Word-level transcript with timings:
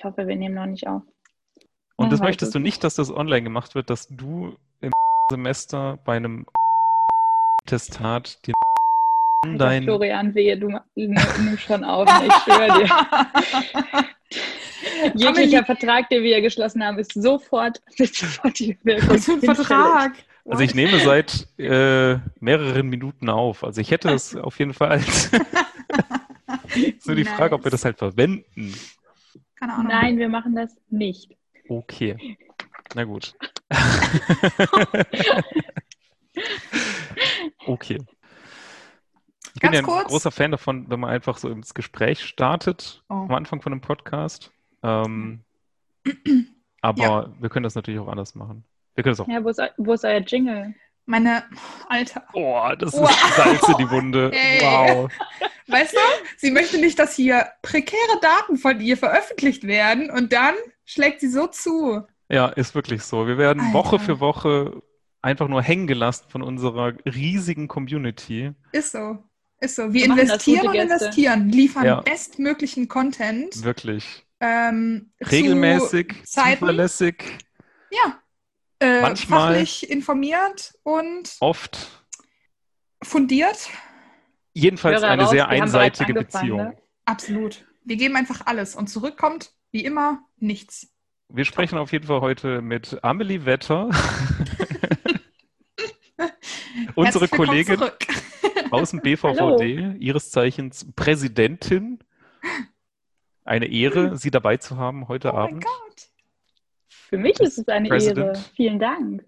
Ich 0.00 0.04
hoffe, 0.04 0.26
wir 0.26 0.34
nehmen 0.34 0.54
noch 0.54 0.64
nicht 0.64 0.86
auf. 0.86 1.02
Und 1.96 2.06
Man 2.06 2.10
das 2.10 2.20
möchtest 2.20 2.48
es 2.48 2.52
du 2.54 2.58
nicht, 2.58 2.82
dass 2.84 2.94
das 2.94 3.12
online 3.12 3.42
gemacht 3.42 3.74
wird, 3.74 3.90
dass 3.90 4.08
du 4.08 4.56
im 4.80 4.90
Semester 5.30 5.98
bei 6.06 6.16
einem 6.16 6.46
Testat 7.66 8.38
dir 8.46 8.54
dein 9.58 9.82
Florian, 9.82 10.34
wehe, 10.34 10.56
du 10.56 10.70
ma- 10.70 10.86
nimm 10.94 11.18
nimm 11.44 11.58
schon 11.58 11.84
auf, 11.84 12.06
ne? 12.06 12.28
ich 12.28 12.32
schwöre 12.32 12.78
dir. 12.78 14.06
Jeglicher 15.16 15.66
Vertrag, 15.66 16.08
den 16.08 16.22
wir 16.22 16.40
geschlossen 16.40 16.82
haben, 16.82 16.98
ist 16.98 17.12
sofort 17.12 17.82
mit 17.98 18.14
sofortiger 18.14 18.78
Wirkung. 18.82 19.10
Was 19.10 19.26
für 19.26 19.32
ein. 19.32 19.40
Vertrag? 19.54 20.12
Also 20.48 20.62
ich 20.62 20.74
nehme 20.74 20.98
seit 21.00 21.46
äh, 21.58 22.16
mehreren 22.40 22.88
Minuten 22.88 23.28
auf. 23.28 23.64
Also 23.64 23.82
ich 23.82 23.90
hätte 23.90 24.08
es 24.12 24.34
auf 24.36 24.58
jeden 24.58 24.72
Fall 24.72 24.92
als 24.92 25.30
so 27.00 27.14
die 27.14 27.26
Frage, 27.26 27.54
ob 27.54 27.64
wir 27.64 27.70
das 27.70 27.84
halt 27.84 27.98
verwenden. 27.98 28.74
Keine 29.60 29.74
Ahnung. 29.74 29.86
Nein, 29.88 30.18
wir 30.18 30.28
machen 30.28 30.54
das 30.56 30.76
nicht. 30.88 31.36
Okay. 31.68 32.36
Na 32.94 33.04
gut. 33.04 33.34
okay. 37.66 37.98
Ich 39.54 39.60
bin 39.60 39.72
Ganz 39.72 39.74
ja 39.74 39.80
ein 39.80 39.84
kurz. 39.84 40.08
großer 40.08 40.30
Fan 40.30 40.52
davon, 40.52 40.88
wenn 40.88 41.00
man 41.00 41.10
einfach 41.10 41.36
so 41.38 41.48
ins 41.50 41.74
Gespräch 41.74 42.24
startet 42.24 43.02
Oh. 43.08 43.14
am 43.14 43.34
Anfang 43.34 43.60
von 43.62 43.72
einem 43.72 43.80
Podcast. 43.80 44.52
Ähm, 44.82 45.40
aber 46.80 47.02
Ja. 47.02 47.32
wir 47.38 47.48
können 47.50 47.64
das 47.64 47.74
natürlich 47.74 48.00
auch 48.00 48.08
anders 48.08 48.34
machen. 48.34 48.64
Wir 48.94 49.04
können 49.04 49.12
das 49.12 49.20
auch. 49.20 49.28
Ja, 49.28 49.44
wo 49.44 49.48
ist, 49.50 49.60
wo 49.76 49.92
ist 49.92 50.04
euer 50.04 50.20
Jingle? 50.20 50.74
Meine, 51.10 51.42
Alter. 51.88 52.22
Oh, 52.34 52.60
das 52.78 52.94
ist 52.94 53.00
Wow. 53.00 53.32
Salz 53.36 53.68
in 53.68 53.76
die 53.78 53.90
Wunde. 53.90 54.30
Ey. 54.32 54.60
Wow. 54.60 55.10
Weißt 55.66 55.92
du, 55.92 55.98
sie 56.36 56.50
möchte 56.52 56.78
nicht, 56.78 56.98
dass 57.00 57.14
hier 57.16 57.46
prekäre 57.62 58.20
Daten 58.22 58.56
von 58.56 58.80
ihr 58.80 58.96
veröffentlicht 58.96 59.64
werden 59.66 60.08
und 60.10 60.32
dann 60.32 60.54
schlägt 60.84 61.20
sie 61.20 61.28
so 61.28 61.48
zu. 61.48 62.02
Ja, 62.28 62.46
ist 62.48 62.74
wirklich 62.76 63.02
so. 63.02 63.26
Wir 63.26 63.38
werden 63.38 63.60
Alter. 63.60 63.72
Woche 63.74 63.98
für 63.98 64.20
Woche 64.20 64.82
einfach 65.20 65.48
nur 65.48 65.62
hängen 65.62 65.88
gelassen 65.88 66.26
von 66.28 66.42
unserer 66.42 66.92
riesigen 67.04 67.66
Community. 67.66 68.52
Ist 68.70 68.92
so. 68.92 69.18
Ist 69.60 69.74
so. 69.76 69.92
Wir 69.92 70.04
Wir 70.06 70.12
investieren 70.12 70.68
und 70.68 70.74
investieren, 70.74 71.48
liefern 71.48 71.84
Ja. 71.86 72.00
bestmöglichen 72.02 72.86
Content. 72.88 73.62
Wirklich. 73.64 74.24
Ähm, 74.40 75.10
Regelmäßig, 75.30 76.14
zuverlässig, 76.24 77.16
Zu, 77.18 77.96
ja. 77.96 78.18
Äh, 78.80 79.02
Manchmal- 79.02 79.52
fachlich 79.54 79.90
informiert 79.90 80.74
und 80.82 81.36
oft. 81.40 81.88
fundiert. 83.02 83.68
Jedenfalls 84.54 85.02
eine 85.02 85.22
raus, 85.22 85.30
sehr 85.30 85.48
einseitige 85.48 86.18
angefangen, 86.18 86.48
Beziehung. 86.48 86.58
ne? 86.58 86.76
Absolut. 87.04 87.66
Wir 87.84 87.96
geben 87.96 88.16
einfach 88.16 88.46
alles 88.46 88.74
und 88.74 88.88
zurückkommt, 88.88 89.52
wie 89.70 89.84
immer, 89.84 90.22
nichts. 90.38 90.88
Wir 91.28 91.44
sprechen 91.44 91.78
auf 91.78 91.92
jeden 91.92 92.06
Fall 92.06 92.20
heute 92.20 92.60
mit 92.62 92.98
Amelie 93.04 93.44
Wetter, 93.46 93.90
unsere 96.94 97.28
Kollegin 97.28 97.78
Zurück. 97.78 97.98
aus 98.70 98.90
dem 98.90 99.00
BVVD, 99.02 99.96
ihres 99.98 100.30
Zeichens 100.30 100.86
Präsidentin. 100.96 101.98
Eine 103.44 103.66
Ehre, 103.66 104.16
Sie 104.16 104.30
dabei 104.30 104.56
zu 104.58 104.76
haben 104.76 105.08
heute 105.08 105.30
Oh 105.30 105.36
mein 105.36 105.42
Abend. 105.48 105.64
Gott. 105.64 106.09
Für 107.10 107.18
mich 107.18 107.40
ist 107.40 107.58
es 107.58 107.66
eine 107.66 107.88
President. 107.88 108.36
Ehre. 108.36 108.44
Vielen 108.54 108.78
Dank. 108.78 109.24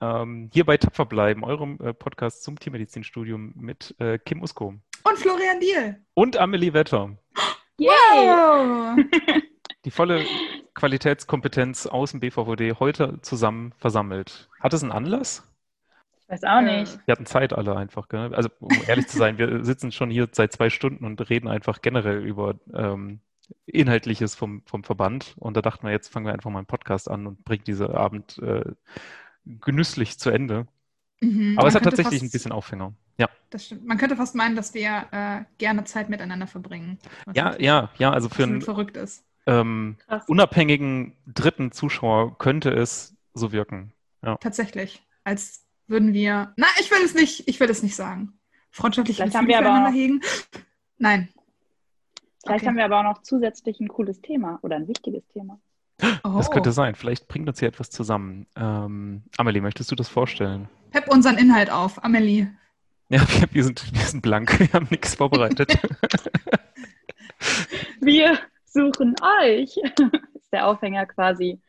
Ähm, 0.00 0.50
hier 0.52 0.64
bei 0.64 0.76
Tapfer 0.76 1.06
bleiben, 1.06 1.44
eurem 1.44 1.78
äh, 1.80 1.94
Podcast 1.94 2.42
zum 2.42 2.58
Tiermedizinstudium 2.58 3.52
mit 3.54 3.94
äh, 4.00 4.18
Kim 4.18 4.42
Usko 4.42 4.74
Und 5.04 5.18
Florian 5.18 5.60
Diel. 5.60 6.00
und 6.14 6.36
Amelie 6.36 6.72
Wetter. 6.74 7.16
Yay! 7.78 9.06
Die 9.84 9.92
volle 9.92 10.24
Qualitätskompetenz 10.74 11.86
aus 11.86 12.10
dem 12.10 12.18
BVVD 12.18 12.72
heute 12.80 13.20
zusammen 13.22 13.74
versammelt. 13.78 14.48
Hat 14.58 14.72
es 14.74 14.82
einen 14.82 14.90
Anlass? 14.90 15.48
Ich 16.20 16.28
weiß 16.30 16.42
auch 16.42 16.62
nicht. 16.62 16.98
Wir 17.06 17.12
hatten 17.12 17.26
Zeit 17.26 17.52
alle 17.52 17.76
einfach. 17.76 18.08
Gell? 18.08 18.34
Also 18.34 18.48
um 18.58 18.76
ehrlich 18.88 19.06
zu 19.06 19.18
sein, 19.18 19.38
wir 19.38 19.64
sitzen 19.64 19.92
schon 19.92 20.10
hier 20.10 20.28
seit 20.32 20.52
zwei 20.52 20.68
Stunden 20.68 21.04
und 21.04 21.30
reden 21.30 21.46
einfach 21.46 21.80
generell 21.80 22.24
über 22.26 22.56
ähm, 22.74 23.20
Inhaltliches 23.66 24.34
vom, 24.34 24.62
vom 24.66 24.84
Verband. 24.84 25.34
Und 25.38 25.56
da 25.56 25.62
dachten 25.62 25.86
wir, 25.86 25.92
jetzt 25.92 26.08
fangen 26.08 26.26
wir 26.26 26.32
einfach 26.32 26.50
mal 26.50 26.58
einen 26.58 26.66
Podcast 26.66 27.10
an 27.10 27.26
und 27.26 27.44
bringen 27.44 27.64
diesen 27.64 27.88
Abend 27.88 28.38
äh, 28.38 28.64
genüsslich 29.44 30.18
zu 30.18 30.30
Ende. 30.30 30.66
Mhm. 31.20 31.58
Aber 31.58 31.68
es 31.68 31.74
hat 31.74 31.84
tatsächlich 31.84 32.20
fast, 32.20 32.24
ein 32.24 32.30
bisschen 32.30 32.52
Aufhänger. 32.52 32.94
Ja, 33.18 33.28
Das 33.50 33.66
stimmt. 33.66 33.86
Man 33.86 33.98
könnte 33.98 34.16
fast 34.16 34.34
meinen, 34.34 34.56
dass 34.56 34.74
wir 34.74 35.06
äh, 35.12 35.44
gerne 35.58 35.84
Zeit 35.84 36.08
miteinander 36.08 36.46
verbringen. 36.46 36.98
Ja, 37.34 37.56
ja, 37.58 37.90
ja. 37.98 38.12
Also 38.12 38.28
für 38.28 38.44
einen 38.44 38.62
verrückt 38.62 38.96
ist. 38.96 39.24
ähm, 39.46 39.96
unabhängigen 40.26 41.16
dritten 41.26 41.72
Zuschauer 41.72 42.38
könnte 42.38 42.70
es 42.70 43.14
so 43.34 43.52
wirken. 43.52 43.92
Tatsächlich. 44.40 45.02
Als 45.24 45.64
würden 45.86 46.12
wir. 46.12 46.52
Na, 46.56 46.66
ich 46.80 46.90
will 46.90 47.04
es 47.04 47.14
nicht, 47.14 47.48
ich 47.48 47.60
will 47.60 47.70
es 47.70 47.82
nicht 47.82 47.96
sagen. 47.96 48.38
Freundschaftliche 48.70 49.22
Vielleicht 49.22 49.36
haben 49.36 49.46
wir 49.48 49.58
aber 49.58 49.66
füreinander 49.66 49.90
hegen. 49.92 50.20
Nein. 50.98 51.28
Vielleicht 52.44 52.62
Okay. 52.62 52.68
haben 52.68 52.76
wir 52.76 52.84
aber 52.84 52.98
auch 53.00 53.04
noch 53.14 53.22
zusätzlich 53.22 53.80
ein 53.80 53.88
cooles 53.88 54.20
Thema 54.20 54.58
oder 54.62 54.76
ein 54.76 54.88
wichtiges 54.88 55.26
Thema. 55.28 55.58
Oh. 56.24 56.34
Das 56.36 56.50
könnte 56.50 56.72
sein. 56.72 56.94
Vielleicht 56.96 57.28
bringt 57.28 57.48
uns 57.48 57.60
hier 57.60 57.68
etwas 57.68 57.90
zusammen. 57.90 58.46
Ähm, 58.56 59.22
Amelie, 59.38 59.60
möchtest 59.60 59.90
du 59.90 59.94
das 59.94 60.08
vorstellen? 60.08 60.68
Pepp 60.90 61.08
unseren 61.08 61.38
Inhalt 61.38 61.70
auf, 61.70 62.02
Amelie. 62.04 62.48
Ja, 63.08 63.20
wir, 63.28 63.46
wir, 63.52 63.64
sind, 63.64 63.92
wir 63.94 64.00
sind 64.02 64.22
blank. 64.22 64.58
Wir 64.58 64.72
haben 64.72 64.88
nichts 64.90 65.14
vorbereitet. 65.14 65.78
Wir 68.00 68.38
suchen 68.64 69.14
euch. 69.40 69.76
ist 70.34 70.52
der 70.52 70.66
Aufhänger 70.66 71.06
quasi. 71.06 71.60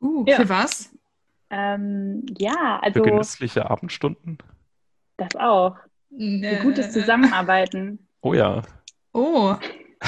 Uh, 0.00 0.24
Ja. 0.26 0.36
für 0.36 0.48
was? 0.48 0.90
Ähm, 1.50 2.24
ja, 2.38 2.52
Für 2.78 2.82
also 2.82 3.02
genüssliche 3.02 3.68
Abendstunden. 3.68 4.38
das 5.16 5.34
auch. 5.34 5.76
Für 6.10 6.60
gutes 6.62 6.92
Zusammenarbeiten. 6.92 8.06
Oh 8.20 8.32
ja. 8.32 8.62
Oh. 9.12 9.54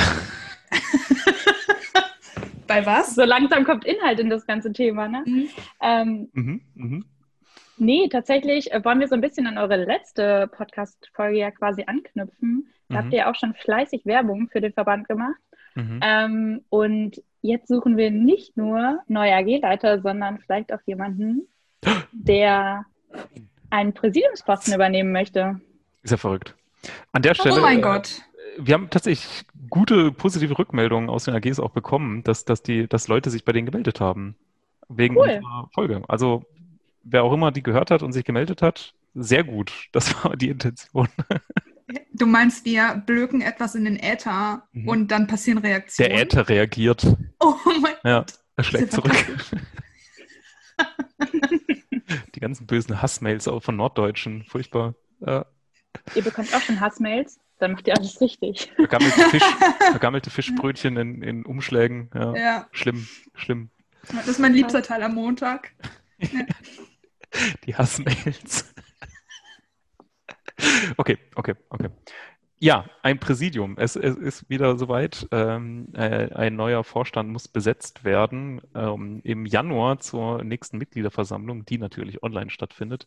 Bei 2.66 2.84
was? 2.86 3.14
So 3.14 3.24
langsam 3.24 3.64
kommt 3.64 3.84
Inhalt 3.84 4.20
in 4.20 4.30
das 4.30 4.46
ganze 4.46 4.72
Thema, 4.72 5.08
ne? 5.08 5.22
Mhm. 5.26 5.48
Ähm, 5.82 6.28
Mhm, 6.32 6.60
mhm. 6.74 7.04
nee, 7.78 8.08
tatsächlich 8.08 8.72
äh, 8.72 8.84
wollen 8.84 9.00
wir 9.00 9.08
so 9.08 9.14
ein 9.16 9.20
bisschen 9.20 9.46
an 9.48 9.58
eure 9.58 9.76
letzte 9.84 10.46
Podcast-Folge 10.48 11.38
ja 11.38 11.50
quasi 11.50 11.84
anknüpfen. 11.86 12.68
Da 12.88 12.94
Mhm. 12.94 12.98
habt 13.04 13.12
ihr 13.12 13.28
auch 13.28 13.34
schon 13.34 13.54
fleißig 13.54 14.06
Werbung 14.06 14.48
für 14.50 14.60
den 14.60 14.72
Verband 14.72 15.08
gemacht. 15.08 15.40
Mhm. 15.74 16.00
Ähm, 16.02 16.64
und 16.68 17.20
jetzt 17.42 17.66
suchen 17.68 17.96
wir 17.96 18.10
nicht 18.12 18.56
nur 18.56 19.00
neue 19.08 19.34
AG-Leiter, 19.34 20.00
sondern 20.00 20.38
vielleicht 20.38 20.72
auch 20.72 20.80
jemanden, 20.86 21.48
der 22.12 22.84
einen 23.70 23.92
Präsidiumsposten 23.94 24.74
übernehmen 24.74 25.10
möchte. 25.12 25.60
Ist 26.02 26.10
ja 26.12 26.16
verrückt. 26.16 26.54
An 27.12 27.22
der 27.22 27.34
Stelle. 27.34 27.58
Oh 27.58 27.62
mein 27.62 27.78
äh, 27.78 27.82
Gott. 27.82 28.22
Wir 28.66 28.74
haben 28.74 28.90
tatsächlich 28.90 29.44
gute, 29.68 30.12
positive 30.12 30.58
Rückmeldungen 30.58 31.08
aus 31.10 31.24
den 31.24 31.34
AGs 31.34 31.60
auch 31.60 31.70
bekommen, 31.70 32.22
dass, 32.24 32.44
dass, 32.44 32.62
die, 32.62 32.86
dass 32.88 33.08
Leute 33.08 33.30
sich 33.30 33.44
bei 33.44 33.52
denen 33.52 33.66
gemeldet 33.66 34.00
haben. 34.00 34.36
Wegen 34.88 35.16
Cool. 35.16 35.28
unserer 35.42 35.68
Folge. 35.72 36.02
Also, 36.08 36.44
wer 37.02 37.22
auch 37.22 37.32
immer 37.32 37.52
die 37.52 37.62
gehört 37.62 37.90
hat 37.90 38.02
und 38.02 38.12
sich 38.12 38.24
gemeldet 38.24 38.62
hat, 38.62 38.94
sehr 39.14 39.44
gut. 39.44 39.72
Das 39.92 40.24
war 40.24 40.36
die 40.36 40.48
Intention. 40.48 41.08
Du 42.12 42.26
meinst, 42.26 42.64
wir 42.64 43.02
blöken 43.06 43.40
etwas 43.40 43.74
in 43.74 43.84
den 43.84 43.96
Äther 43.96 44.62
Mhm. 44.72 44.88
und 44.88 45.08
dann 45.10 45.26
passieren 45.26 45.58
Reaktionen? 45.58 46.10
Der 46.10 46.20
Äther 46.22 46.48
reagiert. 46.48 47.04
Oh 47.40 47.54
mein 47.80 47.94
Ja, 48.04 48.24
er 48.56 48.64
schlägt 48.64 48.92
zurück. 48.92 49.12
Die 52.34 52.40
ganzen 52.40 52.66
bösen 52.66 53.00
Hassmails 53.02 53.46
auch 53.48 53.62
von 53.62 53.76
Norddeutschen. 53.76 54.44
Furchtbar. 54.44 54.94
Ja. 55.20 55.46
Ihr 56.14 56.22
bekommt 56.22 56.54
auch 56.54 56.60
schon 56.60 56.80
Hassmails, 56.80 57.38
dann 57.60 57.72
macht 57.72 57.86
ihr 57.86 57.96
alles 57.96 58.20
richtig. 58.20 58.72
Vergammelte, 58.74 59.20
Fisch, 59.28 59.42
vergammelte 59.90 60.30
Fischbrötchen 60.30 60.96
in, 60.96 61.22
in 61.22 61.44
Umschlägen. 61.44 62.10
Ja. 62.14 62.34
Ja, 62.36 62.68
Schlimm, 62.72 63.06
schlimm. 63.34 63.70
das 64.12 64.28
ist 64.28 64.38
mein 64.38 64.54
liebster 64.54 64.82
Teil 64.82 65.02
am 65.02 65.14
Montag. 65.14 65.72
Die 67.64 67.74
Hassmails. 67.76 68.74
Okay, 70.96 71.18
okay, 71.36 71.54
okay. 71.70 71.88
Ja, 72.62 72.84
ein 73.02 73.18
Präsidium. 73.18 73.76
Es, 73.78 73.96
es 73.96 74.16
ist 74.18 74.50
wieder 74.50 74.76
soweit. 74.76 75.26
Ähm, 75.32 75.88
äh, 75.94 76.30
ein 76.34 76.56
neuer 76.56 76.84
Vorstand 76.84 77.30
muss 77.30 77.48
besetzt 77.48 78.04
werden 78.04 78.60
ähm, 78.74 79.22
im 79.24 79.46
Januar 79.46 79.98
zur 80.00 80.44
nächsten 80.44 80.76
Mitgliederversammlung, 80.76 81.64
die 81.64 81.78
natürlich 81.78 82.22
online 82.22 82.50
stattfindet. 82.50 83.06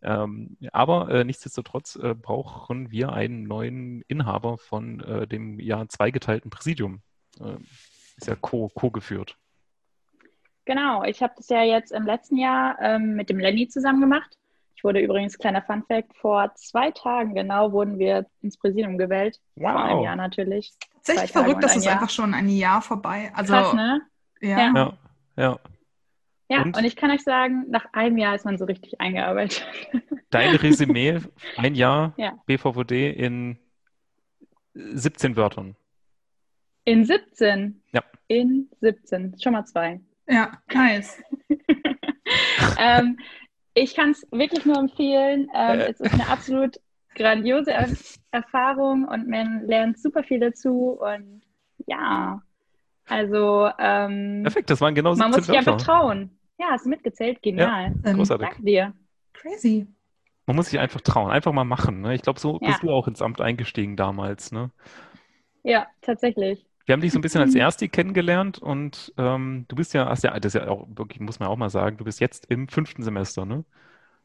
Ähm, 0.00 0.56
aber 0.72 1.10
äh, 1.10 1.24
nichtsdestotrotz 1.24 1.96
äh, 1.96 2.14
brauchen 2.14 2.90
wir 2.90 3.12
einen 3.12 3.42
neuen 3.42 4.00
Inhaber 4.08 4.56
von 4.56 5.00
äh, 5.00 5.26
dem 5.26 5.60
ja 5.60 5.86
zweigeteilten 5.86 6.50
Präsidium. 6.50 7.02
Ähm, 7.42 7.66
ist 8.16 8.26
ja 8.26 8.36
co- 8.36 8.70
co-geführt. 8.70 9.36
Genau, 10.64 11.02
ich 11.02 11.22
habe 11.22 11.34
das 11.36 11.50
ja 11.50 11.62
jetzt 11.62 11.92
im 11.92 12.06
letzten 12.06 12.38
Jahr 12.38 12.78
ähm, 12.80 13.16
mit 13.16 13.28
dem 13.28 13.38
Lenny 13.38 13.68
zusammen 13.68 14.00
gemacht. 14.00 14.37
Ich 14.78 14.84
wurde 14.84 15.00
übrigens, 15.00 15.36
kleiner 15.36 15.60
Fun 15.60 15.82
Fact, 15.88 16.16
vor 16.18 16.54
zwei 16.54 16.92
Tagen 16.92 17.34
genau 17.34 17.72
wurden 17.72 17.98
wir 17.98 18.26
ins 18.42 18.56
Präsidium 18.56 18.96
gewählt. 18.96 19.40
Wow. 19.56 19.72
Vor 19.72 19.82
einem 19.84 20.00
Jahr 20.04 20.14
natürlich. 20.14 20.72
Tatsächlich 20.94 21.32
verrückt, 21.32 21.64
dass 21.64 21.72
ein 21.72 21.78
es 21.78 21.84
Jahr. 21.84 21.94
einfach 21.94 22.10
schon 22.10 22.32
ein 22.32 22.48
Jahr 22.48 22.80
vorbei. 22.80 23.32
Also, 23.34 23.54
Krass, 23.54 23.72
ne? 23.74 24.02
ja. 24.40 24.48
Ja. 24.56 24.72
Ja, 24.76 24.92
ja. 25.36 25.58
Ja, 26.48 26.62
Und? 26.62 26.76
und? 26.76 26.84
ich 26.84 26.94
kann 26.94 27.10
euch 27.10 27.22
sagen, 27.24 27.64
nach 27.70 27.86
einem 27.92 28.18
Jahr 28.18 28.36
ist 28.36 28.44
man 28.44 28.56
so 28.56 28.66
richtig 28.66 29.00
eingearbeitet. 29.00 29.66
Dein 30.30 30.54
Resümee, 30.54 31.18
ein 31.56 31.74
Jahr 31.74 32.14
Ja. 32.16 32.38
BVVD 32.46 33.10
in 33.10 33.58
17 34.74 35.34
Wörtern. 35.34 35.74
In 36.84 37.04
17. 37.04 37.82
Ja. 37.92 38.04
In 38.28 38.70
17. 38.80 39.34
Schon 39.42 39.54
mal 39.54 39.64
zwei. 39.64 40.00
ja, 40.28 40.52
nice. 40.72 41.20
ähm, 42.78 43.18
ich 43.82 43.94
kann 43.94 44.10
es 44.10 44.26
wirklich 44.30 44.64
nur 44.66 44.76
empfehlen. 44.78 45.48
Ähm, 45.54 45.80
Äh. 45.80 45.90
Es 45.90 46.00
ist 46.00 46.12
eine 46.12 46.28
absolut 46.28 46.80
grandiose 47.14 47.72
er 47.72 47.88
Erfahrung 48.30 49.04
und 49.08 49.28
man 49.28 49.66
lernt 49.66 49.98
super 49.98 50.22
viel 50.22 50.40
dazu. 50.40 50.98
Und 51.00 51.42
ja, 51.86 52.40
also 53.06 53.70
ähm, 53.78 54.42
Perfekt, 54.42 54.70
das 54.70 54.80
waren 54.80 54.94
genau 54.94 55.14
man 55.14 55.32
17 55.32 55.36
muss 55.36 55.46
sich 55.46 55.56
einfach 55.58 55.76
trauen. 55.78 56.38
Ja, 56.58 56.66
hast 56.70 56.84
du 56.84 56.90
mitgezählt? 56.90 57.40
Genial. 57.42 57.94
Ähm, 58.04 58.16
Großartig. 58.16 58.48
Danke 58.48 58.62
dir. 58.64 58.94
Crazy. 59.32 59.86
Man 60.46 60.56
muss 60.56 60.70
sich 60.70 60.78
einfach 60.78 61.00
trauen, 61.00 61.30
einfach 61.30 61.52
mal 61.52 61.64
machen. 61.64 62.00
Ne? 62.00 62.14
Ich 62.14 62.22
glaube, 62.22 62.40
so 62.40 62.58
Ja. 62.60 62.68
bist 62.68 62.82
du 62.82 62.90
auch 62.90 63.06
ins 63.06 63.22
Amt 63.22 63.40
eingestiegen 63.40 63.96
damals. 63.96 64.50
Ne? 64.50 64.70
Ja, 65.62 65.86
tatsächlich. 66.00 66.67
Wir 66.88 66.94
haben 66.94 67.02
dich 67.02 67.12
so 67.12 67.18
ein 67.18 67.20
bisschen 67.20 67.42
als 67.42 67.54
Ersti 67.54 67.88
kennengelernt 67.88 68.60
und 68.60 69.12
ähm, 69.18 69.66
du 69.68 69.76
bist 69.76 69.92
ja, 69.92 70.08
hast 70.08 70.24
ja, 70.24 70.30
das 70.40 70.54
ist 70.54 70.62
ja 70.62 70.68
auch 70.68 70.86
wirklich, 70.88 71.20
muss 71.20 71.38
man 71.38 71.50
auch 71.50 71.56
mal 71.58 71.68
sagen, 71.68 71.98
du 71.98 72.04
bist 72.04 72.18
jetzt 72.18 72.46
im 72.46 72.66
fünften 72.66 73.02
Semester, 73.02 73.44
ne? 73.44 73.66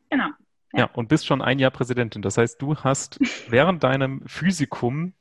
Genau. 0.09 0.27
Ja, 0.71 0.79
Ja. 0.79 0.89
und 0.93 1.09
bist 1.09 1.25
schon 1.25 1.41
ein 1.41 1.59
Jahr 1.59 1.71
Präsidentin. 1.71 2.21
Das 2.21 2.37
heißt, 2.37 2.61
du 2.61 2.77
hast 2.77 3.19
während 3.49 3.83
deinem 3.83 4.21
Physikum 4.27 5.11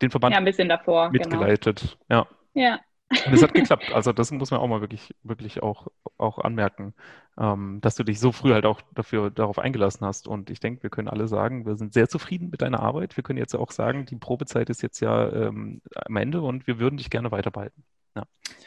den 0.00 0.12
Verband 0.12 0.32
Ja, 0.32 0.38
ein 0.38 0.44
bisschen 0.44 0.68
davor. 0.68 1.10
Genau. 1.10 1.24
mitgeleitet. 1.24 1.98
Ja. 2.08 2.28
Ja. 2.54 2.78
Und 3.26 3.32
es 3.32 3.42
hat 3.42 3.54
geklappt. 3.54 3.92
Also 3.92 4.12
das 4.12 4.30
muss 4.30 4.50
man 4.50 4.60
auch 4.60 4.68
mal 4.68 4.80
wirklich, 4.80 5.14
wirklich 5.22 5.62
auch, 5.62 5.88
auch 6.16 6.38
anmerken, 6.38 6.94
ähm, 7.36 7.80
dass 7.80 7.96
du 7.96 8.04
dich 8.04 8.20
so 8.20 8.30
früh 8.30 8.52
halt 8.52 8.66
auch 8.66 8.80
dafür, 8.94 9.30
darauf 9.30 9.58
eingelassen 9.58 10.06
hast. 10.06 10.28
Und 10.28 10.48
ich 10.48 10.60
denke, 10.60 10.84
wir 10.84 10.90
können 10.90 11.08
alle 11.08 11.26
sagen, 11.26 11.66
wir 11.66 11.76
sind 11.76 11.92
sehr 11.92 12.08
zufrieden 12.08 12.50
mit 12.50 12.62
deiner 12.62 12.80
Arbeit. 12.80 13.16
Wir 13.16 13.24
können 13.24 13.38
jetzt 13.38 13.54
auch 13.54 13.72
sagen, 13.72 14.06
die 14.06 14.16
Probezeit 14.16 14.70
ist 14.70 14.82
jetzt 14.82 15.00
ja 15.00 15.28
ähm, 15.32 15.82
am 15.94 16.16
Ende 16.16 16.40
und 16.40 16.66
wir 16.66 16.78
würden 16.78 16.98
dich 16.98 17.10
gerne 17.10 17.32
weiter 17.32 17.50
behalten. 17.50 17.82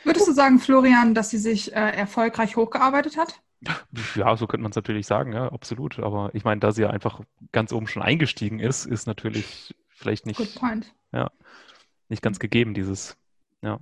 Würdest 0.04 0.28
du 0.28 0.34
sagen, 0.34 0.60
Florian, 0.60 1.13
dass 1.13 1.30
sie 1.30 1.38
sich 1.38 1.74
äh, 1.74 1.80
erfolgreich 1.80 2.56
hochgearbeitet 2.56 3.18
hat? 3.18 3.42
Ja, 4.16 4.36
so 4.36 4.46
könnte 4.46 4.63
man 4.63 4.72
es 4.72 4.75
natürlich 4.75 5.07
sagen, 5.07 5.31
ja, 5.31 5.50
absolut. 5.50 5.98
Aber 6.00 6.31
ich 6.34 6.44
meine, 6.44 6.60
da 6.60 6.74
sie 6.74 6.81
ja 6.81 6.89
einfach 6.89 7.22
ganz 7.54 7.72
oben 7.72 7.88
schon 7.88 8.04
eingestiegen 8.04 8.60
ist, 8.60 8.86
ist 8.86 9.07
natürlich 9.07 9.74
vielleicht 9.88 10.25
nicht, 10.25 10.60
point. 10.60 10.94
nicht 12.10 12.22
ganz 12.22 12.39
gegeben, 12.39 12.74
dieses, 12.74 13.16
ja. 13.62 13.80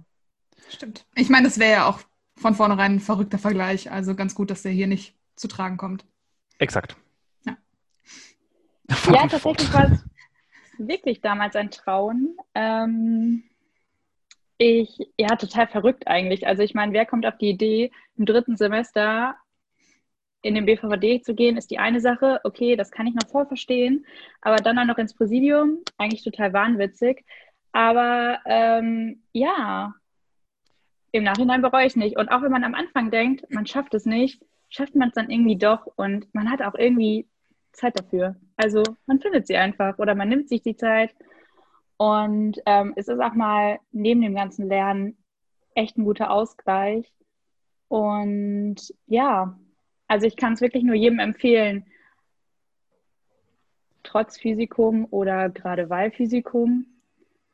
Stimmt. 0.70 1.06
Ich 1.16 1.30
meine, 1.30 1.46
das 1.48 1.60
wäre 1.60 1.72
ja 1.72 1.86
auch 1.88 2.00
von 2.36 2.56
vornherein 2.56 2.96
ein 2.96 3.00
verrückter 3.00 3.38
Vergleich. 3.38 3.92
Also 3.92 4.16
ganz 4.16 4.36
gut, 4.36 4.50
dass 4.50 4.64
der 4.64 4.72
hier 4.72 4.88
nicht 4.88 5.16
zu 5.36 5.48
tragen 5.48 5.78
kommt. 5.78 6.06
Exakt. 6.58 6.96
Ja. 7.46 7.58
Ja, 9.14 9.28
tatsächlich 9.28 9.74
war 9.74 9.92
es 9.92 10.04
wirklich 10.78 11.22
damals 11.22 11.56
ein 11.56 11.72
Trauen. 11.72 12.36
Ähm, 12.56 13.44
ich, 14.58 15.12
ja, 15.18 15.36
total 15.36 15.68
verrückt 15.68 16.08
eigentlich. 16.08 16.46
Also 16.48 16.64
ich 16.64 16.74
meine, 16.74 16.94
wer 16.94 17.06
kommt 17.06 17.26
auf 17.26 17.38
die 17.38 17.50
Idee, 17.50 17.92
im 18.18 18.26
dritten 18.26 18.58
Semester 18.58 19.36
in 20.44 20.56
den 20.56 20.66
BVVD 20.66 21.22
zu 21.22 21.36
gehen, 21.36 21.58
ist 21.58 21.72
die 21.72 21.80
eine 21.80 22.00
Sache. 22.00 22.42
Okay, 22.44 22.76
das 22.76 22.92
kann 22.92 23.08
ich 23.08 23.14
noch 23.14 23.30
voll 23.30 23.46
verstehen. 23.46 24.06
Aber 24.42 24.58
dann 24.58 24.78
auch 24.80 24.86
noch 24.86 24.98
ins 24.98 25.14
Präsidium, 25.14 25.80
eigentlich 25.98 26.24
total 26.24 26.54
wahnwitzig. 26.54 27.24
Aber 27.72 28.40
ähm, 28.46 29.24
ja, 29.34 29.94
im 31.12 31.24
Nachhinein 31.24 31.62
bereue 31.62 31.86
ich 31.86 31.96
nicht. 31.96 32.18
Und 32.18 32.30
auch 32.30 32.42
wenn 32.42 32.52
man 32.52 32.64
am 32.64 32.76
Anfang 32.76 33.12
denkt, 33.12 33.50
man 33.50 33.66
schafft 33.66 33.94
es 33.94 34.06
nicht, 34.06 34.42
schafft 34.70 34.96
man 34.96 35.10
es 35.10 35.16
dann 35.16 35.30
irgendwie 35.30 35.58
doch. 35.58 35.86
Und 35.96 36.34
man 36.34 36.50
hat 36.50 36.62
auch 36.62 36.76
irgendwie 36.76 37.28
Zeit 37.74 38.00
dafür. 38.00 38.36
Also 38.58 38.84
man 39.06 39.20
findet 39.20 39.48
sie 39.48 39.58
einfach 39.58 39.98
oder 40.00 40.16
man 40.16 40.30
nimmt 40.30 40.50
sich 40.50 40.62
die 40.62 40.76
Zeit. 40.76 41.14
Und 41.98 42.60
ähm, 42.66 42.94
es 42.96 43.08
ist 43.08 43.20
auch 43.20 43.34
mal 43.34 43.80
neben 43.92 44.22
dem 44.22 44.36
ganzen 44.36 44.68
Lernen 44.68 45.18
echt 45.76 45.98
ein 45.98 46.06
guter 46.06 46.32
Ausgleich. 46.32 47.12
Und 47.88 48.94
ja, 49.08 49.60
also 50.08 50.26
ich 50.26 50.36
kann 50.36 50.54
es 50.54 50.62
wirklich 50.62 50.84
nur 50.84 50.96
jedem 50.96 51.20
empfehlen, 51.20 51.86
trotz 54.04 54.38
Physikum 54.38 55.08
oder 55.10 55.50
gerade 55.50 55.90
weil 55.90 56.12
Physikum. 56.12 56.86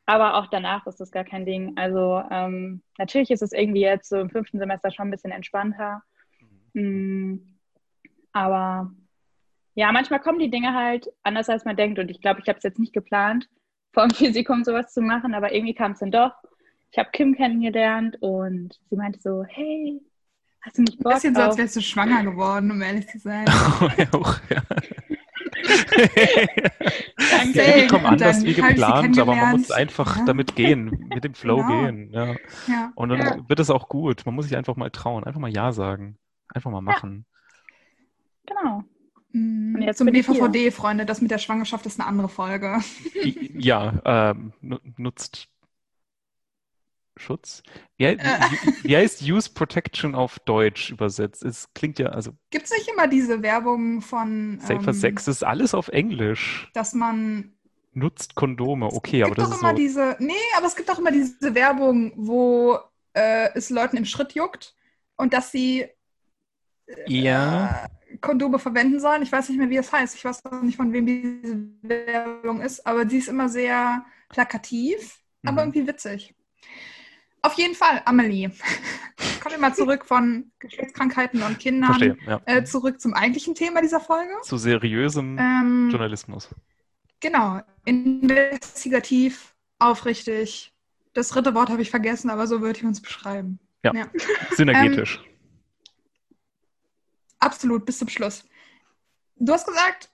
Aber 0.08 0.36
auch 0.36 0.46
danach 0.46 0.86
ist 0.86 1.00
das 1.00 1.10
gar 1.10 1.24
kein 1.24 1.44
Ding. 1.44 1.74
Also 1.76 2.22
ähm, 2.30 2.80
natürlich 2.96 3.30
ist 3.30 3.42
es 3.42 3.52
irgendwie 3.52 3.82
jetzt 3.82 4.08
so 4.08 4.16
im 4.18 4.30
fünften 4.30 4.58
Semester 4.58 4.90
schon 4.90 5.08
ein 5.08 5.10
bisschen 5.10 5.32
entspannter. 5.32 6.02
Mm, 6.72 7.36
aber 8.32 8.90
ja, 9.74 9.92
manchmal 9.92 10.20
kommen 10.20 10.38
die 10.38 10.48
Dinge 10.48 10.72
halt 10.72 11.12
anders, 11.24 11.50
als 11.50 11.66
man 11.66 11.76
denkt. 11.76 11.98
Und 11.98 12.10
ich 12.10 12.22
glaube, 12.22 12.40
ich 12.40 12.48
habe 12.48 12.56
es 12.56 12.62
jetzt 12.62 12.78
nicht 12.78 12.94
geplant, 12.94 13.50
vor 13.92 14.08
dem 14.08 14.14
Physikum 14.16 14.64
sowas 14.64 14.94
zu 14.94 15.02
machen, 15.02 15.34
aber 15.34 15.52
irgendwie 15.52 15.74
kam 15.74 15.92
es 15.92 15.98
dann 15.98 16.10
doch. 16.10 16.32
Ich 16.90 16.98
habe 16.98 17.10
Kim 17.12 17.36
kennengelernt 17.36 18.16
und 18.20 18.80
sie 18.88 18.96
meinte 18.96 19.20
so, 19.20 19.44
hey, 19.44 20.00
hast 20.62 20.78
du 20.78 20.82
nicht 20.84 21.00
Ein 21.00 21.02
Bock 21.02 21.14
bisschen 21.16 21.34
so, 21.34 21.42
als 21.42 21.52
auf... 21.52 21.58
wärst 21.58 21.76
du 21.76 21.82
schwanger 21.82 22.24
geworden, 22.24 22.70
um 22.70 22.80
ehrlich 22.80 23.06
zu 23.08 23.18
sein. 23.18 23.44
ja, 23.98 24.06
auch, 24.12 24.38
ja. 24.48 24.62
Danke. 27.30 27.52
Die 27.52 27.52
Dinge 27.52 27.86
kommen 27.88 28.04
Und 28.06 28.20
dann 28.20 28.28
anders 28.28 28.44
wie 28.44 28.50
ich 28.50 28.56
geplant, 28.56 29.18
aber 29.18 29.34
man 29.34 29.50
muss 29.52 29.70
einfach 29.70 30.16
Ja. 30.18 30.24
damit 30.24 30.54
gehen, 30.56 31.06
mit 31.14 31.24
dem 31.24 31.34
Flow 31.34 31.56
Genau. 31.58 31.68
gehen. 31.84 32.10
Ja. 32.12 32.34
Ja. 32.66 32.92
Und 32.94 33.08
dann 33.10 33.18
Ja. 33.20 33.48
wird 33.48 33.60
es 33.60 33.70
auch 33.70 33.88
gut. 33.88 34.24
Man 34.26 34.34
muss 34.34 34.46
sich 34.46 34.56
einfach 34.56 34.76
mal 34.76 34.90
trauen, 34.90 35.24
einfach 35.24 35.40
mal 35.40 35.50
Ja 35.50 35.72
sagen, 35.72 36.16
einfach 36.52 36.70
mal 36.70 36.80
machen. 36.80 37.24
Genau. 38.46 38.82
Mm, 39.32 39.74
Und 39.76 39.82
jetzt 39.82 39.98
Zum 39.98 40.08
ich. 40.08 40.14
BVVD, 40.26 40.70
Freunde, 40.70 41.04
das 41.04 41.20
mit 41.20 41.30
der 41.30 41.38
Schwangerschaft 41.38 41.84
ist 41.86 42.00
eine 42.00 42.08
andere 42.08 42.28
Folge. 42.28 42.78
Ja, 43.54 44.00
ähm, 44.04 44.52
nu- 44.60 44.78
nutzt 44.96 45.48
Schutz? 47.18 47.62
Wie, 47.96 48.06
he- 48.06 48.18
wie, 48.22 48.60
wie 48.86 48.96
heißt 48.96 49.22
Use 49.22 49.50
Protection 49.52 50.14
auf 50.14 50.38
Deutsch 50.40 50.90
übersetzt? 50.90 51.42
Es 51.44 51.72
klingt 51.74 51.98
ja, 51.98 52.08
also 52.08 52.32
Gibt 52.50 52.66
es 52.66 52.70
nicht 52.72 52.88
immer 52.88 53.08
diese 53.08 53.42
Werbung 53.42 54.00
von, 54.02 54.60
Safer 54.60 54.92
ähm, 54.92 54.94
Sex 54.94 55.26
ist 55.26 55.42
alles 55.42 55.74
auf 55.74 55.88
Englisch. 55.88 56.72
dass 56.72 56.94
man 56.94 57.52
Nutzt 57.92 58.34
Kondome, 58.34 58.86
okay, 58.90 59.22
aber 59.22 59.34
gibt 59.34 59.36
das 59.36 59.50
doch 59.50 59.50
ist 59.50 59.60
immer 59.60 59.74
so. 59.74 59.74
diese, 59.74 60.16
nee, 60.20 60.32
aber 60.56 60.66
es 60.66 60.76
gibt 60.76 60.90
auch 60.90 60.98
immer 60.98 61.10
diese 61.10 61.54
Werbung, 61.54 62.12
wo 62.16 62.78
äh, 63.14 63.50
es 63.54 63.70
Leuten 63.70 63.96
im 63.96 64.04
Schritt 64.04 64.32
juckt 64.34 64.74
und 65.16 65.32
dass 65.32 65.50
sie 65.52 65.86
Ja, 67.04 67.70
äh, 68.10 68.16
Kondome 68.20 68.58
verwenden 68.58 69.00
sollen. 69.00 69.22
Ich 69.22 69.32
weiß 69.32 69.48
nicht 69.48 69.58
mehr, 69.58 69.70
wie 69.70 69.76
es 69.76 69.92
heißt. 69.92 70.14
Ich 70.14 70.24
weiß 70.24 70.44
auch 70.46 70.62
nicht, 70.62 70.76
von 70.76 70.92
wem 70.92 71.06
diese 71.06 71.68
Werbung 71.82 72.60
ist, 72.60 72.86
aber 72.86 73.08
sie 73.08 73.18
ist 73.18 73.28
immer 73.28 73.48
sehr 73.48 74.04
plakativ, 74.28 75.20
aber 75.44 75.62
Mhm. 75.62 75.62
irgendwie 75.62 75.86
witzig. 75.86 76.34
Auf 77.42 77.54
jeden 77.54 77.74
Fall, 77.74 78.02
Amelie. 78.04 78.50
Kommen 79.40 79.54
wir 79.54 79.60
mal 79.60 79.74
zurück 79.74 80.04
von 80.04 80.50
Geschlechtskrankheiten 80.58 81.42
und 81.42 81.58
Kindern 81.58 81.90
verstehe. 81.94 82.16
Ja. 82.26 82.40
äh, 82.46 82.64
zurück 82.64 83.00
zum 83.00 83.14
eigentlichen 83.14 83.54
Thema 83.54 83.80
dieser 83.80 84.00
Folge. 84.00 84.32
Zu 84.42 84.56
seriösem 84.56 85.38
Ähm, 85.38 85.88
Journalismus. 85.90 86.48
Genau, 87.20 87.60
investigativ, 87.84 89.54
aufrichtig. 89.78 90.72
Das 91.14 91.28
dritte 91.28 91.54
Wort 91.54 91.70
habe 91.70 91.82
ich 91.82 91.90
vergessen, 91.90 92.30
aber 92.30 92.46
so 92.46 92.60
würde 92.60 92.78
ich 92.78 92.84
uns 92.84 93.00
beschreiben. 93.00 93.58
Ja. 93.84 93.92
ja. 93.94 94.06
Synergetisch. 94.56 95.20
Absolut, 97.38 97.86
bis 97.86 97.98
zum 97.98 98.08
Schluss. 98.08 98.44
Du 99.36 99.52
hast 99.52 99.66
gesagt, 99.66 100.10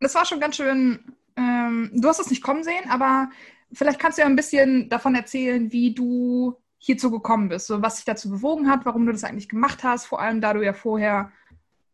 das 0.00 0.14
war 0.14 0.24
schon 0.24 0.40
ganz 0.40 0.56
schön, 0.56 1.12
ähm, 1.36 1.90
du 1.92 2.08
hast 2.08 2.20
es 2.20 2.30
nicht 2.30 2.42
kommen 2.42 2.62
sehen, 2.62 2.88
aber 2.88 3.30
vielleicht 3.72 3.98
kannst 3.98 4.18
du 4.18 4.22
ja 4.22 4.28
ein 4.28 4.36
bisschen 4.36 4.88
davon 4.88 5.14
erzählen, 5.14 5.72
wie 5.72 5.92
du 5.92 6.56
hierzu 6.78 7.10
gekommen 7.10 7.48
bist, 7.48 7.66
so 7.66 7.82
was 7.82 7.96
dich 7.96 8.04
dazu 8.04 8.30
bewogen 8.30 8.70
hat, 8.70 8.86
warum 8.86 9.04
du 9.06 9.12
das 9.12 9.24
eigentlich 9.24 9.48
gemacht 9.48 9.84
hast, 9.84 10.06
vor 10.06 10.20
allem 10.20 10.40
da 10.40 10.54
du 10.54 10.64
ja 10.64 10.72
vorher 10.72 11.32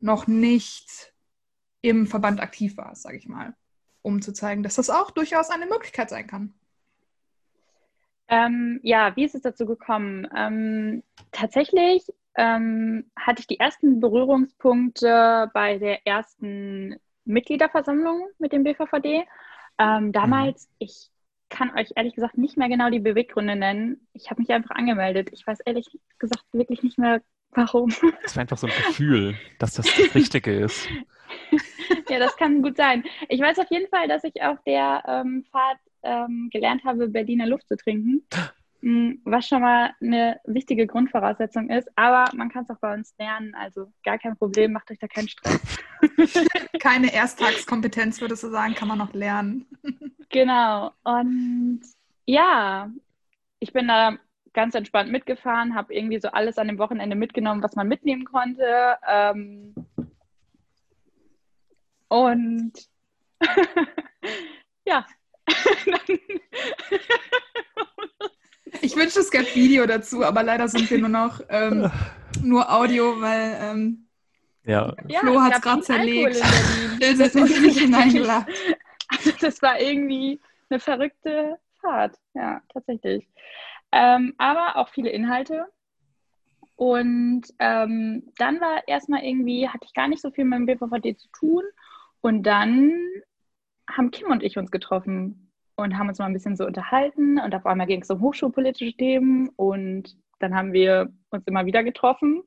noch 0.01 0.27
nicht 0.27 1.13
im 1.81 2.07
Verband 2.07 2.41
aktiv 2.41 2.77
warst, 2.77 3.03
sage 3.03 3.17
ich 3.17 3.29
mal, 3.29 3.55
um 4.03 4.23
zu 4.23 4.33
zeigen, 4.33 4.63
dass 4.63 4.77
das 4.77 4.91
auch 4.91 5.11
durchaus 5.11 5.51
eine 5.51 5.67
Möglichkeit 5.67 6.11
sein 6.11 6.27
kann. 6.27 6.55
Ähm, 8.29 8.81
ja, 8.83 9.15
wie 9.17 9.25
ist 9.25 9.35
es 9.35 9.43
dazu 9.43 9.67
gekommen? 9.67 10.27
Ähm, 10.35 11.03
tatsächlich 11.31 12.07
ähm, 12.37 13.11
hatte 13.17 13.41
ich 13.41 13.47
die 13.47 13.61
ersten 13.61 14.01
Berührungspunkte 14.01 15.51
bei 15.53 15.79
der 15.79 16.07
ersten 16.07 16.97
Mitgliederversammlung 17.25 18.29
mit 18.39 18.53
dem 18.53 18.65
BVVD. 18.65 19.27
Ähm, 19.79 20.13
damals, 20.13 20.69
ich 20.79 21.11
kann 21.55 21.77
euch 21.77 21.91
ehrlich 21.95 22.15
gesagt 22.15 22.37
nicht 22.37 22.57
mehr 22.57 22.69
genau 22.69 22.91
die 22.91 23.01
Beweggründe 23.01 23.57
nennen. 23.57 24.07
Ich 24.13 24.31
habe 24.31 24.41
mich 24.41 24.51
einfach 24.51 24.75
angemeldet. 24.75 25.31
Ich 25.33 25.47
weiß 25.47 25.61
ehrlich 25.61 25.87
gesagt 26.19 26.45
wirklich 26.53 26.83
nicht 26.83 26.99
mehr 26.99 27.21
Warum? 27.55 27.93
Das 28.23 28.35
war 28.35 28.41
einfach 28.41 28.59
so 28.59 28.67
ein 28.67 28.73
Gefühl, 28.89 29.37
dass 29.59 29.75
das 29.75 29.87
das 29.87 30.15
Richtige 30.15 30.53
ist. 30.53 30.89
ja, 32.09 32.19
das 32.19 32.37
kann 32.37 32.63
gut 32.63 32.77
sein. 32.77 33.05
Ich 33.29 33.41
weiß 33.41 33.59
auf 33.61 33.71
jeden 33.71 33.89
Fall, 33.89 34.09
dass 34.09 34.25
ich 34.25 34.43
auf 34.43 34.59
der 34.67 35.03
ähm, 35.07 35.45
Fahrt 35.53 35.79
ähm, 36.03 36.49
gelernt 36.53 36.85
habe, 36.85 37.09
Berliner 37.09 37.47
Luft 37.47 37.69
zu 37.69 37.77
trinken. 37.77 38.27
Mm, 38.85 39.23
was 39.25 39.49
schon 39.49 39.63
mal 39.63 39.95
eine 40.03 40.39
wichtige 40.45 40.87
Grundvoraussetzung 40.87 41.71
ist. 41.71 41.89
Aber 41.97 42.27
man 42.37 42.51
kann 42.51 42.65
es 42.65 42.71
auch 42.71 42.79
bei 42.81 42.93
uns 42.93 43.15
lernen, 43.19 43.55
also 43.55 43.91
gar 44.05 44.19
kein 44.19 44.37
Problem, 44.37 44.73
macht 44.73 44.91
euch 44.91 44.99
da 44.99 45.09
keinen 45.09 45.29
Stress. 45.29 45.59
Keine 46.81 47.11
Ersttagskompetenz, 47.11 48.21
würdest 48.21 48.43
du 48.43 48.51
sagen, 48.51 48.75
kann 48.75 48.89
man 48.89 48.99
noch 48.99 49.15
lernen. 49.15 49.65
Genau. 50.35 50.93
Und 51.05 51.81
ja, 52.27 52.91
ich 53.61 53.73
bin 53.73 53.89
da 53.89 54.19
ganz 54.53 54.75
entspannt 54.75 55.11
mitgefahren, 55.11 55.75
habe 55.75 55.95
irgendwie 55.95 56.21
so 56.21 56.29
alles 56.29 56.59
an 56.59 56.67
dem 56.69 56.79
Wochenende 56.79 57.17
mitgenommen, 57.17 57.63
was 57.63 57.77
man 57.77 57.89
mitnehmen 57.89 58.25
konnte. 58.25 58.97
Ähm, 59.09 59.75
und 62.09 62.73
ja. 64.87 65.07
ich 68.81 68.97
wünschte, 68.97 69.21
es 69.21 69.31
gäbe 69.31 69.55
Video 69.55 69.87
dazu, 69.87 70.25
aber 70.25 70.43
leider 70.43 70.69
sind 70.69 70.91
wir 70.91 70.99
nur 70.99 71.09
noch 71.09 71.41
ähm, 71.49 71.91
nur 72.43 72.73
Audio, 72.73 73.21
weil 73.21 73.57
ähm, 73.61 74.09
ja. 74.65 74.95
Flo 75.21 75.41
hat 75.41 75.55
es 75.55 75.61
gerade 75.61 75.83
zerlegt. 75.83 76.43
Ilse 77.01 77.25
ist 77.25 77.35
nicht 77.35 77.79
hineingeladen. 77.79 78.53
Also 79.09 79.33
das 79.41 79.61
war 79.63 79.81
irgendwie 79.81 80.41
eine 80.71 80.81
verrückte 80.81 81.59
Fahrt, 81.81 82.17
ja, 82.35 82.63
tatsächlich. 82.73 83.29
Ähm, 83.93 84.35
aber 84.39 84.77
auch 84.77 84.89
viele 84.89 85.11
Inhalte. 85.11 85.67
Und 86.77 87.43
ähm, 87.61 88.33
dann 88.39 88.61
war 88.61 88.87
erstmal 88.89 89.23
irgendwie, 89.23 89.69
hatte 89.69 89.87
ich 89.87 89.95
gar 89.95 90.09
nicht 90.09 90.21
so 90.21 90.31
viel 90.31 90.45
mit 90.45 90.59
dem 90.59 90.67
BVVD 90.67 91.17
zu 91.17 91.29
tun. 91.29 91.63
Und 92.21 92.43
dann 92.45 92.93
haben 93.89 94.11
Kim 94.11 94.31
und 94.31 94.43
ich 94.43 94.59
uns 94.59 94.71
getroffen 94.71 95.53
und 95.77 95.97
haben 95.99 96.09
uns 96.09 96.19
mal 96.19 96.27
ein 96.27 96.33
bisschen 96.33 96.57
so 96.57 96.67
unterhalten. 96.67 97.39
Und 97.39 97.55
auf 97.55 97.67
einmal 97.67 97.87
ging 97.87 98.03
es 98.03 98.11
um 98.11 98.21
hochschulpolitische 98.21 98.97
Themen. 98.97 99.51
Und 99.51 100.17
dann 100.41 100.55
haben 100.55 100.73
wir 100.73 101.13
uns 101.31 101.47
immer 101.47 101.67
wieder 101.67 101.85
getroffen. 101.85 102.43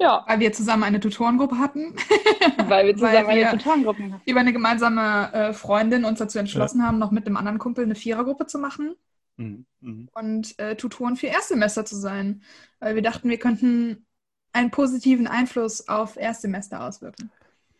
Ja. 0.00 0.24
Weil 0.26 0.40
wir 0.40 0.52
zusammen 0.52 0.84
eine 0.84 1.00
Tutorengruppe 1.00 1.58
hatten. 1.58 1.94
Weil 2.68 2.86
wir 2.86 2.94
zusammen 2.94 3.26
Weil 3.26 3.36
wir 3.36 3.48
eine 3.48 3.58
Tutorengruppe 3.58 4.12
hatten. 4.12 4.22
Über 4.26 4.40
eine 4.40 4.52
gemeinsame 4.52 5.32
äh, 5.32 5.52
Freundin 5.52 6.04
uns 6.04 6.20
dazu 6.20 6.38
entschlossen 6.38 6.80
ja. 6.80 6.86
haben, 6.86 6.98
noch 6.98 7.10
mit 7.10 7.26
einem 7.26 7.36
anderen 7.36 7.58
Kumpel 7.58 7.84
eine 7.84 7.96
Vierergruppe 7.96 8.46
zu 8.46 8.58
machen. 8.58 8.94
Mhm. 9.36 9.66
mhm. 9.80 10.08
Und 10.14 10.58
äh, 10.58 10.76
Tutoren 10.76 11.16
für 11.16 11.26
Erstsemester 11.26 11.84
zu 11.84 11.96
sein. 11.96 12.42
Weil 12.78 12.94
wir 12.94 13.02
dachten, 13.02 13.28
wir 13.28 13.38
könnten 13.38 14.06
einen 14.52 14.70
positiven 14.70 15.26
Einfluss 15.26 15.88
auf 15.88 16.16
Erstsemester 16.16 16.84
auswirken. 16.84 17.30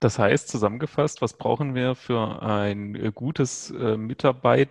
Das 0.00 0.18
heißt, 0.18 0.48
zusammengefasst, 0.48 1.22
was 1.22 1.32
brauchen 1.32 1.75
wir 1.75 1.94
für 1.94 2.42
ein 2.42 2.94
äh, 2.94 3.12
gutes 3.12 3.70
äh, 3.70 3.96
Mitarbeit, 3.96 4.68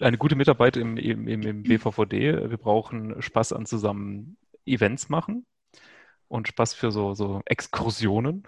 eine 0.00 0.18
gute 0.18 0.36
Mitarbeit 0.36 0.76
im, 0.76 0.96
im, 0.96 1.28
im 1.28 1.62
BVVD? 1.62 2.50
Wir 2.50 2.58
brauchen 2.58 3.20
Spaß 3.20 3.52
an 3.52 3.66
zusammen 3.66 4.36
Events 4.66 5.10
machen 5.10 5.44
und 6.34 6.48
Spaß 6.48 6.74
für 6.74 6.90
so, 6.90 7.14
so 7.14 7.42
Exkursionen, 7.46 8.42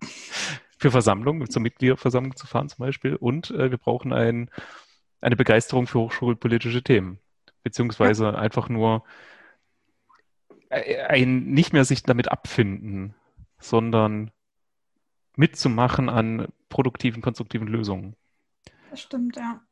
für 0.78 0.90
Versammlungen, 0.90 1.48
zur 1.48 1.62
Mitgliederversammlung 1.62 2.36
zu 2.36 2.46
fahren 2.46 2.68
zum 2.68 2.84
Beispiel. 2.84 3.16
Und 3.16 3.50
äh, 3.50 3.70
wir 3.70 3.78
brauchen 3.78 4.12
ein, 4.12 4.50
eine 5.20 5.36
Begeisterung 5.36 5.86
für 5.86 6.00
hochschulpolitische 6.00 6.82
Themen, 6.82 7.18
beziehungsweise 7.62 8.24
ja. 8.24 8.34
einfach 8.34 8.68
nur 8.68 9.04
äh, 10.68 11.00
ein 11.02 11.46
nicht 11.46 11.72
mehr 11.72 11.84
sich 11.84 12.02
damit 12.02 12.30
abfinden, 12.30 13.14
sondern 13.58 14.30
mitzumachen 15.36 16.08
an 16.08 16.48
produktiven, 16.68 17.22
konstruktiven 17.22 17.68
Lösungen. 17.68 18.16
Das 18.90 19.00
stimmt, 19.00 19.36
ja. 19.36 19.65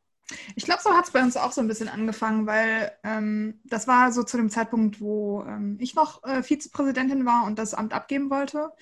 Ich 0.57 0.65
glaube, 0.65 0.81
so 0.83 0.91
hat 0.91 1.05
es 1.05 1.11
bei 1.11 1.23
uns 1.23 1.37
auch 1.37 1.53
so 1.53 1.61
ein 1.61 1.69
bisschen 1.69 1.89
angefangen, 1.89 2.47
weil 2.47 2.93
ähm, 3.03 3.61
das 3.65 3.87
war 3.87 4.11
so 4.13 4.23
zu 4.23 4.37
dem 4.37 4.51
Zeitpunkt, 4.51 5.01
wo 5.01 5.45
ähm, 5.47 5.77
ich 5.81 5.95
noch 5.95 6.23
äh, 6.25 6.43
Vizepräsidentin 6.43 7.27
war 7.27 7.45
und 7.45 7.59
das 7.59 7.75
Amt 7.75 7.93
abgeben 7.93 8.31
wollte 8.31 8.73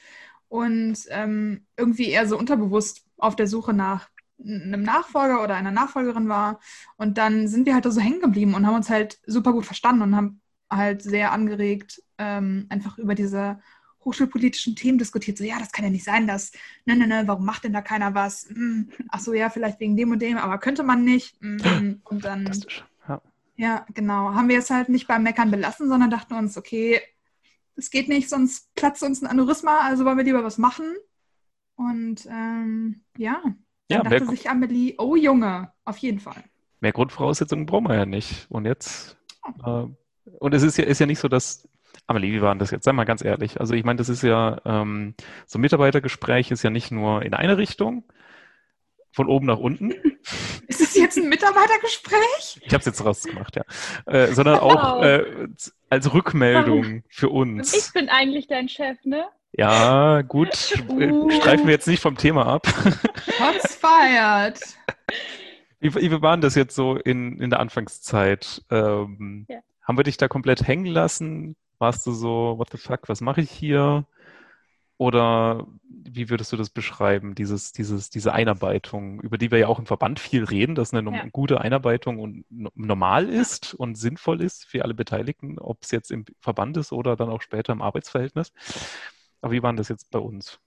und 0.49 0.99
ähm, 1.09 1.67
irgendwie 1.77 2.11
eher 2.11 2.29
so 2.29 2.39
unterbewusst 2.39 3.05
auf 3.17 3.37
der 3.37 3.47
Suche 3.47 3.73
nach 3.73 4.09
einem 4.45 4.83
Nachfolger 4.83 5.43
oder 5.43 5.55
einer 5.55 5.71
Nachfolgerin 5.71 6.29
war. 6.29 6.61
Und 6.97 7.19
dann 7.19 7.49
sind 7.49 7.67
wir 7.67 7.75
halt 7.75 7.85
so 7.85 8.01
hängen 8.01 8.21
geblieben 8.21 8.55
und 8.55 8.67
haben 8.67 8.75
uns 8.75 8.91
halt 8.91 9.19
super 9.27 9.53
gut 9.53 9.67
verstanden 9.67 10.03
und 10.03 10.17
haben 10.17 10.41
halt 10.71 11.03
sehr 11.03 11.33
angeregt 11.33 12.03
ähm, 12.19 12.67
einfach 12.71 12.99
über 12.99 13.15
diese 13.15 13.61
hochschulpolitischen 14.05 14.77
Themen 14.77 14.99
diskutiert. 14.99 15.39
So, 15.39 15.45
ja, 15.45 15.59
das 15.59 15.73
kann 15.73 15.85
ja 15.85 15.91
nicht 15.91 16.05
sein, 16.05 16.27
dass, 16.27 16.53
ne, 16.85 16.97
ne, 16.97 17.07
ne, 17.07 17.23
warum 17.27 17.45
macht 17.45 17.65
denn 17.65 17.73
da 17.73 17.83
keiner 17.83 18.15
was? 18.15 18.49
Hm, 18.49 18.91
ach 19.09 19.21
so, 19.21 19.33
ja, 19.33 19.51
vielleicht 19.51 19.81
wegen 19.81 19.97
dem 19.97 20.11
und 20.11 20.21
dem, 20.21 20.37
aber 20.39 20.59
könnte 20.59 20.83
man 20.83 21.05
nicht. 21.05 21.41
Hm, 21.41 22.01
und 22.05 22.25
dann, 22.25 22.51
ja. 23.09 23.23
ja, 23.57 23.87
genau, 23.95 24.35
haben 24.35 24.49
wir 24.49 24.59
es 24.59 24.71
halt 24.71 24.89
nicht 24.89 25.09
beim 25.09 25.23
Meckern 25.23 25.51
belassen, 25.51 25.89
sondern 25.89 26.11
dachten 26.11 26.35
uns, 26.35 26.57
okay, 26.57 27.01
es 27.77 27.91
geht 27.91 28.09
nicht, 28.09 28.29
sonst 28.29 28.75
platzt 28.75 29.03
uns 29.03 29.23
ein 29.23 29.27
Aneurysma, 29.27 29.81
also 29.81 30.05
wollen 30.05 30.19
wir 30.19 30.25
lieber 30.25 30.45
was 30.45 30.59
machen. 30.59 30.95
Und 31.77 32.27
ähm, 32.27 33.03
ja, 33.17 33.41
dann 33.43 33.57
ja, 33.89 34.03
dachte 34.03 34.27
sich 34.27 34.49
Amelie, 34.49 34.95
oh 34.99 35.17
Junge, 35.17 35.73
auf 35.85 35.99
jeden 35.99 36.21
Fall. 36.21 36.45
Mehr 36.81 36.93
Grundvoraussetzungen 36.93 37.67
brauchen 37.67 37.89
wir 37.89 37.97
ja 37.97 38.07
nicht. 38.07 38.47
Und 38.51 38.67
jetzt, 38.67 39.17
äh, 39.65 39.85
und 40.39 40.55
es 40.55 40.63
ist 40.63 40.77
ja, 40.77 40.85
ist 40.85 40.99
ja 40.99 41.07
nicht 41.07 41.19
so, 41.19 41.29
dass 41.29 41.69
Amelie, 42.13 42.33
wie 42.33 42.43
war 42.43 42.55
denn 42.55 42.59
das 42.59 42.71
jetzt? 42.71 42.85
Sei 42.85 42.93
mal 42.93 43.05
ganz 43.05 43.25
ehrlich. 43.25 43.59
Also 43.59 43.75
ich 43.75 43.85
meine, 43.85 43.97
das 43.97 44.11
ist 44.11 44.23
ja, 44.23 44.61
ähm, 44.67 45.15
so 45.47 45.59
ein 45.59 45.63
Mitarbeitergespräch 45.63 46.51
ist 46.51 46.63
ja 46.63 46.69
nicht 46.71 46.91
nur 46.91 47.23
in 47.23 47.33
eine 47.33 47.57
Richtung, 47.57 48.05
von 49.13 49.29
oben 49.29 49.47
nach 49.47 49.59
unten. 49.59 49.93
Ist 50.69 50.81
das 50.81 50.95
jetzt 50.95 51.19
ein 51.19 51.29
Mitarbeitergespräch? 51.29 52.61
Ich 52.63 52.73
habe 52.73 52.79
es 52.79 52.87
jetzt 52.87 53.05
rausgemacht, 53.05 53.57
ja. 53.57 53.65
Äh, 54.07 54.29
sondern 54.29 54.59
auch 54.61 55.03
äh, 55.03 55.49
als 55.91 56.15
Rückmeldung 56.15 57.03
für 57.09 57.29
uns. 57.29 57.75
Ich 57.75 57.93
bin 57.93 58.09
eigentlich 58.09 58.47
dein 58.47 58.69
Chef, 58.69 58.97
ne? 59.05 59.27
Ja, 59.53 60.23
gut. 60.23 60.75
Uh. 60.89 61.31
Streifen 61.31 61.67
wir 61.67 61.73
jetzt 61.73 61.89
nicht 61.89 62.01
vom 62.01 62.17
Thema 62.17 62.47
ab. 62.47 62.67
Shots 63.37 63.75
feiert. 63.75 64.61
Wie, 65.81 65.95
wie 65.95 66.23
war 66.23 66.39
das 66.39 66.55
jetzt 66.55 66.75
so 66.75 66.97
in, 66.97 67.39
in 67.39 67.51
der 67.51 67.61
Anfangszeit? 67.61 68.63
Ähm, 68.71 69.47
ja. 69.51 69.59
Haben 69.83 69.99
wir 69.99 70.05
dich 70.05 70.17
da 70.17 70.29
komplett 70.29 70.67
hängen 70.67 70.87
lassen? 70.87 71.57
Warst 71.83 72.07
du 72.07 72.13
so, 72.13 72.55
what 72.59 72.71
the 72.71 72.79
fuck, 72.79 73.09
was 73.09 73.21
mache 73.21 73.41
ich 73.41 73.51
hier? 73.51 74.07
Oder 74.99 75.67
wie 75.89 76.31
würdest 76.31 76.53
du 76.53 76.57
das 76.57 76.71
beschreiben, 76.71 77.35
dieses, 77.35 77.73
dieses, 77.73 78.09
diese 78.09 78.33
Einarbeitung, 78.33 79.21
über 79.21 79.37
die 79.37 79.51
wir 79.51 79.59
ja 79.59 79.67
auch 79.67 79.81
im 79.81 79.87
Verband 79.87 80.21
viel 80.21 80.45
reden, 80.45 80.77
dass 80.77 80.95
eine 80.95 81.11
ja. 81.11 81.27
gute 81.33 81.61
Einarbeitung 81.61 82.21
und 82.21 82.45
normal 82.49 83.29
ist 83.29 83.75
und 83.75 83.97
sinnvoll 83.97 84.43
ist 84.43 84.65
für 84.65 84.85
alle 84.85 84.95
Beteiligten, 84.95 85.59
ob 85.59 85.83
es 85.83 85.91
jetzt 85.91 86.13
im 86.13 86.25
Verband 86.39 86.77
ist 86.77 86.93
oder 86.93 87.17
dann 87.17 87.31
auch 87.31 87.43
später 87.43 87.73
im 87.73 87.83
Arbeitsverhältnis. 87.83 88.53
Aber 89.41 89.53
wie 89.53 89.65
war 89.65 89.73
das 89.73 89.89
jetzt 89.89 90.09
bei 90.13 90.21
uns? 90.21 90.61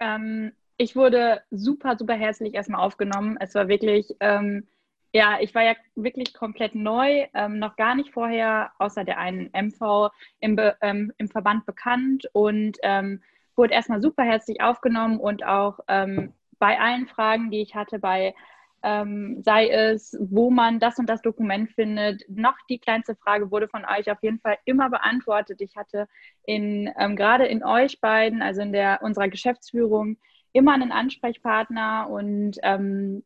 Ähm, 0.00 0.52
ich 0.76 0.96
wurde 0.96 1.40
super, 1.50 1.96
super 1.96 2.14
herzlich 2.14 2.52
erstmal 2.52 2.82
aufgenommen. 2.82 3.38
Es 3.40 3.54
war 3.54 3.68
wirklich 3.68 4.16
ähm, 4.20 4.66
ja, 5.12 5.38
ich 5.40 5.54
war 5.54 5.64
ja 5.64 5.74
wirklich 5.96 6.34
komplett 6.34 6.74
neu, 6.74 7.26
ähm, 7.34 7.58
noch 7.58 7.76
gar 7.76 7.94
nicht 7.94 8.12
vorher 8.12 8.72
außer 8.78 9.04
der 9.04 9.18
einen 9.18 9.50
MV 9.52 10.10
im, 10.40 10.56
ähm, 10.82 11.12
im 11.18 11.28
Verband 11.28 11.66
bekannt 11.66 12.28
und 12.32 12.78
ähm, 12.82 13.22
wurde 13.56 13.74
erstmal 13.74 14.00
super 14.00 14.22
herzlich 14.22 14.60
aufgenommen 14.60 15.18
und 15.18 15.44
auch 15.44 15.80
ähm, 15.88 16.32
bei 16.58 16.78
allen 16.78 17.06
Fragen, 17.06 17.50
die 17.50 17.62
ich 17.62 17.74
hatte, 17.74 17.98
bei 17.98 18.34
ähm, 18.82 19.42
sei 19.42 19.68
es, 19.68 20.16
wo 20.20 20.50
man 20.50 20.78
das 20.80 20.98
und 20.98 21.06
das 21.06 21.20
Dokument 21.20 21.70
findet, 21.72 22.24
noch 22.28 22.56
die 22.68 22.78
kleinste 22.78 23.14
Frage 23.14 23.50
wurde 23.50 23.68
von 23.68 23.84
euch 23.84 24.10
auf 24.10 24.22
jeden 24.22 24.40
Fall 24.40 24.56
immer 24.64 24.88
beantwortet. 24.88 25.60
Ich 25.60 25.76
hatte 25.76 26.08
in 26.44 26.90
ähm, 26.98 27.16
gerade 27.16 27.46
in 27.46 27.62
euch 27.62 28.00
beiden, 28.00 28.40
also 28.42 28.62
in 28.62 28.72
der 28.72 29.00
unserer 29.02 29.28
Geschäftsführung, 29.28 30.16
immer 30.52 30.72
einen 30.72 30.92
Ansprechpartner 30.92 32.08
und 32.08 32.56
ähm, 32.62 33.22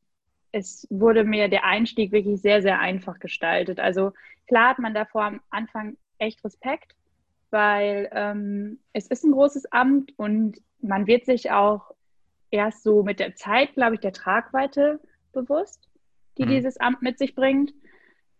es 0.54 0.86
wurde 0.88 1.24
mir 1.24 1.48
der 1.48 1.64
Einstieg 1.64 2.12
wirklich 2.12 2.40
sehr, 2.40 2.62
sehr 2.62 2.78
einfach 2.78 3.18
gestaltet. 3.18 3.80
Also 3.80 4.12
klar 4.46 4.70
hat 4.70 4.78
man 4.78 4.94
davor 4.94 5.24
am 5.24 5.40
Anfang 5.50 5.96
echt 6.18 6.44
Respekt, 6.44 6.94
weil 7.50 8.08
ähm, 8.12 8.78
es 8.92 9.08
ist 9.08 9.24
ein 9.24 9.32
großes 9.32 9.72
Amt 9.72 10.16
und 10.16 10.58
man 10.80 11.08
wird 11.08 11.26
sich 11.26 11.50
auch 11.50 11.90
erst 12.52 12.84
so 12.84 13.02
mit 13.02 13.18
der 13.18 13.34
Zeit, 13.34 13.74
glaube 13.74 13.96
ich, 13.96 14.00
der 14.00 14.12
Tragweite 14.12 15.00
bewusst, 15.32 15.88
die 16.38 16.44
mhm. 16.44 16.50
dieses 16.50 16.76
Amt 16.76 17.02
mit 17.02 17.18
sich 17.18 17.34
bringt. 17.34 17.74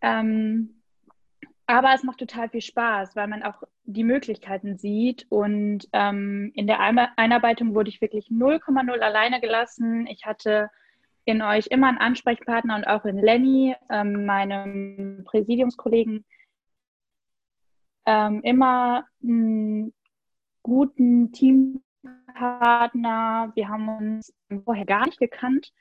Ähm, 0.01 0.83
aber 1.67 1.95
es 1.95 2.05
macht 2.05 2.19
total 2.19 2.49
viel 2.49 2.61
Spaß, 2.61 3.17
weil 3.17 3.27
man 3.27 3.43
auch 3.43 3.65
die 3.83 4.05
Möglichkeiten 4.05 4.77
sieht. 4.77 5.27
Und 5.31 5.89
ähm, 5.93 6.53
in 6.55 6.69
der 6.69 6.79
Einarbeitung 6.79 7.75
wurde 7.75 7.89
ich 7.89 8.01
wirklich 8.01 8.29
0,0 8.29 9.01
alleine 9.01 9.41
gelassen. 9.41 10.07
Ich 10.07 10.27
hatte 10.27 10.71
in 11.25 11.43
euch 11.43 11.67
immer 11.69 11.89
einen 11.89 11.99
Ansprechpartner 11.99 12.77
und 12.77 12.87
auch 12.87 13.05
in 13.05 13.19
Lenny, 13.19 13.75
ähm, 13.91 14.27
meinem 14.27 15.25
Präsidiumskollegen, 15.25 16.25
ähm, 18.07 18.41
immer 18.43 19.05
einen 19.23 19.93
guten 20.63 21.33
Teampartner. 21.33 21.83
Wir 23.55 23.69
haben 23.69 23.89
uns 23.89 24.35
vorher 24.65 24.85
gar 24.85 25.07
nicht 25.07 25.19
gekannt. 25.19 25.73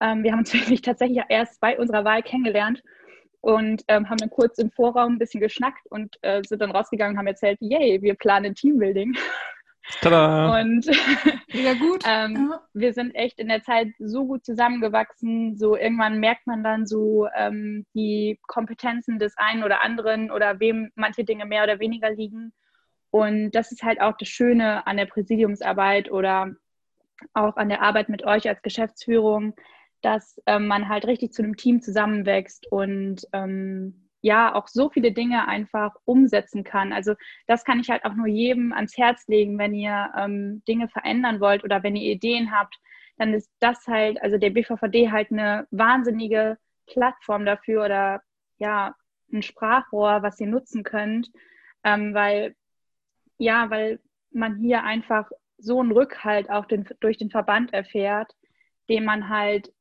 Ähm, 0.00 0.22
wir 0.22 0.32
haben 0.32 0.40
uns 0.40 0.52
wirklich 0.54 0.82
tatsächlich 0.82 1.22
erst 1.28 1.60
bei 1.60 1.78
unserer 1.78 2.04
Wahl 2.04 2.22
kennengelernt 2.22 2.82
und 3.40 3.82
ähm, 3.88 4.08
haben 4.10 4.18
dann 4.18 4.30
kurz 4.30 4.58
im 4.58 4.70
Vorraum 4.70 5.14
ein 5.14 5.18
bisschen 5.18 5.40
geschnackt 5.40 5.86
und 5.90 6.16
äh, 6.22 6.42
sind 6.46 6.60
dann 6.60 6.72
rausgegangen 6.72 7.14
und 7.14 7.18
haben 7.18 7.26
erzählt, 7.26 7.58
yay, 7.60 8.02
wir 8.02 8.14
planen 8.14 8.54
Teambuilding. 8.54 9.14
Tada. 10.00 10.60
Und 10.60 10.86
Wieder 11.52 11.74
gut. 11.74 12.04
ähm, 12.06 12.48
Ja. 12.50 12.62
wir 12.74 12.92
sind 12.92 13.14
echt 13.14 13.38
in 13.38 13.48
der 13.48 13.62
Zeit 13.62 13.88
so 13.98 14.26
gut 14.26 14.44
zusammengewachsen. 14.44 15.56
So 15.56 15.76
irgendwann 15.76 16.20
merkt 16.20 16.46
man 16.46 16.62
dann 16.62 16.86
so 16.86 17.26
ähm, 17.36 17.86
die 17.94 18.38
Kompetenzen 18.46 19.18
des 19.18 19.36
einen 19.36 19.64
oder 19.64 19.82
anderen 19.82 20.30
oder 20.30 20.60
wem 20.60 20.90
manche 20.94 21.24
Dinge 21.24 21.44
mehr 21.44 21.64
oder 21.64 21.80
weniger 21.80 22.10
liegen. 22.10 22.52
Und 23.10 23.50
das 23.52 23.72
ist 23.72 23.82
halt 23.82 24.00
auch 24.00 24.16
das 24.16 24.28
Schöne 24.28 24.86
an 24.86 24.96
der 24.96 25.06
Präsidiumsarbeit 25.06 26.10
oder 26.10 26.54
auch 27.34 27.56
an 27.56 27.68
der 27.68 27.82
Arbeit 27.82 28.08
mit 28.08 28.24
euch 28.24 28.48
als 28.48 28.62
Geschäftsführung, 28.62 29.54
dass 30.00 30.40
ähm, 30.46 30.66
man 30.66 30.88
halt 30.88 31.06
richtig 31.06 31.32
zu 31.32 31.42
einem 31.42 31.56
Team 31.56 31.82
zusammenwächst 31.82 32.70
und 32.70 33.26
ähm, 33.32 34.09
ja 34.20 34.54
auch 34.54 34.68
so 34.68 34.90
viele 34.90 35.12
Dinge 35.12 35.48
einfach 35.48 35.94
umsetzen 36.04 36.64
kann. 36.64 36.92
Also 36.92 37.14
das 37.46 37.64
kann 37.64 37.80
ich 37.80 37.90
halt 37.90 38.04
auch 38.04 38.14
nur 38.14 38.26
jedem 38.26 38.72
ans 38.72 38.96
Herz 38.96 39.26
legen, 39.28 39.58
wenn 39.58 39.74
ihr 39.74 40.12
ähm, 40.16 40.62
Dinge 40.68 40.88
verändern 40.88 41.40
wollt 41.40 41.64
oder 41.64 41.82
wenn 41.82 41.96
ihr 41.96 42.12
Ideen 42.12 42.50
habt, 42.50 42.76
dann 43.16 43.34
ist 43.34 43.50
das 43.60 43.86
halt, 43.86 44.20
also 44.22 44.38
der 44.38 44.50
BVVD 44.50 45.10
halt 45.10 45.30
eine 45.30 45.66
wahnsinnige 45.70 46.58
Plattform 46.86 47.44
dafür 47.44 47.84
oder 47.84 48.22
ja, 48.58 48.94
ein 49.32 49.42
Sprachrohr, 49.42 50.22
was 50.22 50.40
ihr 50.40 50.48
nutzen 50.48 50.82
könnt, 50.82 51.30
ähm, 51.84 52.14
weil 52.14 52.54
ja, 53.38 53.70
weil 53.70 54.00
man 54.32 54.56
hier 54.58 54.84
einfach 54.84 55.30
so 55.56 55.80
einen 55.80 55.92
Rückhalt 55.92 56.50
auch 56.50 56.66
den, 56.66 56.86
durch 57.00 57.16
den 57.16 57.30
Verband 57.30 57.72
erfährt, 57.72 58.34
den 58.88 59.04
man 59.04 59.28
halt 59.28 59.72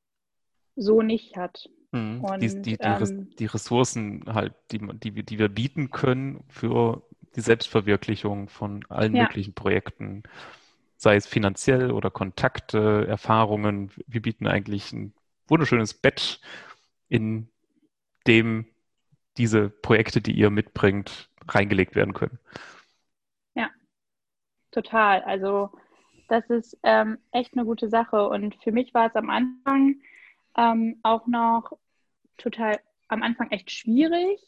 so 0.75 1.01
nicht 1.01 1.35
hat. 1.35 1.69
Mhm. 1.91 2.23
Und, 2.23 2.41
die, 2.41 2.47
die, 2.61 2.77
die, 2.77 2.77
ähm, 2.81 3.29
die 3.37 3.45
Ressourcen 3.45 4.23
halt, 4.27 4.53
die, 4.71 4.79
die, 4.79 5.15
wir- 5.15 5.23
die 5.23 5.39
wir 5.39 5.49
bieten 5.49 5.89
können 5.91 6.43
für 6.49 7.03
die 7.35 7.41
Selbstverwirklichung 7.41 8.49
von 8.49 8.85
allen 8.89 9.15
Ja. 9.15 9.23
möglichen 9.23 9.53
Projekten, 9.53 10.23
sei 10.97 11.15
es 11.15 11.27
finanziell 11.27 11.91
oder 11.91 12.11
Kontakte, 12.11 13.05
Erfahrungen. 13.07 13.91
Wir 14.07 14.21
bieten 14.21 14.47
eigentlich 14.47 14.91
ein 14.91 15.13
wunderschönes 15.47 15.93
Bett, 15.93 16.41
in 17.07 17.49
dem 18.27 18.65
diese 19.37 19.69
Projekte, 19.69 20.21
die 20.21 20.33
ihr 20.33 20.49
mitbringt, 20.49 21.29
reingelegt 21.47 21.95
werden 21.95 22.13
können. 22.13 22.39
Total. 24.71 25.21
Also 25.23 25.71
das 26.27 26.47
ist 26.49 26.77
ähm, 26.83 27.17
echt 27.31 27.53
eine 27.53 27.65
gute 27.65 27.89
Sache. 27.89 28.27
Und 28.29 28.55
für 28.63 28.71
mich 28.71 28.93
war 28.93 29.07
es 29.07 29.15
am 29.15 29.29
Anfang 29.29 29.95
ähm, 30.57 30.99
auch 31.03 31.27
noch 31.27 31.71
total, 32.37 32.79
am 33.07 33.23
Anfang 33.23 33.51
echt 33.51 33.71
schwierig, 33.71 34.39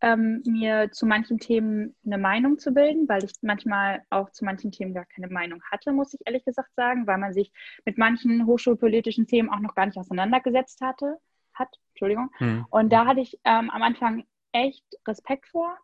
ähm, 0.00 0.42
mir 0.46 0.90
zu 0.92 1.06
manchen 1.06 1.38
Themen 1.38 1.94
eine 2.04 2.18
Meinung 2.18 2.58
zu 2.58 2.72
bilden, 2.72 3.08
weil 3.08 3.22
ich 3.24 3.32
manchmal 3.42 4.02
auch 4.08 4.30
zu 4.30 4.44
manchen 4.44 4.72
Themen 4.72 4.94
gar 4.94 5.04
keine 5.04 5.28
Meinung 5.28 5.62
hatte, 5.70 5.92
muss 5.92 6.14
ich 6.14 6.20
ehrlich 6.24 6.44
gesagt 6.44 6.74
sagen, 6.74 7.06
weil 7.06 7.18
man 7.18 7.32
sich 7.32 7.52
mit 7.84 7.98
manchen 7.98 8.46
hochschulpolitischen 8.46 9.26
Themen 9.26 9.50
auch 9.50 9.60
noch 9.60 9.74
gar 9.74 9.86
nicht 9.86 9.98
auseinandergesetzt 9.98 10.80
hatte, 10.80 11.18
hat, 11.52 11.68
Entschuldigung. 11.90 12.30
Mhm. 12.38 12.66
Und 12.70 12.92
da 12.92 13.06
hatte 13.06 13.20
ich 13.20 13.38
ähm, 13.44 13.68
am 13.70 13.82
Anfang 13.82 14.24
echt 14.52 14.84
Respekt 15.06 15.46
vor. 15.48 15.76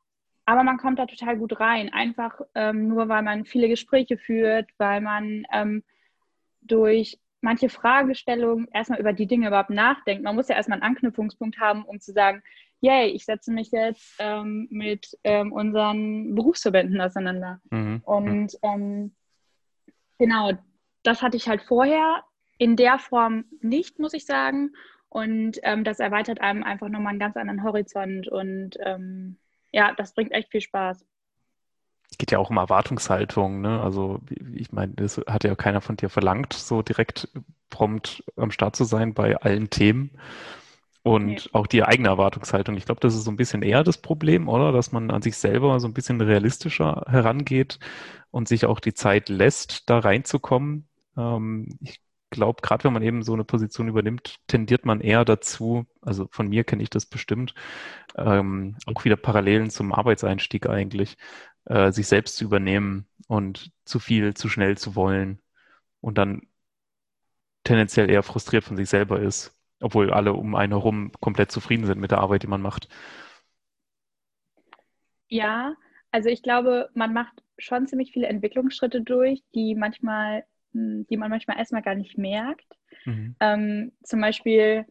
Aber 0.47 0.63
man 0.63 0.79
kommt 0.79 0.99
da 0.99 1.07
total 1.07 1.37
gut 1.37 1.59
rein. 1.59 1.93
Einfach 1.93 2.41
ähm, 2.55 2.89
nur, 2.89 3.09
weil 3.09 3.23
man 3.23 3.45
viele 3.45 3.69
Gespräche 3.69 4.17
führt, 4.17 4.71
weil 4.79 5.01
man 5.01 5.45
ähm, 5.53 5.83
durch 6.63 7.19
manche 7.47 7.69
Fragestellungen 7.69 8.67
erstmal 8.73 8.99
über 8.99 9.13
die 9.13 9.29
Dinge 9.29 9.47
überhaupt 9.47 9.71
nachdenkt. 9.71 10.25
Man 10.25 10.35
muss 10.35 10.49
ja 10.49 10.57
erstmal 10.57 10.81
einen 10.81 10.91
Anknüpfungspunkt 10.91 11.61
haben, 11.61 11.85
um 11.85 12.01
zu 12.01 12.13
sagen, 12.13 12.43
yay, 12.81 13.07
ich 13.07 13.25
setze 13.25 13.53
mich 13.53 13.71
jetzt 13.71 14.17
ähm, 14.19 14.67
mit 14.69 15.17
ähm, 15.23 15.53
unseren 15.53 16.35
Berufsverbänden 16.35 17.01
auseinander. 17.01 17.61
Mhm. 17.71 18.03
Und 18.05 18.59
ähm, 18.63 19.15
genau, 20.19 20.55
das 21.05 21.23
hatte 21.23 21.37
ich 21.37 21.49
halt 21.49 21.63
vorher 21.63 22.25
in 22.59 22.75
der 22.75 22.99
Form 22.99 23.45
nicht, 23.61 24.01
muss 24.01 24.13
ich 24.13 24.27
sagen. 24.27 24.73
Und 25.09 25.61
ähm, 25.63 25.85
das 25.85 26.01
erweitert 26.01 26.41
einem 26.41 26.65
einfach 26.65 26.89
nochmal 26.89 27.11
einen 27.11 27.21
ganz 27.21 27.37
anderen 27.37 27.63
Horizont. 27.63 28.27
Und 28.27 28.77
ähm, 28.81 29.39
ja, 29.71 29.95
das 29.97 30.15
bringt 30.15 30.33
echt 30.33 30.51
viel 30.51 30.63
Spaß. 30.63 31.07
Geht 32.19 32.31
ja 32.33 32.39
auch 32.39 32.51
um 32.51 32.57
Erwartungshaltung, 32.57 33.61
ne? 33.61 33.81
Also 33.83 34.21
ich 34.55 34.73
meine, 34.73 34.95
das 34.95 35.19
hat 35.27 35.45
ja 35.45 35.55
keiner 35.55 35.81
von 35.81 35.97
dir 35.97 36.09
verlangt, 36.11 36.53
so 36.55 36.83
direkt 36.83 37.29
prompt 37.71 38.25
am 38.37 38.51
Start 38.51 38.77
zu 38.77 38.85
sein 38.85 39.15
bei 39.15 39.37
allen 39.37 39.71
Themen. 39.71 40.11
Und 41.03 41.51
Nee. 41.51 41.55
auch 41.55 41.69
die 41.69 41.85
eigene 41.85 42.09
Erwartungshaltung. 42.09 42.77
Ich 42.77 42.85
glaube, 42.87 43.01
das 43.01 43.15
ist 43.15 43.25
so 43.25 43.31
ein 43.31 43.37
bisschen 43.37 43.63
eher 43.63 43.85
das 43.85 43.99
Problem, 43.99 44.49
oder? 44.49 44.73
Dass 44.73 44.91
man 44.93 45.11
an 45.13 45.23
sich 45.23 45.37
selber 45.37 45.79
so 45.81 45.87
ein 45.87 45.95
bisschen 45.95 46.21
realistischer 46.21 47.05
herangeht 47.09 47.79
und 48.33 48.49
sich 48.49 48.67
auch 48.67 48.81
die 48.81 48.95
Zeit 48.95 49.29
lässt, 49.29 49.89
da 49.89 50.01
reinzukommen. 50.01 50.89
Ähm, 51.17 51.79
ich 51.81 52.01
glaube, 52.31 52.61
gerade 52.63 52.85
wenn 52.85 52.93
man 52.93 53.03
eben 53.05 53.23
so 53.23 53.35
eine 53.35 53.45
Position 53.45 53.87
übernimmt, 53.89 54.37
tendiert 54.49 54.85
man 54.85 55.01
eher 55.01 55.25
dazu, 55.25 55.87
also 56.03 56.27
von 56.33 56.49
mir 56.49 56.65
kenne 56.65 56.83
ich 56.83 56.91
das 56.91 57.07
bestimmt, 57.07 57.55
ähm, 58.17 58.77
auch 58.87 59.05
wieder 59.05 59.17
Parallelen 59.17 59.71
zum 59.71 59.93
Arbeitseinstieg 59.93 60.69
eigentlich, 60.69 61.17
äh, 61.67 61.93
sich 61.93 62.07
selbst 62.09 62.37
zu 62.37 62.45
übernehmen 62.45 63.07
und 63.29 63.73
zu 63.85 63.99
viel, 63.99 64.35
zu 64.35 64.49
schnell 64.49 64.79
zu 64.79 64.95
wollen 64.97 65.41
und 66.01 66.19
dann 66.19 66.43
tendenziell 67.65 68.11
eher 68.11 68.23
frustriert 68.23 68.65
von 68.65 68.77
sich 68.77 68.89
selber 68.89 69.21
ist, 69.21 69.53
obwohl 69.81 70.13
alle 70.13 70.33
um 70.33 70.55
einen 70.55 70.73
herum 70.73 71.13
komplett 71.21 71.51
zufrieden 71.51 71.87
sind 71.87 72.01
mit 72.01 72.11
der 72.11 72.19
Arbeit, 72.19 72.43
die 72.43 72.49
man 72.49 72.63
macht. 72.63 72.89
Ja, 75.29 75.75
also 76.13 76.29
ich 76.29 76.43
glaube, 76.43 76.89
man 76.95 77.13
macht 77.13 77.43
schon 77.59 77.87
ziemlich 77.87 78.13
viele 78.13 78.29
Entwicklungsschritte 78.29 79.01
durch, 79.01 79.43
die 79.55 79.75
manchmal, 79.75 80.45
mh, 80.73 81.05
die 81.11 81.17
man 81.17 81.31
manchmal 81.31 81.59
erstmal 81.59 81.83
gar 81.83 81.95
nicht 81.95 82.17
merkt. 82.17 82.67
Mhm. 83.05 83.35
Ähm, 83.41 83.93
zum 84.03 84.21
Beispiel, 84.21 84.87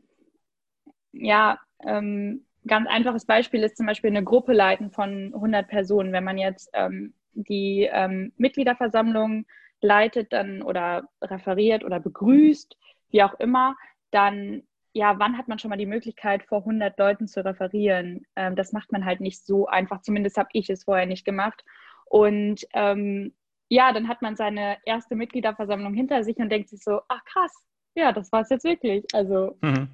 ja, 1.13 1.59
ähm, 1.83 2.45
ganz 2.67 2.87
einfaches 2.89 3.25
Beispiel 3.25 3.63
ist 3.63 3.77
zum 3.77 3.85
Beispiel 3.85 4.09
eine 4.09 4.23
Gruppe 4.23 4.53
leiten 4.53 4.91
von 4.91 5.33
100 5.33 5.67
Personen. 5.67 6.13
Wenn 6.13 6.23
man 6.23 6.37
jetzt 6.37 6.69
ähm, 6.73 7.13
die 7.33 7.89
ähm, 7.91 8.31
Mitgliederversammlung 8.37 9.45
leitet 9.81 10.33
dann 10.33 10.61
oder 10.61 11.07
referiert 11.21 11.83
oder 11.83 11.99
begrüßt, 11.99 12.77
wie 13.09 13.23
auch 13.23 13.33
immer, 13.39 13.75
dann, 14.11 14.63
ja, 14.93 15.19
wann 15.19 15.37
hat 15.37 15.47
man 15.47 15.59
schon 15.59 15.69
mal 15.69 15.77
die 15.77 15.85
Möglichkeit, 15.85 16.43
vor 16.43 16.59
100 16.59 16.97
Leuten 16.97 17.27
zu 17.27 17.43
referieren? 17.43 18.25
Ähm, 18.35 18.55
das 18.55 18.71
macht 18.73 18.91
man 18.91 19.05
halt 19.05 19.21
nicht 19.21 19.45
so 19.45 19.67
einfach. 19.67 20.01
Zumindest 20.01 20.37
habe 20.37 20.49
ich 20.53 20.69
es 20.69 20.85
vorher 20.85 21.05
nicht 21.05 21.25
gemacht. 21.25 21.63
Und 22.05 22.65
ähm, 22.73 23.33
ja, 23.67 23.91
dann 23.91 24.07
hat 24.07 24.21
man 24.21 24.35
seine 24.35 24.77
erste 24.85 25.15
Mitgliederversammlung 25.15 25.93
hinter 25.93 26.23
sich 26.23 26.37
und 26.37 26.49
denkt 26.49 26.69
sich 26.69 26.83
so, 26.83 27.01
ach 27.07 27.23
krass, 27.25 27.51
ja, 27.95 28.11
das 28.11 28.31
war 28.31 28.41
es 28.41 28.49
jetzt 28.49 28.63
wirklich. 28.63 29.05
Also 29.13 29.57
Mhm. 29.61 29.89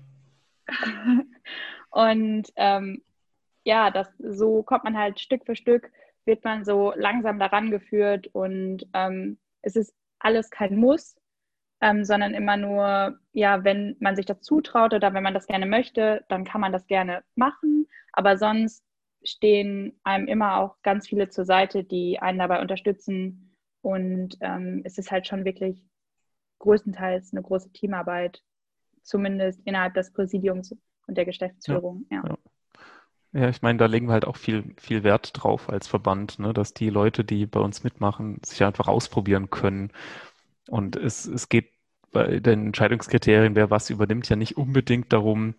und 1.92 2.52
ähm, 2.56 3.04
ja, 3.64 3.92
das, 3.92 4.08
so 4.20 4.64
kommt 4.64 4.84
man 4.84 4.98
halt 4.98 5.20
Stück 5.20 5.46
für 5.46 5.56
Stück, 5.56 5.92
wird 6.26 6.44
man 6.44 6.66
so 6.66 6.94
langsam 6.96 7.40
daran 7.40 7.72
geführt 7.72 8.28
und 8.34 8.88
ähm, 8.94 9.38
es 9.62 9.76
ist 9.76 9.94
alles 10.20 10.50
kein 10.50 10.76
Muss, 10.78 11.16
ähm, 11.82 12.06
sondern 12.06 12.34
immer 12.34 12.58
nur, 12.58 13.20
ja, 13.34 13.64
wenn 13.64 13.98
man 14.00 14.16
sich 14.16 14.26
das 14.26 14.42
zutraut 14.42 14.94
oder 14.94 15.14
wenn 15.14 15.24
man 15.24 15.34
das 15.34 15.48
gerne 15.48 15.66
möchte, 15.66 16.24
dann 16.30 16.46
kann 16.46 16.62
man 16.62 16.72
das 16.72 16.88
gerne 16.88 17.24
machen. 17.36 17.88
Aber 18.14 18.38
sonst 18.38 18.84
stehen 19.24 20.00
einem 20.04 20.28
immer 20.28 20.58
auch 20.60 20.82
ganz 20.84 21.08
viele 21.08 21.30
zur 21.30 21.46
Seite, 21.46 21.84
die 21.84 22.20
einen 22.20 22.40
dabei 22.40 22.62
unterstützen. 22.62 23.56
Und 23.82 24.38
ähm, 24.42 24.82
es 24.86 24.98
ist 24.98 25.12
halt 25.12 25.28
schon 25.28 25.46
wirklich 25.46 25.84
größtenteils 26.60 27.34
eine 27.34 27.42
große 27.42 27.72
Teamarbeit, 27.72 28.44
zumindest 29.02 29.62
innerhalb 29.66 29.96
des 29.96 30.14
Präsidiums 30.14 30.76
und 31.12 31.18
der 31.18 31.26
Geschäftsführung. 31.26 32.06
Ja. 32.10 32.24
Ja. 32.28 32.38
Ja, 33.34 33.48
ich 33.48 33.62
meine, 33.62 33.78
da 33.78 33.86
legen 33.86 34.08
wir 34.08 34.14
halt 34.14 34.26
auch 34.26 34.36
viel, 34.36 34.76
viel 34.78 35.04
Wert 35.04 35.32
drauf 35.34 35.70
als 35.70 35.88
Verband, 35.88 36.38
ne, 36.40 36.54
dass 36.54 36.74
die 36.74 36.90
Leute, 36.90 37.24
die 37.24 37.46
bei 37.46 37.62
uns 37.62 37.84
mitmachen, 37.84 38.42
sich 38.46 38.62
einfach 38.64 38.90
ausprobieren 38.90 39.50
können. 39.50 39.94
Und 40.68 40.98
es, 40.98 41.26
es 41.28 41.48
geht 41.48 41.72
bei 42.12 42.40
den 42.40 42.68
Entscheidungskriterien, 42.68 43.56
wer 43.56 43.70
was 43.70 43.90
übernimmt, 43.90 44.28
ja 44.28 44.36
nicht 44.36 44.58
unbedingt 44.58 45.14
darum, 45.14 45.56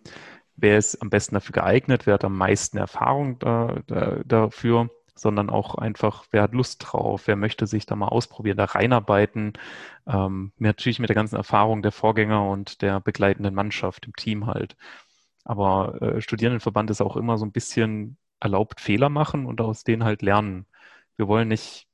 wer 0.55 0.77
ist 0.77 1.01
am 1.01 1.09
besten 1.09 1.33
dafür 1.35 1.53
geeignet, 1.53 2.05
wer 2.05 2.15
hat 2.15 2.25
am 2.25 2.37
meisten 2.37 2.77
Erfahrung 2.77 3.39
da, 3.39 3.81
da, 3.87 4.21
dafür, 4.23 4.91
sondern 5.15 5.49
auch 5.49 5.73
einfach, 5.75 6.25
wer 6.29 6.43
hat 6.43 6.53
Lust 6.53 6.85
drauf, 6.85 7.23
wer 7.25 7.35
möchte 7.35 7.65
sich 7.65 7.87
da 7.87 7.95
mal 7.95 8.07
ausprobieren, 8.07 8.57
da 8.57 8.65
reinarbeiten. 8.65 9.53
Ähm, 10.07 10.51
natürlich 10.59 10.99
mit 10.99 11.09
der 11.09 11.15
ganzen 11.15 11.37
Erfahrung 11.37 11.81
der 11.81 11.91
Vorgänger 11.91 12.47
und 12.47 12.83
der 12.83 12.99
begleitenden 12.99 13.55
Mannschaft 13.55 14.05
im 14.05 14.13
Team 14.15 14.45
halt. 14.45 14.75
Aber 15.43 16.01
äh, 16.01 16.21
Studierendenverband 16.21 16.89
ist 16.91 17.01
auch 17.01 17.17
immer 17.17 17.37
so 17.37 17.45
ein 17.45 17.51
bisschen 17.51 18.17
erlaubt, 18.39 18.81
Fehler 18.81 19.09
machen 19.09 19.45
und 19.45 19.61
aus 19.61 19.83
denen 19.83 20.03
halt 20.03 20.21
lernen. 20.21 20.65
Wir 21.17 21.27
wollen 21.27 21.47
nicht 21.49 21.87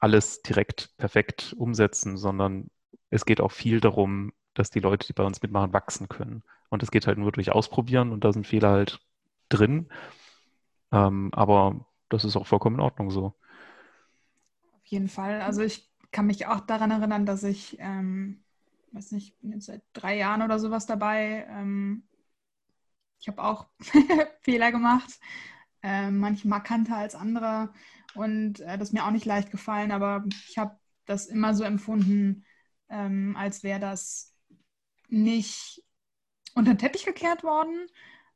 alles 0.00 0.42
direkt 0.42 0.96
perfekt 0.96 1.54
umsetzen, 1.58 2.16
sondern 2.16 2.70
es 3.10 3.24
geht 3.24 3.40
auch 3.40 3.52
viel 3.52 3.80
darum, 3.80 4.32
dass 4.54 4.70
die 4.70 4.80
Leute, 4.80 5.06
die 5.06 5.12
bei 5.12 5.24
uns 5.24 5.42
mitmachen, 5.42 5.72
wachsen 5.72 6.08
können. 6.08 6.42
Und 6.70 6.82
es 6.82 6.90
geht 6.90 7.06
halt 7.06 7.18
nur 7.18 7.32
durch 7.32 7.50
Ausprobieren 7.52 8.12
und 8.12 8.24
da 8.24 8.32
sind 8.32 8.46
Fehler 8.46 8.70
halt 8.70 9.00
drin. 9.48 9.88
Ähm, 10.92 11.30
aber 11.32 11.86
das 12.08 12.24
ist 12.24 12.36
auch 12.36 12.46
vollkommen 12.46 12.76
in 12.76 12.80
Ordnung 12.82 13.10
so. 13.10 13.34
Auf 14.72 14.86
jeden 14.86 15.08
Fall. 15.08 15.40
Also 15.40 15.62
ich 15.62 15.90
kann 16.10 16.26
mich 16.26 16.46
auch 16.46 16.60
daran 16.60 16.90
erinnern, 16.90 17.26
dass 17.26 17.42
ich, 17.44 17.76
ähm, 17.80 18.42
weiß 18.92 19.12
nicht, 19.12 19.38
bin 19.40 19.52
jetzt 19.52 19.66
seit 19.66 19.82
drei 19.92 20.16
Jahren 20.16 20.42
oder 20.42 20.58
sowas 20.58 20.86
dabei. 20.86 21.46
Ähm, 21.50 22.07
ich 23.20 23.28
habe 23.28 23.42
auch 23.42 23.66
Fehler 24.40 24.72
gemacht, 24.72 25.18
äh, 25.82 26.10
manche 26.10 26.48
markanter 26.48 26.96
als 26.96 27.14
andere. 27.14 27.72
Und 28.14 28.60
äh, 28.60 28.78
das 28.78 28.88
ist 28.88 28.94
mir 28.94 29.04
auch 29.04 29.10
nicht 29.10 29.26
leicht 29.26 29.50
gefallen, 29.50 29.92
aber 29.92 30.24
ich 30.48 30.58
habe 30.58 30.78
das 31.06 31.26
immer 31.26 31.54
so 31.54 31.64
empfunden, 31.64 32.44
ähm, 32.88 33.36
als 33.38 33.62
wäre 33.62 33.80
das 33.80 34.34
nicht 35.08 35.82
unter 36.54 36.72
den 36.74 36.78
Teppich 36.78 37.04
gekehrt 37.04 37.44
worden, 37.44 37.88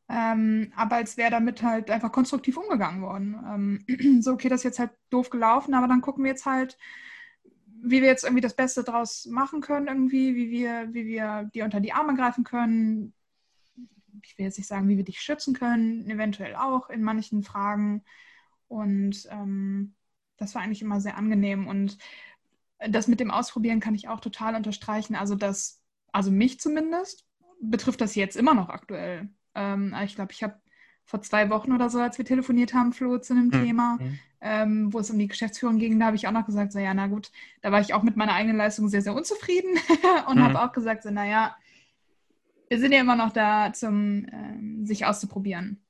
ähm, 0.09 0.73
aber 0.77 0.97
als 0.97 1.16
wäre 1.16 1.31
damit 1.31 1.62
halt 1.62 1.90
einfach 1.90 2.12
konstruktiv 2.12 2.57
umgegangen 2.57 3.03
worden. 3.03 3.81
Ähm, 3.88 4.23
so, 4.23 4.33
okay, 4.33 4.49
das 4.49 4.61
ist 4.61 4.64
jetzt 4.64 4.79
halt 4.79 4.92
doof 5.11 5.31
gelaufen, 5.31 5.75
aber 5.75 5.88
dann 5.88 6.01
gucken 6.01 6.25
wir 6.25 6.31
jetzt 6.31 6.47
halt, 6.47 6.79
wie 7.85 8.01
wir 8.01 8.09
jetzt 8.09 8.25
irgendwie 8.25 8.40
das 8.42 8.55
Beste 8.55 8.85
draus 8.85 9.27
machen 9.27 9.61
können, 9.61 9.88
irgendwie, 9.88 10.37
wie 10.37 10.51
wir, 10.51 10.88
wie 10.92 11.07
wir 11.07 11.51
dir 11.55 11.64
unter 11.64 11.81
die 11.81 11.92
Arme 11.92 12.14
greifen 12.14 12.45
können. 12.45 13.14
Ich 14.22 14.38
will 14.38 14.46
jetzt 14.46 14.59
nicht 14.59 14.66
sagen, 14.66 14.88
wie 14.88 14.96
wir 14.96 15.05
dich 15.05 15.20
schützen 15.20 15.55
können, 15.55 16.09
eventuell 16.09 16.55
auch 16.57 16.90
in 16.90 17.03
manchen 17.03 17.42
Fragen. 17.42 18.05
Und 18.68 19.29
ähm, 19.31 19.94
das 20.37 20.55
war 20.55 20.62
eigentlich 20.62 20.83
immer 20.83 21.01
sehr 21.01 21.16
angenehm. 21.16 21.66
Und 21.66 21.98
das 22.88 23.09
mit 23.09 23.20
dem 23.20 23.31
Ausprobieren 23.31 23.81
kann 23.81 23.94
ich 23.94 24.09
auch 24.09 24.20
total 24.20 24.55
unterstreichen. 24.55 25.14
Also 25.14 25.35
das, 25.35 25.83
also 26.12 26.31
mich 26.31 26.61
zumindest, 26.61 27.27
betrifft 27.61 28.01
das 28.01 28.14
jetzt 28.14 28.37
immer 28.37 28.55
noch 28.55 28.68
aktuell. 28.68 29.29
Ähm, 29.55 29.94
ich 30.05 30.14
glaube, 30.14 30.33
ich 30.33 30.42
habe 30.42 30.61
vor 31.05 31.22
zwei 31.22 31.51
Wochen 31.51 31.72
oder 31.72 31.90
so, 31.90 31.98
als 31.98 32.18
wir 32.18 32.25
telefoniert 32.25 32.75
haben, 32.75 32.92
Flo, 32.92 33.18
zu 33.18 33.35
einem 33.35 33.46
mhm. 33.46 33.64
Thema, 33.64 33.98
ähm, 34.40 34.92
wo 34.92 34.98
es 34.98 35.11
um 35.11 35.18
die 35.18 35.29
Geschäftsführung 35.29 35.79
ging, 35.79 35.98
da 35.98 36.07
habe 36.07 36.16
ich 36.16 36.27
auch 36.27 36.33
noch 36.33 36.46
gesagt, 36.46 36.72
so 36.72 36.79
ja, 36.79 36.94
na 36.94 37.07
gut, 37.07 37.31
da 37.61 37.70
war 37.70 37.81
ich 37.81 37.94
auch 37.94 38.03
mit 38.03 38.16
meiner 38.16 38.35
eigenen 38.35 38.57
Leistung 38.57 38.88
sehr, 38.88 39.03
sehr 39.03 39.14
unzufrieden 39.14 39.79
und 40.29 40.38
mhm. 40.38 40.42
habe 40.42 40.62
auch 40.62 40.72
gesagt, 40.72 41.03
so 41.03 41.11
naja, 41.11 41.57
wir 42.73 42.79
sind 42.79 42.93
ja 42.93 43.01
immer 43.01 43.17
noch 43.17 43.35
da, 43.35 43.71
zum 43.75 44.25
ähm, 44.33 44.87
sich 44.87 45.05
auszuprobieren. 45.05 45.85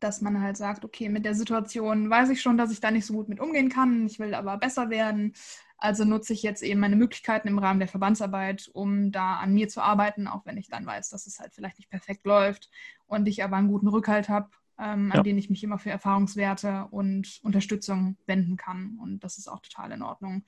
Dass 0.00 0.20
man 0.20 0.40
halt 0.40 0.56
sagt, 0.56 0.84
okay, 0.84 1.08
mit 1.08 1.24
der 1.24 1.36
Situation 1.36 2.10
weiß 2.10 2.30
ich 2.30 2.42
schon, 2.42 2.58
dass 2.58 2.72
ich 2.72 2.80
da 2.80 2.90
nicht 2.90 3.06
so 3.06 3.14
gut 3.14 3.28
mit 3.28 3.38
umgehen 3.38 3.68
kann, 3.68 4.06
ich 4.06 4.18
will 4.18 4.34
aber 4.34 4.56
besser 4.56 4.90
werden. 4.90 5.34
Also 5.78 6.04
nutze 6.04 6.32
ich 6.32 6.42
jetzt 6.42 6.64
eben 6.64 6.80
meine 6.80 6.96
Möglichkeiten 6.96 7.46
im 7.46 7.60
Rahmen 7.60 7.78
der 7.78 7.86
Verbandsarbeit, 7.86 8.68
um 8.72 9.12
da 9.12 9.36
an 9.36 9.54
mir 9.54 9.68
zu 9.68 9.82
arbeiten, 9.82 10.26
auch 10.26 10.44
wenn 10.46 10.56
ich 10.56 10.66
dann 10.68 10.84
weiß, 10.84 11.10
dass 11.10 11.28
es 11.28 11.38
halt 11.38 11.54
vielleicht 11.54 11.78
nicht 11.78 11.90
perfekt 11.90 12.26
läuft 12.26 12.72
und 13.06 13.28
ich 13.28 13.44
aber 13.44 13.54
einen 13.54 13.68
guten 13.68 13.86
Rückhalt 13.86 14.28
habe, 14.28 14.50
ähm, 14.80 15.12
an 15.12 15.18
ja. 15.18 15.22
den 15.22 15.38
ich 15.38 15.48
mich 15.48 15.62
immer 15.62 15.78
für 15.78 15.90
Erfahrungswerte 15.90 16.88
und 16.90 17.38
Unterstützung 17.44 18.16
wenden 18.26 18.56
kann. 18.56 18.98
Und 19.00 19.22
das 19.22 19.38
ist 19.38 19.46
auch 19.46 19.60
total 19.60 19.92
in 19.92 20.02
Ordnung. 20.02 20.42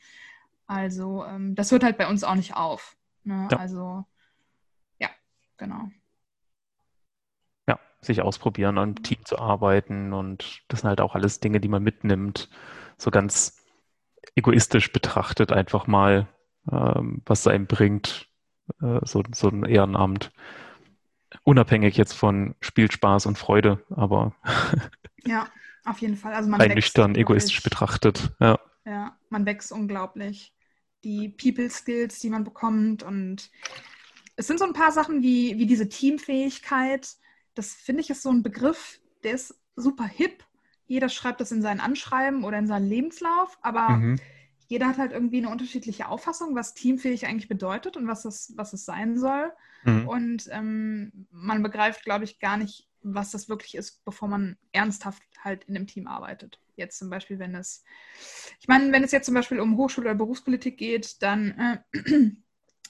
Also 0.66 1.25
ähm, 1.25 1.55
das 1.55 1.70
hört 1.70 1.85
halt 1.85 1.98
bei 1.98 2.09
uns 2.09 2.25
auch 2.25 2.35
nicht 2.35 2.57
auf. 2.57 2.96
Ne? 3.22 3.46
Ja. 3.48 3.59
Also 3.59 4.05
genau. 5.56 5.90
Ja, 7.68 7.78
sich 8.00 8.22
ausprobieren, 8.22 8.78
am 8.78 9.02
Team 9.02 9.24
zu 9.24 9.38
arbeiten 9.38 10.12
und 10.12 10.62
das 10.68 10.80
sind 10.80 10.88
halt 10.88 11.00
auch 11.00 11.14
alles 11.14 11.40
Dinge, 11.40 11.60
die 11.60 11.68
man 11.68 11.82
mitnimmt. 11.82 12.48
So 12.98 13.10
ganz 13.10 13.62
egoistisch 14.34 14.92
betrachtet 14.92 15.52
einfach 15.52 15.86
mal, 15.86 16.28
ähm, 16.70 17.22
was 17.26 17.40
es 17.40 17.46
einem 17.46 17.66
bringt, 17.66 18.28
äh, 18.80 19.00
so, 19.02 19.22
so 19.32 19.48
ein 19.48 19.64
Ehrenamt. 19.64 20.32
Unabhängig 21.44 21.96
jetzt 21.96 22.12
von 22.12 22.54
Spielspaß 22.60 23.26
und 23.26 23.38
Freude, 23.38 23.84
aber 23.90 24.34
ja, 25.24 25.46
auf 25.84 25.98
jeden 25.98 26.16
Fall. 26.16 26.34
Also 26.34 26.48
man 26.48 26.60
rein 26.60 26.74
nüchtern, 26.74 27.14
egoistisch 27.14 27.62
betrachtet. 27.62 28.30
Ja. 28.38 28.60
ja, 28.84 29.16
man 29.30 29.46
wächst 29.46 29.72
unglaublich. 29.72 30.54
Die 31.04 31.28
People 31.30 31.68
Skills, 31.68 32.20
die 32.20 32.30
man 32.30 32.44
bekommt 32.44 33.02
und 33.02 33.50
es 34.36 34.46
sind 34.46 34.58
so 34.58 34.64
ein 34.64 34.72
paar 34.72 34.92
Sachen 34.92 35.22
wie, 35.22 35.58
wie 35.58 35.66
diese 35.66 35.88
Teamfähigkeit. 35.88 37.08
Das 37.54 37.74
finde 37.74 38.02
ich 38.02 38.10
ist 38.10 38.22
so 38.22 38.30
ein 38.30 38.42
Begriff, 38.42 39.00
der 39.22 39.32
ist 39.32 39.60
super 39.76 40.06
hip 40.06 40.44
jeder 40.92 41.08
schreibt 41.08 41.40
das 41.40 41.50
in 41.52 41.62
sein 41.62 41.80
Anschreiben 41.80 42.44
oder 42.44 42.58
in 42.58 42.66
seinen 42.66 42.86
Lebenslauf, 42.86 43.56
aber 43.62 43.88
mhm. 43.96 44.18
jeder 44.68 44.88
hat 44.88 44.98
halt 44.98 45.12
irgendwie 45.12 45.38
eine 45.38 45.48
unterschiedliche 45.48 46.06
Auffassung, 46.06 46.54
was 46.54 46.74
teamfähig 46.74 47.26
eigentlich 47.26 47.48
bedeutet 47.48 47.96
und 47.96 48.06
was 48.06 48.26
es, 48.26 48.52
was 48.56 48.74
es 48.74 48.84
sein 48.84 49.16
soll. 49.18 49.52
Mhm. 49.84 50.06
Und 50.06 50.48
ähm, 50.52 51.26
man 51.30 51.62
begreift, 51.62 52.04
glaube 52.04 52.24
ich, 52.24 52.40
gar 52.40 52.58
nicht, 52.58 52.90
was 53.02 53.30
das 53.30 53.48
wirklich 53.48 53.74
ist, 53.74 54.04
bevor 54.04 54.28
man 54.28 54.58
ernsthaft 54.72 55.22
halt 55.42 55.64
in 55.64 55.76
einem 55.76 55.86
Team 55.86 56.06
arbeitet. 56.06 56.60
Jetzt 56.76 56.98
zum 56.98 57.08
Beispiel, 57.08 57.38
wenn 57.38 57.54
es, 57.54 57.84
ich 58.60 58.68
meine, 58.68 58.92
wenn 58.92 59.02
es 59.02 59.12
jetzt 59.12 59.24
zum 59.24 59.34
Beispiel 59.34 59.60
um 59.60 59.78
Hochschul- 59.78 60.04
oder 60.04 60.14
Berufspolitik 60.14 60.76
geht, 60.76 61.22
dann 61.22 61.82
äh, 61.94 62.30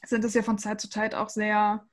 sind 0.04 0.24
es 0.24 0.34
ja 0.34 0.42
von 0.42 0.58
Zeit 0.58 0.80
zu 0.80 0.90
Zeit 0.90 1.14
auch 1.14 1.28
sehr 1.28 1.86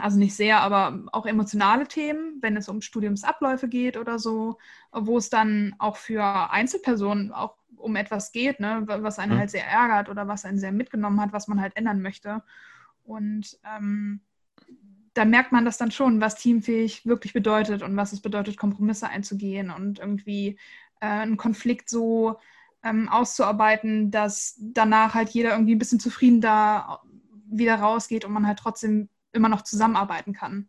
also 0.00 0.18
nicht 0.18 0.34
sehr, 0.34 0.60
aber 0.60 1.04
auch 1.12 1.26
emotionale 1.26 1.86
Themen, 1.86 2.38
wenn 2.40 2.56
es 2.56 2.68
um 2.68 2.80
Studiumsabläufe 2.80 3.68
geht 3.68 3.96
oder 3.96 4.18
so, 4.18 4.58
wo 4.92 5.16
es 5.16 5.30
dann 5.30 5.76
auch 5.78 5.96
für 5.96 6.50
Einzelpersonen 6.50 7.32
auch 7.32 7.56
um 7.76 7.96
etwas 7.96 8.32
geht, 8.32 8.60
ne, 8.60 8.82
was 8.86 9.18
einen 9.18 9.34
mhm. 9.34 9.38
halt 9.38 9.50
sehr 9.50 9.66
ärgert 9.66 10.08
oder 10.08 10.26
was 10.26 10.44
einen 10.44 10.58
sehr 10.58 10.72
mitgenommen 10.72 11.20
hat, 11.20 11.32
was 11.32 11.48
man 11.48 11.60
halt 11.60 11.76
ändern 11.76 12.02
möchte. 12.02 12.42
Und 13.04 13.58
ähm, 13.76 14.22
da 15.12 15.24
merkt 15.24 15.52
man 15.52 15.64
das 15.64 15.78
dann 15.78 15.92
schon, 15.92 16.20
was 16.20 16.34
teamfähig 16.34 17.06
wirklich 17.06 17.32
bedeutet 17.32 17.82
und 17.82 17.96
was 17.96 18.12
es 18.12 18.20
bedeutet, 18.20 18.56
Kompromisse 18.56 19.08
einzugehen 19.08 19.70
und 19.70 20.00
irgendwie 20.00 20.58
äh, 21.00 21.06
einen 21.06 21.36
Konflikt 21.36 21.88
so 21.88 22.38
ähm, 22.84 23.08
auszuarbeiten, 23.08 24.10
dass 24.10 24.56
danach 24.60 25.14
halt 25.14 25.30
jeder 25.30 25.52
irgendwie 25.52 25.74
ein 25.74 25.78
bisschen 25.78 26.00
zufrieden 26.00 26.40
da 26.40 27.00
wieder 27.50 27.76
rausgeht 27.76 28.24
und 28.24 28.32
man 28.32 28.46
halt 28.46 28.58
trotzdem 28.58 29.08
immer 29.32 29.48
noch 29.48 29.62
zusammenarbeiten 29.62 30.32
kann. 30.32 30.68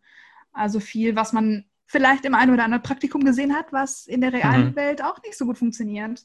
Also 0.52 0.80
viel, 0.80 1.14
was 1.14 1.32
man 1.32 1.66
vielleicht 1.84 2.24
im 2.24 2.34
einen 2.34 2.52
oder 2.52 2.64
anderen 2.64 2.82
Praktikum 2.82 3.24
gesehen 3.24 3.54
hat, 3.54 3.72
was 3.72 4.06
in 4.06 4.20
der 4.20 4.32
realen 4.32 4.70
mhm. 4.70 4.76
Welt 4.76 5.02
auch 5.02 5.22
nicht 5.22 5.36
so 5.36 5.44
gut 5.44 5.58
funktioniert, 5.58 6.24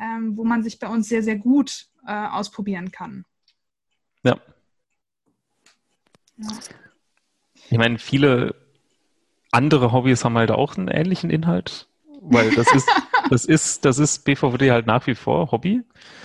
ähm, 0.00 0.36
wo 0.36 0.44
man 0.44 0.62
sich 0.62 0.78
bei 0.78 0.88
uns 0.88 1.08
sehr, 1.08 1.22
sehr 1.22 1.36
gut 1.36 1.88
äh, 2.06 2.12
ausprobieren 2.12 2.92
kann. 2.92 3.24
Ja. 4.22 4.38
ja. 6.36 6.48
Ich 7.70 7.78
meine, 7.78 7.98
viele 7.98 8.54
andere 9.50 9.92
Hobbys 9.92 10.24
haben 10.24 10.38
halt 10.38 10.50
auch 10.50 10.76
einen 10.76 10.88
ähnlichen 10.88 11.30
Inhalt, 11.30 11.88
weil 12.20 12.50
das 12.54 12.72
ist, 12.72 12.88
das 13.30 13.44
ist, 13.44 13.84
das 13.84 13.98
ist 13.98 14.24
BVD 14.24 14.70
halt 14.70 14.86
nach 14.86 15.06
wie 15.06 15.14
vor 15.14 15.50
Hobby. 15.52 15.82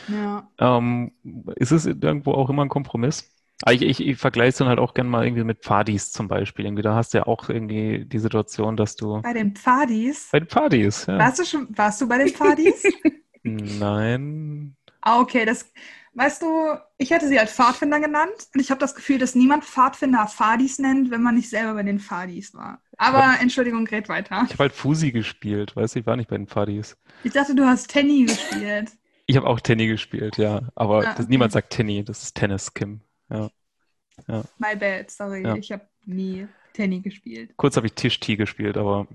Ja. 0.08 0.48
Ähm, 0.60 1.12
ist 1.56 1.72
es 1.72 1.86
irgendwo 1.86 2.34
auch 2.34 2.50
immer 2.50 2.64
ein 2.64 2.70
Kompromiss? 2.70 3.32
Ich, 3.70 3.82
ich, 3.82 4.00
ich 4.00 4.18
vergleiche 4.18 4.50
es 4.50 4.58
dann 4.58 4.70
halt 4.70 4.80
auch 4.80 4.94
gerne 4.94 5.10
mal 5.10 5.26
irgendwie 5.26 5.44
mit 5.44 5.60
Pfadis 5.64 6.12
zum 6.12 6.28
Beispiel. 6.28 6.66
Irgendwie, 6.66 6.82
da 6.82 6.96
hast 6.96 7.14
du 7.14 7.20
ja 7.20 7.28
auch 7.28 7.50
irgendwie 7.50 8.06
die 8.06 8.20
Situation, 8.20 8.78
dass 8.78 8.96
du. 8.96 9.22
Bei 9.22 9.34
den 9.34 9.54
Pfadis? 9.54 10.30
Bei 10.32 10.40
den 10.40 10.48
Pfadis, 10.48 11.06
ja. 11.08 11.18
Warst 11.18 11.40
du 11.40 11.46
schon, 11.46 11.68
warst 11.78 12.00
du 12.00 12.08
bei 12.08 12.20
den 12.20 12.30
Pfadis? 12.30 12.84
Nein. 13.44 14.76
Ah, 15.02 15.20
okay, 15.20 15.46
das, 15.46 15.72
weißt 16.14 16.42
du, 16.42 16.78
ich 16.98 17.12
hätte 17.12 17.28
sie 17.28 17.40
als 17.40 17.54
Pfadfinder 17.54 18.00
genannt 18.00 18.48
und 18.54 18.60
ich 18.60 18.72
habe 18.72 18.80
das 18.80 18.96
Gefühl, 18.96 19.18
dass 19.18 19.36
niemand 19.36 19.64
Pfadfinder 19.64 20.28
Pfadis 20.28 20.80
nennt, 20.80 21.12
wenn 21.12 21.22
man 21.22 21.36
nicht 21.36 21.50
selber 21.50 21.76
bei 21.76 21.84
den 21.84 22.00
Pfadis 22.00 22.54
war. 22.54 22.82
Aber 22.98 23.34
hab, 23.34 23.42
Entschuldigung, 23.42 23.88
red 23.88 24.10
weiter. 24.10 24.44
Ich 24.46 24.54
habe 24.54 24.64
halt 24.64 24.74
Fusi 24.74 25.12
gespielt, 25.12 25.76
weißt 25.76 25.96
du, 25.96 26.00
ich 26.00 26.06
war 26.06 26.16
nicht 26.16 26.30
bei 26.30 26.38
den 26.38 26.48
Pfadis. 26.48 26.98
Ich 27.24 27.34
dachte, 27.34 27.56
du 27.56 27.66
hast 27.66 27.90
Tenny 27.90 28.26
gespielt. 28.26 28.92
Ich 29.26 29.38
habe 29.38 29.48
auch 29.48 29.60
Tenny 29.60 29.88
gespielt, 29.88 30.38
ja. 30.38 30.62
Aber 30.76 30.96
ah, 30.96 31.00
okay. 31.00 31.14
das, 31.18 31.28
niemand 31.28 31.52
sagt 31.52 31.70
Tenny, 31.70 32.04
das 32.04 32.24
ist 32.24 32.36
Tennis, 32.36 32.74
Kim. 32.74 33.02
Ja. 33.30 33.50
ja. 34.28 34.44
My 34.58 34.76
bad, 34.76 35.12
sorry. 35.12 35.44
Ja. 35.44 35.56
Ich 35.56 35.72
habe 35.72 35.88
nie 36.06 36.48
Tenny 36.74 37.00
gespielt. 37.00 37.52
Kurz 37.56 37.78
habe 37.78 37.88
ich 37.88 37.94
Tisch-T 37.94 38.36
gespielt, 38.38 38.76
aber 38.76 39.08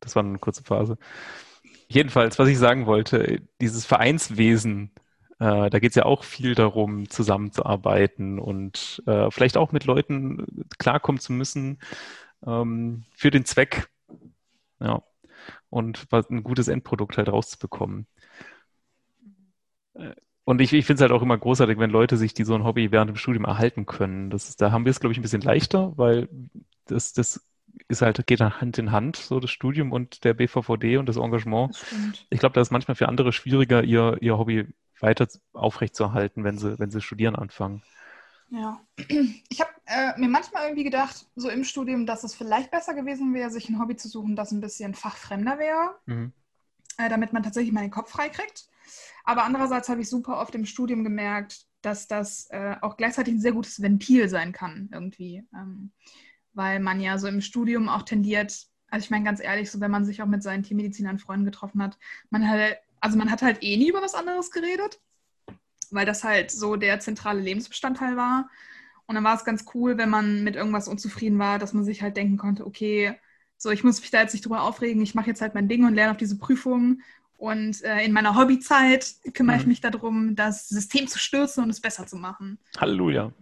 das 0.00 0.14
war 0.14 0.22
eine 0.22 0.38
kurze 0.38 0.62
Phase. 0.62 0.98
Jedenfalls, 1.88 2.38
was 2.38 2.48
ich 2.48 2.58
sagen 2.58 2.86
wollte, 2.86 3.42
dieses 3.60 3.84
Vereinswesen, 3.84 4.92
äh, 5.38 5.70
da 5.70 5.78
geht 5.78 5.90
es 5.90 5.96
ja 5.96 6.04
auch 6.04 6.24
viel 6.24 6.54
darum, 6.54 7.08
zusammenzuarbeiten 7.10 8.38
und 8.38 9.02
äh, 9.06 9.30
vielleicht 9.30 9.56
auch 9.56 9.72
mit 9.72 9.84
Leuten 9.84 10.66
klarkommen 10.78 11.20
zu 11.20 11.32
müssen 11.32 11.78
ähm, 12.46 13.04
für 13.14 13.30
den 13.30 13.44
Zweck. 13.44 13.88
Ja. 14.80 15.02
Und 15.68 16.06
ein 16.12 16.42
gutes 16.42 16.68
Endprodukt 16.68 17.18
halt 17.18 17.28
rauszubekommen. 17.28 18.06
Äh, 19.94 20.14
und 20.44 20.60
ich, 20.60 20.72
ich 20.72 20.86
finde 20.86 20.94
es 20.96 21.00
halt 21.02 21.12
auch 21.12 21.22
immer 21.22 21.36
großartig, 21.36 21.78
wenn 21.78 21.90
Leute 21.90 22.16
sich 22.16 22.32
die 22.32 22.44
so 22.44 22.54
ein 22.54 22.64
Hobby 22.64 22.92
während 22.92 23.10
dem 23.10 23.16
Studium 23.16 23.44
erhalten 23.44 23.84
können. 23.84 24.30
Das 24.30 24.48
ist, 24.48 24.62
da 24.62 24.70
haben 24.70 24.84
wir 24.84 24.90
es, 24.90 25.00
glaube 25.00 25.12
ich, 25.12 25.18
ein 25.18 25.22
bisschen 25.22 25.42
leichter, 25.42 25.92
weil 25.98 26.28
das, 26.86 27.12
das 27.12 27.44
ist 27.88 28.00
halt, 28.00 28.26
geht 28.26 28.40
Hand 28.40 28.78
in 28.78 28.92
Hand, 28.92 29.16
so 29.16 29.40
das 29.40 29.50
Studium 29.50 29.92
und 29.92 30.24
der 30.24 30.34
BVVD 30.34 30.98
und 30.98 31.08
das 31.08 31.16
Engagement. 31.16 31.74
Das. 31.74 31.84
Ich 32.30 32.38
glaube, 32.38 32.54
da 32.54 32.60
ist 32.60 32.70
manchmal 32.70 32.94
für 32.94 33.08
andere 33.08 33.32
schwieriger, 33.32 33.82
ihr, 33.82 34.18
ihr 34.20 34.38
Hobby 34.38 34.66
weiter 35.00 35.28
aufrechtzuerhalten, 35.52 36.44
wenn 36.44 36.58
sie, 36.58 36.78
wenn 36.78 36.90
sie 36.90 37.00
studieren 37.00 37.36
anfangen. 37.36 37.82
Ja. 38.50 38.80
Ich 39.48 39.60
habe 39.60 39.70
äh, 39.86 40.18
mir 40.18 40.28
manchmal 40.28 40.64
irgendwie 40.64 40.84
gedacht, 40.84 41.26
so 41.36 41.48
im 41.48 41.64
Studium, 41.64 42.06
dass 42.06 42.24
es 42.24 42.34
vielleicht 42.34 42.70
besser 42.70 42.94
gewesen 42.94 43.34
wäre, 43.34 43.50
sich 43.50 43.68
ein 43.68 43.80
Hobby 43.80 43.96
zu 43.96 44.08
suchen, 44.08 44.36
das 44.36 44.52
ein 44.52 44.60
bisschen 44.60 44.94
fachfremder 44.94 45.58
wäre, 45.58 45.96
Mhm. 46.06 46.32
äh, 46.98 47.08
damit 47.08 47.32
man 47.32 47.42
tatsächlich 47.42 47.72
mal 47.72 47.82
den 47.82 47.90
Kopf 47.90 48.10
frei 48.10 48.28
kriegt. 48.28 48.68
Aber 49.24 49.44
andererseits 49.44 49.88
habe 49.88 50.00
ich 50.00 50.08
super 50.08 50.38
oft 50.40 50.54
im 50.54 50.64
Studium 50.64 51.02
gemerkt, 51.04 51.66
dass 51.82 52.06
das 52.06 52.48
äh, 52.50 52.76
auch 52.80 52.96
gleichzeitig 52.96 53.34
ein 53.34 53.40
sehr 53.40 53.52
gutes 53.52 53.82
Ventil 53.82 54.28
sein 54.28 54.52
kann, 54.52 54.88
irgendwie. 54.92 55.44
Ähm, 55.54 55.92
weil 56.54 56.80
man 56.80 57.00
ja 57.00 57.18
so 57.18 57.28
im 57.28 57.40
Studium 57.40 57.88
auch 57.88 58.02
tendiert, 58.02 58.66
also 58.88 59.04
ich 59.04 59.10
meine 59.10 59.24
ganz 59.24 59.40
ehrlich, 59.40 59.70
so 59.70 59.80
wenn 59.80 59.90
man 59.90 60.04
sich 60.04 60.22
auch 60.22 60.26
mit 60.26 60.42
seinen 60.42 60.62
Tiermedizinern 60.62 61.18
Freunden 61.18 61.44
getroffen 61.44 61.82
hat, 61.82 61.98
man 62.30 62.48
hat, 62.48 62.78
also 63.00 63.16
man 63.18 63.30
hat 63.30 63.42
halt 63.42 63.62
eh 63.62 63.76
nie 63.76 63.88
über 63.90 64.02
was 64.02 64.14
anderes 64.14 64.50
geredet, 64.50 65.00
weil 65.90 66.06
das 66.06 66.24
halt 66.24 66.50
so 66.50 66.76
der 66.76 67.00
zentrale 67.00 67.40
Lebensbestandteil 67.40 68.16
war. 68.16 68.48
Und 69.06 69.14
dann 69.14 69.24
war 69.24 69.36
es 69.36 69.44
ganz 69.44 69.64
cool, 69.74 69.98
wenn 69.98 70.10
man 70.10 70.42
mit 70.42 70.56
irgendwas 70.56 70.88
unzufrieden 70.88 71.38
war, 71.38 71.58
dass 71.58 71.72
man 71.72 71.84
sich 71.84 72.02
halt 72.02 72.16
denken 72.16 72.38
konnte, 72.38 72.66
okay, 72.66 73.14
so 73.56 73.70
ich 73.70 73.84
muss 73.84 74.00
mich 74.00 74.10
da 74.10 74.20
jetzt 74.20 74.32
nicht 74.32 74.44
drüber 74.44 74.62
aufregen, 74.62 75.02
ich 75.02 75.14
mache 75.14 75.28
jetzt 75.28 75.40
halt 75.40 75.54
mein 75.54 75.68
Ding 75.68 75.84
und 75.84 75.94
lerne 75.94 76.10
auf 76.12 76.16
diese 76.18 76.38
Prüfung. 76.38 77.00
Und 77.38 77.82
äh, 77.84 78.00
in 78.04 78.12
meiner 78.12 78.34
Hobbyzeit 78.34 79.14
kümmere 79.34 79.56
ich 79.56 79.62
Mhm. 79.64 79.68
mich 79.68 79.80
darum, 79.80 80.36
das 80.36 80.68
System 80.68 81.06
zu 81.06 81.18
stürzen 81.18 81.62
und 81.62 81.70
es 81.70 81.80
besser 81.80 82.06
zu 82.06 82.16
machen. 82.16 82.58
Halleluja. 82.78 83.32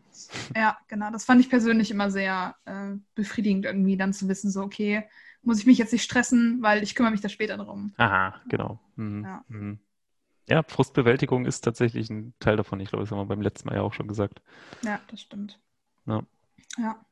Ja, 0.56 0.78
genau. 0.88 1.10
Das 1.10 1.24
fand 1.24 1.40
ich 1.40 1.48
persönlich 1.50 1.90
immer 1.90 2.10
sehr 2.10 2.56
äh, 2.64 2.96
befriedigend, 3.14 3.64
irgendwie 3.64 3.96
dann 3.96 4.12
zu 4.12 4.28
wissen, 4.28 4.50
so, 4.50 4.62
okay, 4.62 5.04
muss 5.44 5.58
ich 5.58 5.66
mich 5.66 5.78
jetzt 5.78 5.92
nicht 5.92 6.02
stressen, 6.02 6.62
weil 6.62 6.82
ich 6.82 6.94
kümmere 6.94 7.12
mich 7.12 7.20
da 7.20 7.28
später 7.28 7.56
drum. 7.56 7.92
Aha, 7.96 8.40
genau. 8.48 8.78
Mhm. 8.96 9.24
Ja. 9.24 9.44
Mhm. 9.48 9.78
Ja, 10.46 10.62
Frustbewältigung 10.62 11.46
ist 11.46 11.62
tatsächlich 11.62 12.10
ein 12.10 12.34
Teil 12.38 12.56
davon. 12.56 12.78
Ich 12.80 12.90
glaube, 12.90 13.04
das 13.04 13.10
haben 13.10 13.18
wir 13.18 13.24
beim 13.24 13.40
letzten 13.40 13.68
Mal 13.68 13.76
ja 13.76 13.82
auch 13.82 13.94
schon 13.94 14.08
gesagt. 14.08 14.42
Ja, 14.82 15.00
das 15.08 15.20
stimmt. 15.22 15.58
Ja. 16.06 16.22
Ja. 16.76 17.04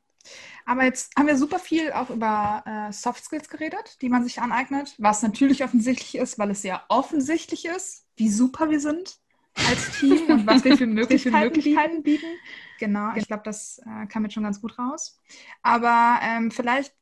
Aber 0.65 0.83
jetzt 0.83 1.13
haben 1.17 1.27
wir 1.27 1.37
super 1.37 1.59
viel 1.59 1.91
auch 1.91 2.09
über 2.09 2.63
äh, 2.65 2.93
Soft 2.93 3.23
Skills 3.25 3.49
geredet, 3.49 4.01
die 4.01 4.09
man 4.09 4.23
sich 4.23 4.39
aneignet, 4.39 4.95
was 4.97 5.21
natürlich 5.21 5.63
offensichtlich 5.63 6.15
ist, 6.15 6.39
weil 6.39 6.51
es 6.51 6.63
ja 6.63 6.83
offensichtlich 6.89 7.65
ist, 7.65 8.07
wie 8.15 8.29
super 8.29 8.69
wir 8.69 8.79
sind 8.79 9.17
als 9.67 9.99
Team 9.99 10.29
und 10.29 10.47
was 10.47 10.63
wir 10.63 10.77
für 10.77 10.87
Möglichkeiten, 10.87 11.39
Möglichkeiten 11.39 12.03
bieten. 12.03 12.25
Genau, 12.79 13.11
ich 13.15 13.27
glaube, 13.27 13.43
das 13.43 13.81
äh, 13.85 14.07
kam 14.07 14.23
jetzt 14.23 14.33
schon 14.33 14.43
ganz 14.43 14.61
gut 14.61 14.77
raus. 14.79 15.19
Aber 15.61 16.19
ähm, 16.21 16.51
vielleicht 16.51 16.93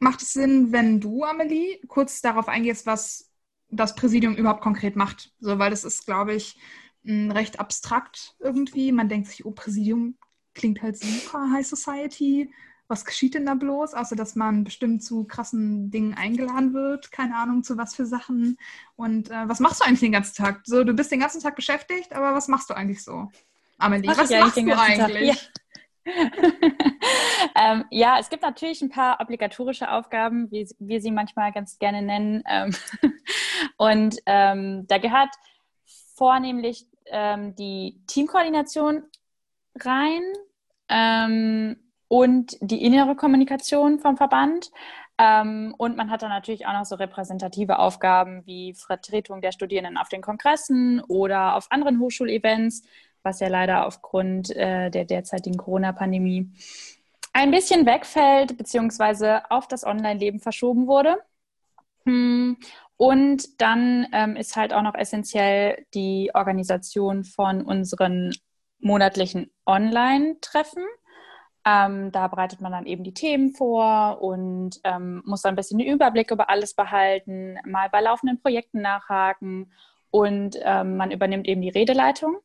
macht 0.00 0.22
es 0.22 0.32
Sinn, 0.32 0.72
wenn 0.72 1.00
du, 1.00 1.22
Amelie, 1.24 1.78
kurz 1.86 2.20
darauf 2.20 2.48
eingehst, 2.48 2.86
was 2.86 3.30
das 3.70 3.94
Präsidium 3.94 4.34
überhaupt 4.34 4.62
konkret 4.62 4.96
macht. 4.96 5.32
So, 5.38 5.58
weil 5.58 5.70
das 5.70 5.84
ist, 5.84 6.06
glaube 6.06 6.34
ich, 6.34 6.58
mh, 7.04 7.32
recht 7.34 7.60
abstrakt 7.60 8.34
irgendwie. 8.40 8.90
Man 8.92 9.08
denkt 9.08 9.28
sich, 9.28 9.44
oh, 9.46 9.52
Präsidium 9.52 10.16
klingt 10.54 10.82
halt 10.82 10.98
super, 10.98 11.50
High 11.52 11.66
Society. 11.66 12.52
Was 12.88 13.04
geschieht 13.04 13.34
denn 13.34 13.46
da 13.46 13.54
bloß? 13.54 13.94
Außer, 13.94 14.16
dass 14.16 14.34
man 14.34 14.64
bestimmt 14.64 15.04
zu 15.04 15.24
krassen 15.24 15.92
Dingen 15.92 16.14
eingeladen 16.14 16.74
wird. 16.74 17.12
Keine 17.12 17.36
Ahnung, 17.36 17.62
zu 17.62 17.76
was 17.76 17.94
für 17.94 18.04
Sachen. 18.04 18.58
Und 18.96 19.30
äh, 19.30 19.48
was 19.48 19.60
machst 19.60 19.80
du 19.80 19.84
eigentlich 19.84 20.00
den 20.00 20.12
ganzen 20.12 20.34
Tag? 20.34 20.62
So, 20.64 20.82
du 20.82 20.92
bist 20.92 21.12
den 21.12 21.20
ganzen 21.20 21.40
Tag 21.40 21.54
beschäftigt, 21.54 22.12
aber 22.12 22.34
was 22.34 22.48
machst 22.48 22.68
du 22.68 22.74
eigentlich 22.74 23.04
so? 23.04 23.30
Amelie, 23.78 24.08
was 24.16 24.30
ich 24.30 24.38
machst 24.40 24.56
du 24.56 24.64
ganzen 24.66 24.94
Tag? 24.94 25.10
ähm, 27.56 27.84
ja, 27.90 28.18
es 28.18 28.28
gibt 28.28 28.42
natürlich 28.42 28.82
ein 28.82 28.90
paar 28.90 29.20
obligatorische 29.20 29.90
Aufgaben, 29.90 30.50
wie 30.50 30.68
wir 30.78 31.00
sie 31.00 31.10
manchmal 31.10 31.52
ganz 31.52 31.78
gerne 31.78 32.02
nennen. 32.02 32.42
Ähm, 32.48 32.74
und 33.76 34.16
ähm, 34.26 34.86
da 34.86 34.98
gehört 34.98 35.30
vornehmlich 36.14 36.86
ähm, 37.06 37.54
die 37.56 38.00
Teamkoordination 38.06 39.04
rein 39.80 40.22
ähm, 40.88 41.76
und 42.08 42.56
die 42.60 42.84
innere 42.84 43.16
Kommunikation 43.16 43.98
vom 43.98 44.16
Verband. 44.16 44.70
Ähm, 45.18 45.74
und 45.76 45.96
man 45.96 46.10
hat 46.10 46.22
dann 46.22 46.30
natürlich 46.30 46.66
auch 46.66 46.72
noch 46.72 46.86
so 46.86 46.94
repräsentative 46.94 47.78
Aufgaben 47.78 48.46
wie 48.46 48.74
Vertretung 48.74 49.42
der 49.42 49.52
Studierenden 49.52 49.98
auf 49.98 50.08
den 50.08 50.22
Kongressen 50.22 51.02
oder 51.08 51.56
auf 51.56 51.70
anderen 51.70 52.00
Hochschulevents, 52.00 52.82
was 53.22 53.40
ja 53.40 53.48
leider 53.48 53.86
aufgrund 53.86 54.50
äh, 54.56 54.90
der 54.90 55.04
derzeitigen 55.04 55.56
Corona-Pandemie 55.56 56.50
ein 57.32 57.50
bisschen 57.50 57.86
wegfällt, 57.86 58.56
beziehungsweise 58.58 59.50
auf 59.50 59.68
das 59.68 59.84
Online-Leben 59.84 60.40
verschoben 60.40 60.86
wurde. 60.86 61.18
Hm, 62.06 62.56
Und 62.96 63.60
dann 63.60 64.06
ähm, 64.12 64.36
ist 64.36 64.56
halt 64.56 64.72
auch 64.72 64.82
noch 64.82 64.94
essentiell 64.94 65.86
die 65.94 66.30
Organisation 66.34 67.24
von 67.24 67.62
unseren 67.62 68.32
monatlichen 68.80 69.50
Online-Treffen. 69.66 70.84
Ähm, 71.66 72.10
da 72.12 72.28
bereitet 72.28 72.60
man 72.62 72.72
dann 72.72 72.86
eben 72.86 73.04
die 73.04 73.14
Themen 73.14 73.52
vor 73.54 74.22
und 74.22 74.80
ähm, 74.84 75.22
muss 75.26 75.42
dann 75.42 75.52
ein 75.54 75.56
bisschen 75.56 75.78
den 75.78 75.88
Überblick 75.88 76.30
über 76.30 76.48
alles 76.50 76.74
behalten, 76.74 77.58
mal 77.66 77.90
bei 77.90 78.00
laufenden 78.00 78.40
Projekten 78.40 78.80
nachhaken 78.80 79.72
und 80.10 80.56
ähm, 80.62 80.96
man 80.96 81.10
übernimmt 81.10 81.46
eben 81.46 81.60
die 81.60 81.68
Redeleitung. 81.70 82.38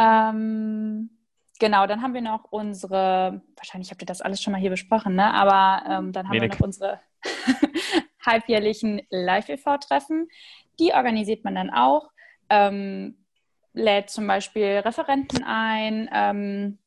Ähm, 0.00 1.10
genau, 1.58 1.86
dann 1.86 2.00
haben 2.00 2.14
wir 2.14 2.22
noch 2.22 2.44
unsere, 2.50 3.42
wahrscheinlich 3.56 3.90
habt 3.90 4.02
ihr 4.02 4.06
das 4.06 4.22
alles 4.22 4.40
schon 4.42 4.52
mal 4.52 4.60
hier 4.60 4.70
besprochen, 4.70 5.14
ne? 5.14 5.32
aber 5.34 5.84
ähm, 5.86 6.12
dann 6.12 6.26
haben 6.26 6.34
Wenig. 6.34 6.52
wir 6.52 6.56
noch 6.56 6.64
unsere 6.66 7.00
halbjährlichen 8.26 9.02
Live-EV-Treffen. 9.10 10.28
Die 10.78 10.94
organisiert 10.94 11.44
man 11.44 11.54
dann 11.54 11.70
auch, 11.70 12.10
ähm, 12.48 13.26
lädt 13.74 14.08
zum 14.08 14.26
Beispiel 14.26 14.78
Referenten 14.78 15.44
ein, 15.44 16.08
ähm, 16.12 16.78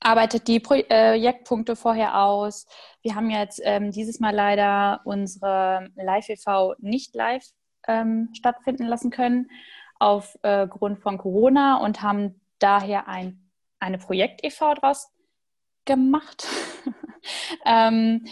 arbeitet 0.00 0.48
die 0.48 0.58
Pro 0.58 0.82
Projektpunkte 0.82 1.76
vorher 1.76 2.20
aus. 2.20 2.66
Wir 3.02 3.14
haben 3.14 3.30
jetzt 3.30 3.60
ähm, 3.62 3.92
dieses 3.92 4.18
Mal 4.18 4.34
leider 4.34 5.02
unsere 5.04 5.88
Live-EV 5.94 6.74
nicht 6.78 7.14
live 7.14 7.44
ähm, 7.86 8.30
stattfinden 8.34 8.86
lassen 8.86 9.10
können 9.10 9.48
aufgrund 10.00 10.98
von 10.98 11.18
Corona 11.18 11.76
und 11.76 12.02
haben 12.02 12.39
daher 12.60 13.08
ein, 13.08 13.50
eine 13.78 13.98
Projekt-EV 13.98 14.74
draus 14.74 15.08
gemacht. 15.84 16.46
ähm, 17.66 18.24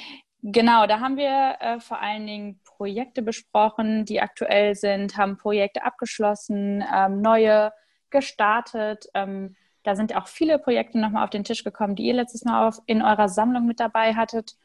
genau, 0.43 0.87
da 0.87 1.01
haben 1.01 1.17
wir 1.17 1.57
äh, 1.61 1.81
vor 1.81 2.01
allen 2.01 2.27
Dingen 2.27 2.61
Projekte 2.64 3.23
besprochen, 3.23 4.05
die 4.05 4.21
aktuell 4.21 4.75
sind, 4.75 5.17
haben 5.17 5.37
Projekte 5.37 5.85
abgeschlossen, 5.85 6.85
ähm, 6.95 7.21
neue 7.21 7.73
gestartet. 8.11 9.07
Ähm, 9.14 9.57
da 9.83 9.97
sind 9.97 10.14
auch 10.14 10.29
viele 10.29 10.59
Projekte 10.59 10.99
nochmal 10.99 11.25
auf 11.25 11.31
den 11.31 11.45
Tisch 11.45 11.64
gekommen, 11.64 11.95
die 11.97 12.05
ihr 12.05 12.14
letztes 12.14 12.45
Mal 12.45 12.69
auf, 12.69 12.79
in 12.87 13.03
eurer 13.03 13.29
Sammlung 13.29 13.67
mit 13.67 13.81
dabei 13.81 14.14
hattet. 14.14 14.57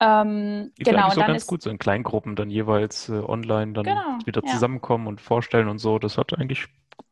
Ähm, 0.00 0.72
Die 0.78 0.84
genau, 0.84 1.06
und 1.06 1.14
so 1.14 1.20
dann 1.20 1.28
ganz 1.32 1.42
ist 1.42 1.48
gut, 1.48 1.62
so 1.62 1.70
in 1.70 1.78
Kleingruppen 1.78 2.36
dann 2.36 2.50
jeweils 2.50 3.08
äh, 3.08 3.14
online 3.14 3.72
dann 3.72 3.84
Genau, 3.84 4.18
wieder 4.24 4.42
ja. 4.44 4.52
zusammenkommen 4.52 5.06
und 5.06 5.20
vorstellen 5.20 5.68
und 5.68 5.78
so. 5.78 5.98
Das 5.98 6.18
hat 6.18 6.38
eigentlich 6.38 6.68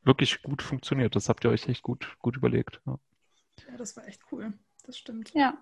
wirklich 0.06 0.42
gut 0.42 0.62
funktioniert. 0.62 1.16
Das 1.16 1.28
habt 1.28 1.44
ihr 1.44 1.50
euch 1.50 1.68
echt 1.68 1.82
gut, 1.82 2.16
gut 2.20 2.36
überlegt. 2.36 2.80
Ja. 2.86 2.98
Ja, 3.68 3.76
das 3.76 3.94
war 3.96 4.06
echt 4.06 4.20
cool. 4.30 4.52
Das 4.84 4.96
stimmt. 4.98 5.32
Ja, 5.34 5.58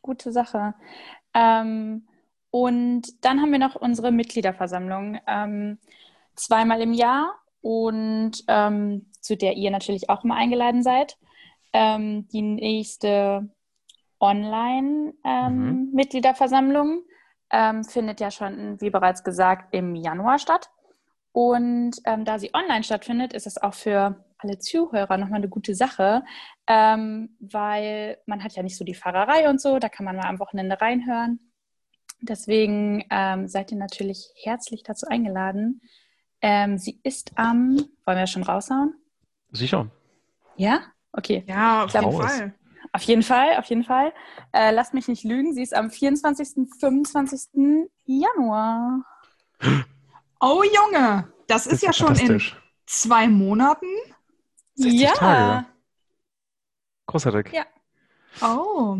gute 0.00 0.30
Sache. 0.32 0.74
Ähm, 1.34 2.06
und 2.50 3.24
dann 3.24 3.40
haben 3.40 3.50
wir 3.52 3.58
noch 3.58 3.76
unsere 3.76 4.12
Mitgliederversammlung 4.12 5.18
ähm, 5.26 5.78
zweimal 6.34 6.82
im 6.82 6.92
Jahr 6.92 7.34
und 7.60 8.44
ähm, 8.48 9.06
zu 9.20 9.36
der 9.36 9.54
ihr 9.54 9.70
natürlich 9.70 10.10
auch 10.10 10.24
mal 10.24 10.36
eingeladen 10.36 10.82
seid. 10.82 11.16
Ähm, 11.72 12.26
die 12.28 12.42
nächste 12.42 13.48
Online-Mitgliederversammlung 14.20 17.04
ähm, 17.50 17.84
findet 17.84 18.20
ja 18.20 18.30
schon, 18.30 18.78
wie 18.80 18.90
bereits 18.90 19.24
gesagt, 19.24 19.74
im 19.74 19.94
Januar 19.94 20.38
statt. 20.38 20.70
Und 21.32 21.96
ähm, 22.04 22.24
da 22.24 22.38
sie 22.38 22.54
online 22.54 22.84
stattfindet, 22.84 23.32
ist 23.32 23.46
es 23.46 23.60
auch 23.60 23.74
für 23.74 24.22
alle 24.38 24.58
Zuhörer 24.58 25.16
nochmal 25.16 25.38
eine 25.38 25.48
gute 25.48 25.74
Sache, 25.74 26.22
ähm, 26.66 27.36
weil 27.40 28.18
man 28.26 28.44
hat 28.44 28.52
ja 28.54 28.62
nicht 28.62 28.76
so 28.76 28.84
die 28.84 28.94
Fahrerei 28.94 29.48
und 29.48 29.60
so, 29.60 29.78
da 29.78 29.88
kann 29.88 30.04
man 30.04 30.16
mal 30.16 30.28
am 30.28 30.40
Wochenende 30.40 30.80
reinhören. 30.80 31.40
Deswegen 32.20 33.04
ähm, 33.10 33.48
seid 33.48 33.72
ihr 33.72 33.78
natürlich 33.78 34.32
herzlich 34.42 34.82
dazu 34.82 35.06
eingeladen. 35.08 35.80
Ähm, 36.40 36.78
sie 36.78 37.00
ist 37.02 37.32
am, 37.36 37.76
wollen 38.04 38.18
wir 38.18 38.26
schon 38.26 38.42
raushauen? 38.42 38.94
Sicher. 39.50 39.88
Ja? 40.56 40.82
Okay. 41.12 41.44
Ja, 41.46 41.84
auf 41.84 41.92
glaub, 41.92 42.12
jeden. 42.12 42.22
Fall. 42.22 42.54
Auf 42.92 43.02
jeden 43.02 43.22
Fall, 43.22 43.56
auf 43.56 43.64
jeden 43.66 43.84
Fall. 43.84 44.12
Äh, 44.52 44.70
lasst 44.72 44.92
mich 44.92 45.08
nicht 45.08 45.24
lügen, 45.24 45.54
sie 45.54 45.62
ist 45.62 45.74
am 45.74 45.90
24., 45.90 46.68
25. 46.78 47.88
Januar. 48.04 49.04
Oh 50.44 50.64
Junge, 50.64 51.32
das 51.46 51.68
ist, 51.68 51.84
ja 51.84 51.92
schon 51.92 52.16
in 52.16 52.42
zwei 52.84 53.28
Monaten. 53.28 53.86
60 54.74 55.00
ja. 55.00 55.12
Tage. 55.12 55.66
Großartig. 57.06 57.52
Ja. 57.52 57.64
Oh. 58.40 58.98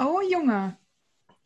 Oh 0.00 0.20
Junge. 0.28 0.76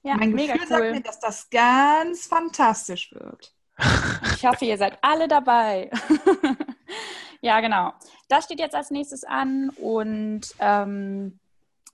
Ja, 0.03 0.17
mein 0.17 0.33
mega 0.33 0.55
Gefühl 0.55 0.69
cool. 0.71 0.79
sagt 0.79 0.93
mir, 0.93 1.03
dass 1.03 1.21
das 1.21 1.51
ganz 1.51 2.27
fantastisch 2.27 3.13
wird. 3.13 3.55
Ich 4.35 4.47
hoffe, 4.47 4.65
ihr 4.67 4.79
seid 4.79 4.99
alle 5.03 5.27
dabei. 5.27 5.91
ja, 7.41 7.61
genau. 7.61 7.93
Das 8.29 8.45
steht 8.45 8.61
jetzt 8.61 8.77
als 8.77 8.93
nächstes 8.93 9.25
an 9.25 9.69
und 9.71 10.43
ähm, 10.61 11.41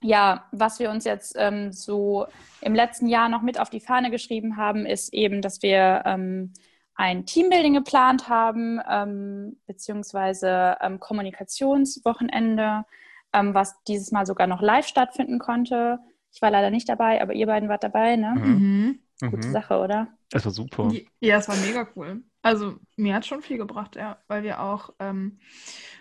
ja, 0.01 0.47
was 0.51 0.77
wir 0.77 0.91
uns 0.91 1.05
jetzt 1.05 1.33
ähm, 1.37 1.71
so 1.73 2.27
im 2.61 2.75
letzten 2.75 3.07
Jahr 3.07 3.29
noch 3.29 3.41
mit 3.41 3.59
auf 3.59 3.71
die 3.71 3.79
Fahne 3.79 4.11
geschrieben 4.11 4.57
haben, 4.57 4.85
ist 4.85 5.11
eben, 5.11 5.41
dass 5.41 5.63
wir 5.63 6.03
ähm, 6.05 6.53
ein 6.95 7.25
Teambuilding 7.25 7.73
geplant 7.73 8.29
haben, 8.29 8.79
ähm, 8.89 9.57
beziehungsweise 9.67 10.77
ähm, 10.81 10.99
Kommunikationswochenende, 10.99 12.85
ähm, 13.33 13.53
was 13.53 13.75
dieses 13.83 14.11
Mal 14.11 14.25
sogar 14.25 14.47
noch 14.47 14.61
live 14.61 14.87
stattfinden 14.87 15.39
konnte. 15.39 15.99
Ich 16.31 16.41
war 16.41 16.51
leider 16.51 16.69
nicht 16.69 16.89
dabei, 16.89 17.21
aber 17.21 17.33
ihr 17.33 17.47
beiden 17.47 17.69
wart 17.69 17.83
dabei, 17.83 18.15
ne? 18.15 18.33
Mhm. 18.35 18.99
Gute 19.21 19.47
mhm. 19.47 19.51
Sache, 19.51 19.77
oder? 19.79 20.07
Das 20.29 20.45
war 20.45 20.51
super. 20.51 20.91
Ja, 21.19 21.37
es 21.37 21.47
war 21.47 21.55
mega 21.57 21.87
cool. 21.95 22.23
Also 22.41 22.77
mir 22.97 23.15
hat 23.15 23.25
schon 23.25 23.41
viel 23.41 23.57
gebracht, 23.57 23.95
ja, 23.95 24.17
weil 24.27 24.43
wir 24.43 24.61
auch 24.61 24.93
ähm, 24.99 25.39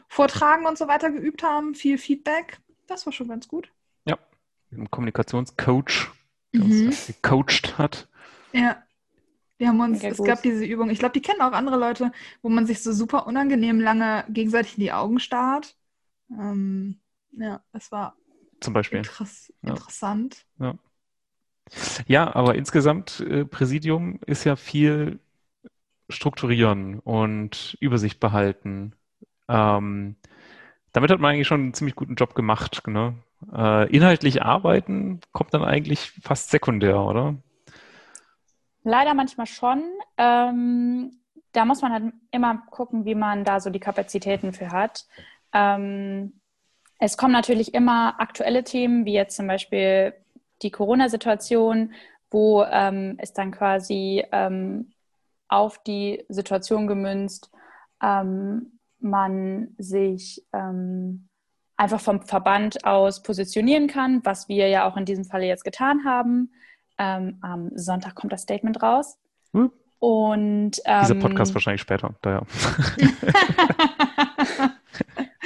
Vortragen 0.09 0.67
und 0.67 0.77
so 0.77 0.89
weiter 0.89 1.11
geübt 1.11 1.43
haben, 1.43 1.75
viel 1.75 1.99
Feedback. 1.99 2.59
Das 2.87 3.07
war 3.07 3.13
schon 3.13 3.29
ganz 3.29 3.49
gut. 3.49 3.71
Ja, 4.05 4.19
ein 4.73 4.91
Kommunikationscoach, 4.91 6.11
der 6.53 6.65
mhm. 6.65 6.87
uns 6.87 7.07
gecoacht 7.07 7.79
hat. 7.79 8.09
Ja, 8.53 8.84
wir 9.59 9.69
haben 9.69 9.81
uns, 9.81 10.03
es 10.03 10.23
gab 10.23 10.43
diese 10.43 10.65
Übung, 10.65 10.91
ich 10.91 10.99
glaube, 10.99 11.13
die 11.13 11.23
kennen 11.23 11.41
auch 11.41 11.53
andere 11.53 11.79
Leute, 11.79 12.13
wo 12.43 12.49
man 12.49 12.67
sich 12.67 12.83
so 12.83 12.93
super 12.93 13.27
unangenehm 13.27 13.81
lange 13.81 14.25
gegenseitig 14.29 14.77
in 14.77 14.83
die 14.83 14.93
Augen 14.93 15.21
starrt. 15.21 15.77
Ähm, 16.31 17.01
ja, 17.33 17.63
es 17.73 17.93
war 17.93 18.17
zum 18.61 18.75
Beispiel 18.75 18.99
interess 18.99 19.53
ja. 19.63 19.71
interessant. 19.71 20.47
Ja. 20.59 20.75
ja, 22.07 22.35
aber 22.35 22.55
insgesamt, 22.57 23.21
äh, 23.21 23.45
Präsidium 23.45 24.21
ist 24.27 24.45
ja 24.45 24.57
viel 24.57 25.21
strukturieren 26.09 26.99
und 27.01 27.77
Übersicht 27.81 28.21
behalten. 28.21 28.95
Ähm, 29.49 30.17
damit 30.93 31.11
hat 31.11 31.21
man 31.21 31.33
eigentlich 31.33 31.47
schon 31.49 31.61
einen 31.61 31.75
ziemlich 31.75 31.97
guten 31.97 32.15
Job 32.15 32.35
gemacht. 32.35 32.83
Ne? 32.87 33.15
Äh, 33.53 33.91
inhaltlich 33.95 34.43
arbeiten 34.43 35.21
kommt 35.33 35.55
dann 35.55 35.65
eigentlich 35.65 36.13
fast 36.23 36.51
sekundär, 36.51 37.01
oder? 37.01 37.37
Leider 38.85 39.15
manchmal 39.15 39.47
schon. 39.47 39.83
Ähm, 40.17 41.19
da 41.53 41.65
muss 41.65 41.83
man 41.83 41.93
halt 41.93 42.13
immer 42.31 42.63
gucken, 42.71 43.05
wie 43.05 43.15
man 43.15 43.45
da 43.45 43.61
so 43.61 43.71
die 43.71 43.81
Kapazitäten 43.81 44.53
für 44.53 44.71
hat. 44.71 45.07
Ähm, 45.53 46.41
es 46.99 47.17
kommen 47.17 47.33
natürlich 47.33 47.75
immer 47.75 48.21
aktuelle 48.21 48.63
Themen, 48.63 49.05
wie 49.05 49.15
jetzt 49.15 49.37
zum 49.37 49.47
Beispiel 49.47 50.15
die 50.63 50.71
Corona-Situation, 50.71 51.93
wo 52.31 52.63
ähm, 52.65 53.17
es 53.19 53.33
dann 53.33 53.51
quasi 53.51 54.25
ähm, 54.33 54.93
auf 55.49 55.83
die 55.83 56.25
Situation 56.29 56.87
gemünzt 56.87 57.51
ähm, 58.03 58.79
man 58.99 59.75
sich 59.79 60.45
ähm, 60.53 61.29
einfach 61.77 62.01
vom 62.01 62.23
Verband 62.23 62.85
aus 62.85 63.23
positionieren 63.23 63.87
kann, 63.87 64.25
was 64.25 64.49
wir 64.49 64.69
ja 64.69 64.89
auch 64.89 64.97
in 64.97 65.05
diesem 65.05 65.25
Falle 65.25 65.47
jetzt 65.47 65.65
getan 65.65 66.05
haben. 66.05 66.53
Ähm, 66.99 67.39
am 67.41 67.71
Sonntag 67.75 68.15
kommt 68.15 68.33
das 68.33 68.43
Statement 68.43 68.83
raus. 68.83 69.19
Hm. 69.53 69.71
Und 69.99 70.73
ähm, 70.85 71.01
dieser 71.01 71.15
Podcast 71.15 71.55
wahrscheinlich 71.55 71.81
später, 71.81 72.15
daher. 72.21 72.43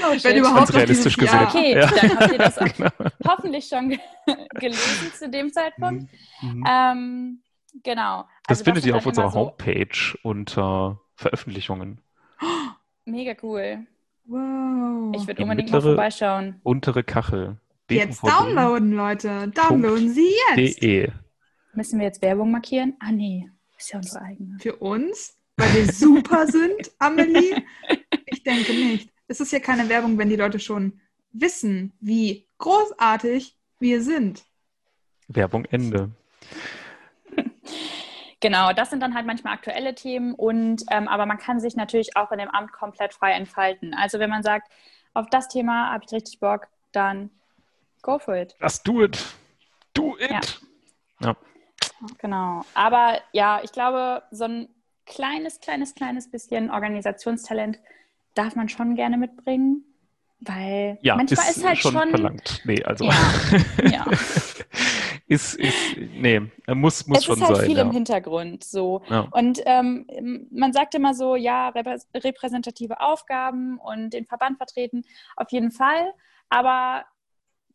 oh, 0.03 0.15
Wenn 0.23 0.37
überhaupt 0.37 0.75
realistisch 0.75 1.17
gesehen. 1.17 1.47
Okay, 1.47 1.79
ja. 1.79 1.87
dann 1.87 2.19
habt 2.19 2.33
ihr 2.33 2.39
das 2.39 2.57
genau. 2.77 2.91
hoffentlich 3.27 3.69
schon 3.69 3.97
gelesen 4.55 5.13
zu 5.15 5.29
dem 5.29 5.53
Zeitpunkt. 5.53 6.11
Mhm. 6.43 6.51
mhm. 6.51 6.65
Ähm, 6.69 7.43
genau. 7.85 8.25
Das 8.49 8.59
also 8.59 8.65
findet 8.65 8.85
ihr 8.87 8.97
auf 8.97 9.07
unserer 9.07 9.31
so 9.31 9.39
Homepage 9.39 10.19
unter 10.23 11.01
Veröffentlichungen. 11.15 12.01
Mega 13.05 13.35
cool. 13.43 13.87
Wow. 14.27 15.15
Ich 15.15 15.27
würde 15.27 15.43
unbedingt 15.43 15.71
mittlere, 15.71 15.83
mal 15.83 15.95
vorbeischauen. 15.95 16.61
Untere 16.65 17.05
Kachel. 17.05 17.59
Jetzt 17.91 18.23
downloaden, 18.23 18.93
Leute. 18.93 19.49
Downloaden 19.49 20.11
Sie 20.11 20.31
jetzt. 20.57 20.83
De. 20.83 21.11
Müssen 21.79 22.01
wir 22.01 22.07
jetzt 22.07 22.23
Werbung 22.23 22.51
markieren? 22.51 22.97
Ah, 22.99 23.13
nee. 23.13 23.49
Ist 23.79 23.93
ja 23.93 23.99
unsere 23.99 24.25
eigene. 24.25 24.59
Für 24.59 24.75
uns? 24.75 25.39
Weil 25.57 25.75
wir 25.75 25.93
super 25.93 26.49
sind, 26.49 26.91
Amelie? 26.99 27.63
Ich 28.27 28.43
denke 28.43 28.73
nicht. 28.73 29.13
Es 29.29 29.39
ist 29.39 29.53
ja 29.53 29.61
keine 29.61 29.89
Werbung, 29.89 30.19
wenn 30.19 30.29
die 30.29 30.35
Leute 30.35 30.59
schon 30.59 31.01
wissen, 31.31 31.93
wie 32.01 32.49
großartig 32.59 33.57
wir 33.79 34.03
sind. 34.03 34.45
Werbung 35.29 35.67
Ende. 35.67 36.11
Genau, 38.41 38.73
das 38.73 38.91
sind 38.91 39.01
dann 39.01 39.17
halt 39.17 39.27
manchmal 39.27 39.55
aktuelle 39.55 39.97
Themen 39.97 40.33
und 40.33 40.85
ähm, 40.93 41.09
aber 41.09 41.27
man 41.27 41.39
kann 41.39 41.59
sich 41.59 41.75
natürlich 41.75 42.17
auch 42.17 42.31
in 42.31 42.39
dem 42.39 42.49
Amt 42.49 42.71
komplett 42.71 43.13
frei 43.13 43.33
entfalten. 43.33 43.95
Also 43.95 44.21
wenn 44.21 44.31
man 44.31 44.45
sagt, 44.45 44.71
auf 45.13 45.27
das 45.29 45.49
Thema 45.49 45.91
habe 45.91 46.05
ich 46.07 46.13
richtig 46.13 46.39
Bock, 46.39 46.69
dann 46.93 47.31
go 48.01 48.21
for 48.21 48.37
it. 48.37 48.55
Just 48.61 48.87
do 48.87 49.03
it. 49.03 49.19
Do 49.93 50.17
it. 50.21 50.31
Ja. 50.31 50.41
ja. 51.31 51.37
Genau. 52.19 52.65
Aber 52.75 53.19
ja, 53.33 53.61
ich 53.63 53.73
glaube, 53.73 54.23
so 54.31 54.45
ein 54.45 54.69
kleines, 55.07 55.61
kleines, 55.61 55.95
kleines 55.95 56.31
bisschen 56.31 56.71
Organisationstalent 56.71 57.79
darf 58.35 58.55
man 58.57 58.69
schon 58.69 58.95
gerne 58.95 59.17
mitbringen. 59.17 59.85
Weil 60.41 60.99
ja, 61.03 61.17
manchmal 61.17 61.49
ist, 61.49 61.57
ist 61.57 61.67
halt 61.67 61.79
schon, 61.79 61.95
schon 61.95 62.11
verlangt. 62.11 62.63
Nee, 62.65 62.83
also 62.85 63.05
ja, 63.05 63.13
ja. 63.91 64.07
ist, 65.27 65.55
ist, 65.57 65.97
nee, 65.97 66.41
muss, 66.69 67.09
muss 67.09 67.19
es 67.19 67.25
schon 67.25 67.37
sein. 67.37 67.43
Es 67.45 67.51
ist 67.51 67.59
halt 67.59 67.67
viel 67.67 67.77
ja. 67.77 67.83
im 67.83 67.91
Hintergrund 67.91 68.63
so. 68.63 69.03
Ja. 69.09 69.27
Und 69.33 69.61
ähm, 69.67 70.47
man 70.53 70.73
sagt 70.73 70.95
immer 70.95 71.15
so, 71.15 71.35
ja, 71.35 71.71
repräsentative 72.15 73.01
Aufgaben 73.01 73.79
und 73.81 74.11
den 74.11 74.27
Verband 74.27 74.59
vertreten, 74.59 75.03
auf 75.35 75.51
jeden 75.51 75.73
Fall. 75.73 76.13
Aber 76.51 77.05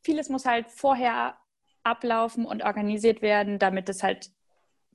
vieles 0.01 0.29
muss 0.29 0.45
halt 0.45 0.69
vorher 0.69 1.35
ablaufen 1.83 2.45
und 2.45 2.63
organisiert 2.63 3.21
werden, 3.21 3.59
damit 3.59 3.89
es 3.89 4.03
halt 4.03 4.31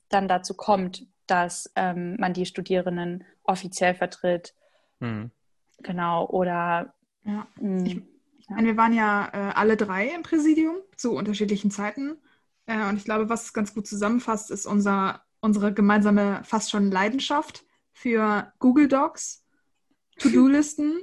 dann 0.09 0.27
dazu 0.27 0.55
kommt, 0.55 1.05
dass 1.27 1.71
ähm, 1.75 2.15
man 2.19 2.33
die 2.33 2.45
Studierenden 2.45 3.23
offiziell 3.43 3.93
vertritt. 3.93 4.55
Mhm. 4.99 5.31
Genau, 5.79 6.27
oder 6.27 6.93
ja. 7.23 7.47
Mh, 7.59 7.85
ich, 7.85 8.01
ich 8.37 8.49
meine, 8.49 8.67
wir 8.67 8.77
waren 8.77 8.93
ja 8.93 9.29
äh, 9.31 9.53
alle 9.53 9.77
drei 9.77 10.07
im 10.07 10.23
Präsidium 10.23 10.77
zu 10.95 11.13
unterschiedlichen 11.13 11.71
Zeiten. 11.71 12.17
Äh, 12.65 12.87
und 12.89 12.97
ich 12.97 13.05
glaube, 13.05 13.29
was 13.29 13.53
ganz 13.53 13.73
gut 13.73 13.87
zusammenfasst, 13.87 14.51
ist 14.51 14.65
unser, 14.65 15.23
unsere 15.39 15.73
gemeinsame 15.73 16.41
fast 16.43 16.71
schon 16.71 16.91
Leidenschaft 16.91 17.63
für 17.93 18.51
Google 18.59 18.87
Docs, 18.87 19.45
To-Do-Listen 20.19 20.99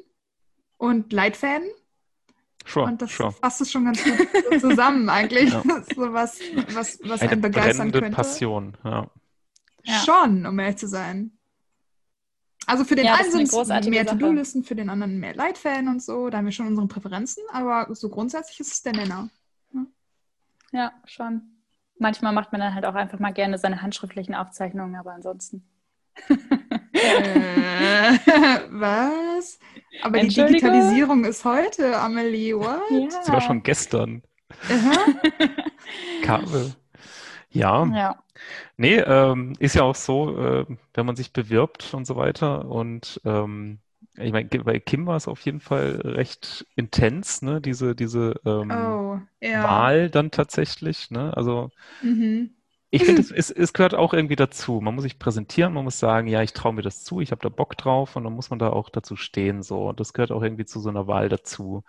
und 0.76 1.12
Leitfäden. 1.12 1.68
Sure, 2.66 2.86
und 2.86 3.00
das 3.00 3.12
sure. 3.12 3.32
fasst 3.32 3.60
es 3.60 3.70
schon 3.70 3.84
ganz 3.84 4.02
gut 4.02 4.28
zusammen 4.60 5.08
eigentlich. 5.08 5.52
Ja. 5.52 5.62
so 5.62 6.12
was, 6.12 6.40
was, 6.74 6.98
was 7.04 7.20
Eine 7.20 7.30
einen 7.30 7.40
begeistern 7.40 7.92
könnte. 7.92 8.10
Passion, 8.10 8.76
ja. 8.84 9.08
Schon, 10.04 10.44
um 10.46 10.58
ehrlich 10.58 10.78
zu 10.78 10.88
sein. 10.88 11.30
Also 12.66 12.84
für 12.84 12.96
den 12.96 13.06
ja, 13.06 13.14
einen 13.14 13.30
sind 13.30 13.52
es 13.52 13.86
mehr 13.86 14.04
To-Do-Listen, 14.04 14.64
für 14.64 14.74
den 14.74 14.90
anderen 14.90 15.20
mehr 15.20 15.36
Leitfäden 15.36 15.86
und 15.86 16.02
so. 16.02 16.28
Da 16.28 16.38
haben 16.38 16.46
wir 16.46 16.52
schon 16.52 16.66
unsere 16.66 16.88
Präferenzen, 16.88 17.44
aber 17.52 17.94
so 17.94 18.08
grundsätzlich 18.08 18.58
ist 18.58 18.72
es 18.72 18.82
der 18.82 18.92
Nenner. 18.94 19.28
Ja, 19.72 19.86
ja 20.72 20.92
schon. 21.04 21.42
Manchmal 21.98 22.32
macht 22.32 22.50
man 22.50 22.60
dann 22.60 22.74
halt 22.74 22.84
auch 22.84 22.96
einfach 22.96 23.20
mal 23.20 23.32
gerne 23.32 23.58
seine 23.58 23.80
handschriftlichen 23.82 24.34
Aufzeichnungen, 24.34 24.96
aber 24.96 25.12
ansonsten. 25.12 25.64
äh, 27.06 28.60
was? 28.70 29.58
Aber 30.02 30.20
die 30.20 30.28
Digitalisierung 30.28 31.24
ist 31.24 31.44
heute, 31.44 31.96
Amelie, 31.98 32.54
what? 32.54 32.80
Ja. 32.90 33.06
Das 33.06 33.30
war 33.30 33.40
schon 33.40 33.62
gestern. 33.62 34.22
Kabel. 36.22 36.74
Ja. 37.50 37.86
ja. 37.86 38.22
Nee, 38.76 38.96
ähm, 38.96 39.54
ist 39.58 39.74
ja 39.74 39.82
auch 39.82 39.94
so, 39.94 40.38
äh, 40.38 40.66
wenn 40.94 41.06
man 41.06 41.16
sich 41.16 41.32
bewirbt 41.32 41.94
und 41.94 42.06
so 42.06 42.16
weiter. 42.16 42.66
Und 42.66 43.20
ähm, 43.24 43.78
ich 44.18 44.32
meine, 44.32 44.48
bei 44.48 44.78
Kim 44.78 45.06
war 45.06 45.16
es 45.16 45.28
auf 45.28 45.40
jeden 45.40 45.60
Fall 45.60 46.00
recht 46.04 46.66
intens, 46.74 47.42
ne? 47.42 47.60
Diese, 47.60 47.94
diese 47.94 48.40
ähm, 48.44 48.70
oh, 48.70 49.20
ja. 49.40 49.64
Wahl 49.64 50.10
dann 50.10 50.30
tatsächlich. 50.30 51.10
Ne? 51.10 51.34
Also 51.36 51.70
mhm. 52.02 52.50
Ich 52.90 53.04
finde, 53.04 53.20
es, 53.20 53.30
es, 53.30 53.50
es, 53.50 53.72
gehört 53.72 53.94
auch 53.94 54.14
irgendwie 54.14 54.36
dazu. 54.36 54.80
Man 54.80 54.94
muss 54.94 55.02
sich 55.02 55.18
präsentieren, 55.18 55.72
man 55.72 55.84
muss 55.84 55.98
sagen, 55.98 56.28
ja, 56.28 56.42
ich 56.42 56.52
traue 56.52 56.72
mir 56.72 56.82
das 56.82 57.04
zu, 57.04 57.20
ich 57.20 57.32
habe 57.32 57.42
da 57.42 57.48
Bock 57.48 57.76
drauf 57.76 58.16
und 58.16 58.24
dann 58.24 58.32
muss 58.32 58.50
man 58.50 58.58
da 58.58 58.70
auch 58.70 58.90
dazu 58.90 59.16
stehen. 59.16 59.62
So. 59.62 59.88
Und 59.88 60.00
das 60.00 60.12
gehört 60.12 60.30
auch 60.30 60.42
irgendwie 60.42 60.64
zu 60.64 60.80
so 60.80 60.88
einer 60.88 61.06
Wahl 61.06 61.28
dazu. 61.28 61.84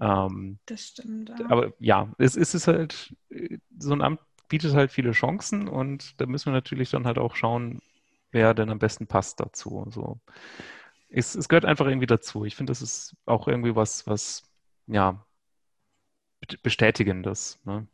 Ähm, 0.00 0.58
das 0.66 0.88
stimmt. 0.88 1.30
Ja. 1.38 1.50
Aber 1.50 1.72
ja, 1.78 2.08
es, 2.18 2.36
es 2.36 2.54
ist 2.54 2.68
halt, 2.68 3.14
äh, 3.30 3.58
so 3.78 3.92
ein 3.92 4.02
Amt 4.02 4.20
bietet 4.48 4.74
halt 4.74 4.90
viele 4.90 5.12
Chancen 5.12 5.68
und 5.68 6.20
da 6.20 6.26
müssen 6.26 6.46
wir 6.46 6.52
natürlich 6.52 6.90
dann 6.90 7.06
halt 7.06 7.18
auch 7.18 7.36
schauen, 7.36 7.82
wer 8.30 8.54
denn 8.54 8.70
am 8.70 8.78
besten 8.78 9.06
passt 9.06 9.40
dazu. 9.40 9.86
So. 9.90 10.20
Es, 11.10 11.34
es 11.34 11.48
gehört 11.48 11.64
einfach 11.64 11.86
irgendwie 11.86 12.06
dazu. 12.06 12.44
Ich 12.44 12.56
finde, 12.56 12.70
das 12.70 12.82
ist 12.82 13.14
auch 13.26 13.46
irgendwie 13.48 13.76
was, 13.76 14.06
was, 14.06 14.42
ja, 14.86 15.24
bestätigendes. 16.62 17.58
Ne? 17.64 17.86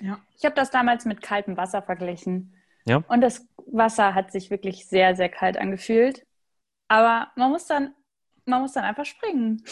Ja. 0.00 0.18
Ich 0.36 0.44
habe 0.44 0.54
das 0.54 0.70
damals 0.70 1.04
mit 1.04 1.22
kaltem 1.22 1.56
Wasser 1.56 1.82
verglichen. 1.82 2.54
Ja. 2.86 3.02
Und 3.08 3.20
das 3.20 3.46
Wasser 3.66 4.14
hat 4.14 4.30
sich 4.30 4.50
wirklich 4.50 4.86
sehr, 4.88 5.16
sehr 5.16 5.28
kalt 5.28 5.56
angefühlt. 5.58 6.26
Aber 6.88 7.32
man 7.36 7.50
muss 7.50 7.66
dann, 7.66 7.94
man 8.44 8.60
muss 8.62 8.72
dann 8.72 8.84
einfach 8.84 9.04
springen. 9.06 9.64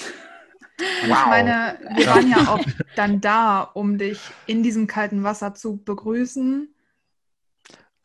Und 1.03 1.09
ich 1.11 1.27
meine, 1.27 1.79
wir 1.95 2.07
waren 2.09 2.29
ja 2.29 2.39
auch 2.53 2.59
dann 2.97 3.21
da, 3.21 3.61
um 3.63 3.99
dich 3.99 4.21
in 4.47 4.63
diesem 4.65 4.87
kalten 4.89 5.23
Wasser 5.23 5.55
zu 5.55 5.77
begrüßen. 5.85 6.75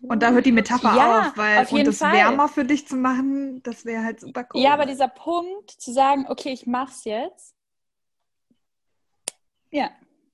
Und 0.02 0.24
da 0.24 0.32
hört 0.32 0.46
die 0.46 0.52
Metapher 0.52 0.96
Ja, 0.96 1.22
auf, 1.30 1.38
weil 1.38 1.60
auf 1.60 1.70
jeden 1.72 1.80
und 1.80 1.88
das 1.88 1.98
Fall. 1.98 2.14
wärmer 2.14 2.48
für 2.48 2.64
dich 2.64 2.88
zu 2.88 2.96
machen, 2.96 3.62
das 3.64 3.84
wäre 3.86 4.04
halt 4.04 4.20
super 4.22 4.48
cool. 4.54 4.62
Ja, 4.62 4.74
aber 4.74 4.86
dieser 4.86 5.08
Punkt, 5.10 5.72
zu 5.72 5.92
sagen, 5.92 6.26
okay, 6.30 6.52
ich 6.54 6.68
mach's 6.68 7.04
jetzt, 7.04 7.56
ja, 9.72 9.90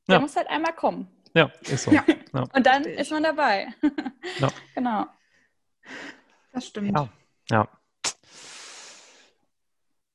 der 0.08 0.16
Ja. 0.16 0.20
muss 0.22 0.36
halt 0.36 0.48
einmal 0.50 0.74
kommen. 0.74 1.08
Ja, 1.36 1.52
ist 1.62 1.84
so. 1.84 1.92
Ja. 1.92 2.04
Und 2.34 2.66
dann 2.66 2.84
ist 2.86 3.12
man 3.12 3.24
dabei. 3.24 3.68
Ja. 4.40 4.50
Genau. 4.74 5.06
das 6.52 6.66
stimmt. 6.68 6.98
Ja. 6.98 7.10
Ja. 7.52 7.68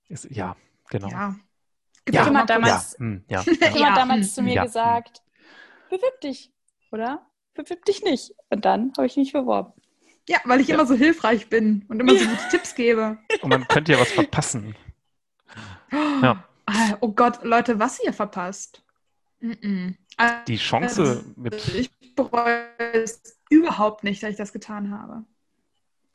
Ist, 0.09 0.25
ja, 0.31 0.57
genau. 0.89 1.09
Ja. 1.09 1.37
Ja. 2.11 2.27
Immer 2.27 2.41
hat 2.41 2.51
damals, 2.51 2.99
Hm, 2.99 3.25
ja. 3.29 3.43
Kim 3.45 3.59
Ja. 3.77 3.95
damals 3.95 4.35
zu 4.35 4.43
mir 4.43 4.55
Ja. 4.55 4.65
gesagt, 4.65 5.23
bewirb 5.91 6.21
dich, 6.23 6.53
oder? 6.91 7.25
Bewirb 7.55 7.85
dich 7.85 8.03
nicht. 8.03 8.35
Und 8.49 8.65
dann 8.65 8.93
habe 8.97 9.07
ich 9.07 9.17
mich 9.17 9.33
beworben. 9.33 9.73
Ja, 10.29 10.39
weil 10.45 10.61
ich 10.61 10.69
Ja. 10.69 10.75
immer 10.75 10.87
so 10.87 10.95
hilfreich 10.95 11.49
bin 11.49 11.85
und 11.89 12.01
immer 12.01 12.17
so 12.17 12.27
gute 12.27 12.49
Tipps 12.51 12.75
gebe. 12.75 13.19
Und 13.43 13.51
man 13.51 13.67
könnte 13.69 13.93
ja 13.93 14.01
was 14.01 14.11
verpassen. 14.13 14.75
Ja. 16.23 16.45
Ah, 16.67 16.97
Oh 17.01 17.13
Gott, 17.13 17.43
Leute, 17.43 17.79
was 17.81 17.99
ihr 18.05 18.13
verpasst. 18.13 18.85
Mm-mm. 19.43 19.87
Also, 19.89 20.00
Die 20.49 20.57
Chance 20.57 21.25
mit, 21.37 21.55
ich 21.75 21.91
bereue 22.15 22.67
es 22.79 23.39
überhaupt 23.49 24.05
nicht, 24.05 24.23
dass 24.23 24.31
ich 24.31 24.37
das 24.37 24.53
getan 24.53 24.91
habe. 24.91 25.25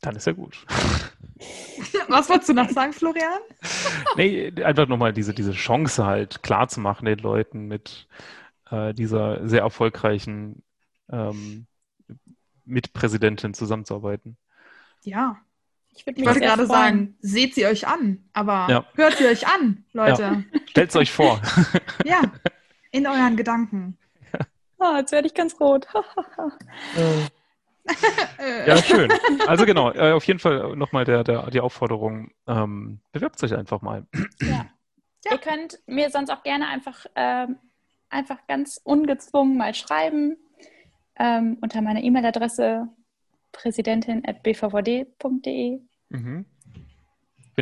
dann 0.02 0.16
ist 0.16 0.28
ja 0.28 0.34
gut. 0.34 0.66
Was 2.08 2.30
wolltest 2.30 2.50
du 2.50 2.54
noch 2.54 2.70
sagen, 2.70 2.94
Florian? 2.94 3.40
Nee, 4.16 4.52
einfach 4.64 4.88
nochmal 4.88 5.12
diese, 5.14 5.34
diese 5.34 5.54
Chance 5.54 6.06
halt 6.06 6.44
klar 6.44 6.68
zu 6.68 6.80
machen 6.80 7.06
den 7.06 7.18
Leuten 7.20 7.68
mit 7.68 8.08
äh, 8.70 8.94
dieser 8.94 9.48
sehr 9.48 9.62
erfolgreichen 9.62 10.62
ähm, 11.10 11.66
Mitpräsidentin 12.66 13.54
zusammenzuarbeiten. 13.54 14.38
Ja, 15.04 15.38
Ich 15.96 16.06
würde 16.06 16.20
ich 16.20 16.26
wollte 16.26 16.40
gerade 16.40 16.66
freuen. 16.66 16.70
sagen, 16.70 17.18
seht 17.22 17.56
sie 17.56 17.66
euch 17.66 17.88
an, 17.88 18.24
aber 18.34 18.68
Ja. 18.70 18.86
hört 18.96 19.18
sie 19.18 19.26
euch 19.26 19.48
an, 19.48 19.84
Leute. 19.94 20.44
Stellt 20.70 20.90
es 20.92 20.96
euch 20.96 21.12
vor. 21.12 21.42
Ja. 22.06 22.22
In 22.96 23.08
euren 23.08 23.36
Gedanken. 23.36 23.98
Ah, 24.78 24.98
jetzt 24.98 25.14
werde 25.14 25.26
ich 25.28 25.34
ganz 25.34 25.58
rot. 25.60 25.88
Äh, 28.40 28.68
Ja, 28.68 28.78
schön. 28.78 29.12
Also 29.48 29.66
genau, 29.66 29.92
äh, 29.92 30.12
auf 30.12 30.26
jeden 30.26 30.40
Fall 30.40 30.76
nochmal 30.76 31.06
der, 31.06 31.24
der, 31.24 31.50
die 31.52 31.62
Aufforderung, 31.62 32.32
ähm, 32.48 33.00
bewerbt 33.12 33.42
euch 33.44 33.56
einfach 33.56 33.82
mal. 33.82 34.06
Ja. 34.42 34.66
Ja. 35.24 35.32
Ihr 35.32 35.38
könnt 35.38 35.80
mir 35.88 36.10
sonst 36.10 36.30
auch 36.30 36.44
gerne 36.44 36.68
einfach, 36.68 37.06
ähm, 37.16 37.58
einfach 38.10 38.46
ganz 38.48 38.82
ungezwungen 38.84 39.56
mal 39.56 39.74
schreiben 39.76 40.36
ähm, 41.18 41.58
unter 41.62 41.82
meiner 41.82 42.04
E-Mail-Adresse 42.04 42.90
präsidentin.bvvd.de 43.54 45.80
Mhm. 46.10 46.46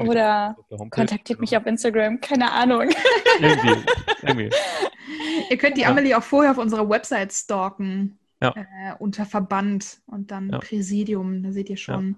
Oder 0.02 0.58
kontaktiert 0.90 1.40
mich 1.40 1.56
auf 1.56 1.68
Instagram, 1.68 2.20
keine 2.20 2.52
Ahnung. 2.52 2.90
Irgendwie. 3.40 3.86
irgendwie. 4.24 4.50
Ihr 5.50 5.58
könnt 5.58 5.78
die 5.78 5.82
Ja. 5.82 5.90
Amelie 5.90 6.16
auch 6.18 6.24
vorher 6.24 6.52
auf 6.52 6.58
unserer 6.58 6.90
Website 6.90 7.34
stalken. 7.34 8.18
Ja. 8.42 8.54
Äh, 8.56 8.96
unter 9.00 9.26
Verband 9.26 10.02
und 10.06 10.32
dann 10.32 10.50
Ja. 10.50 10.60
Präsidium. 10.60 11.44
Da 11.44 11.52
seht 11.52 11.70
ihr 11.70 11.78
schon 11.78 12.18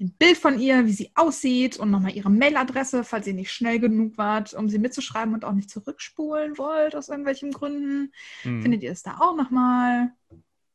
ein 0.00 0.12
Bild 0.18 0.36
von 0.36 0.58
ihr, 0.58 0.86
wie 0.86 0.92
sie 0.92 1.10
aussieht 1.14 1.78
und 1.78 1.90
nochmal 1.90 2.12
ihre 2.16 2.30
Mailadresse, 2.30 3.04
falls 3.04 3.26
ihr 3.26 3.34
nicht 3.34 3.52
schnell 3.52 3.78
genug 3.80 4.18
wart, 4.18 4.52
um 4.54 4.68
sie 4.68 4.78
mitzuschreiben 4.78 5.34
und 5.34 5.44
auch 5.44 5.52
nicht 5.52 5.70
zurückspulen 5.70 6.58
wollt 6.58 6.94
aus 6.96 7.08
irgendwelchen 7.08 7.52
Gründen. 7.52 8.12
Mhm. 8.44 8.62
Findet 8.62 8.82
ihr 8.82 8.90
es 8.92 9.02
da 9.02 9.18
auch 9.20 9.36
nochmal? 9.36 10.10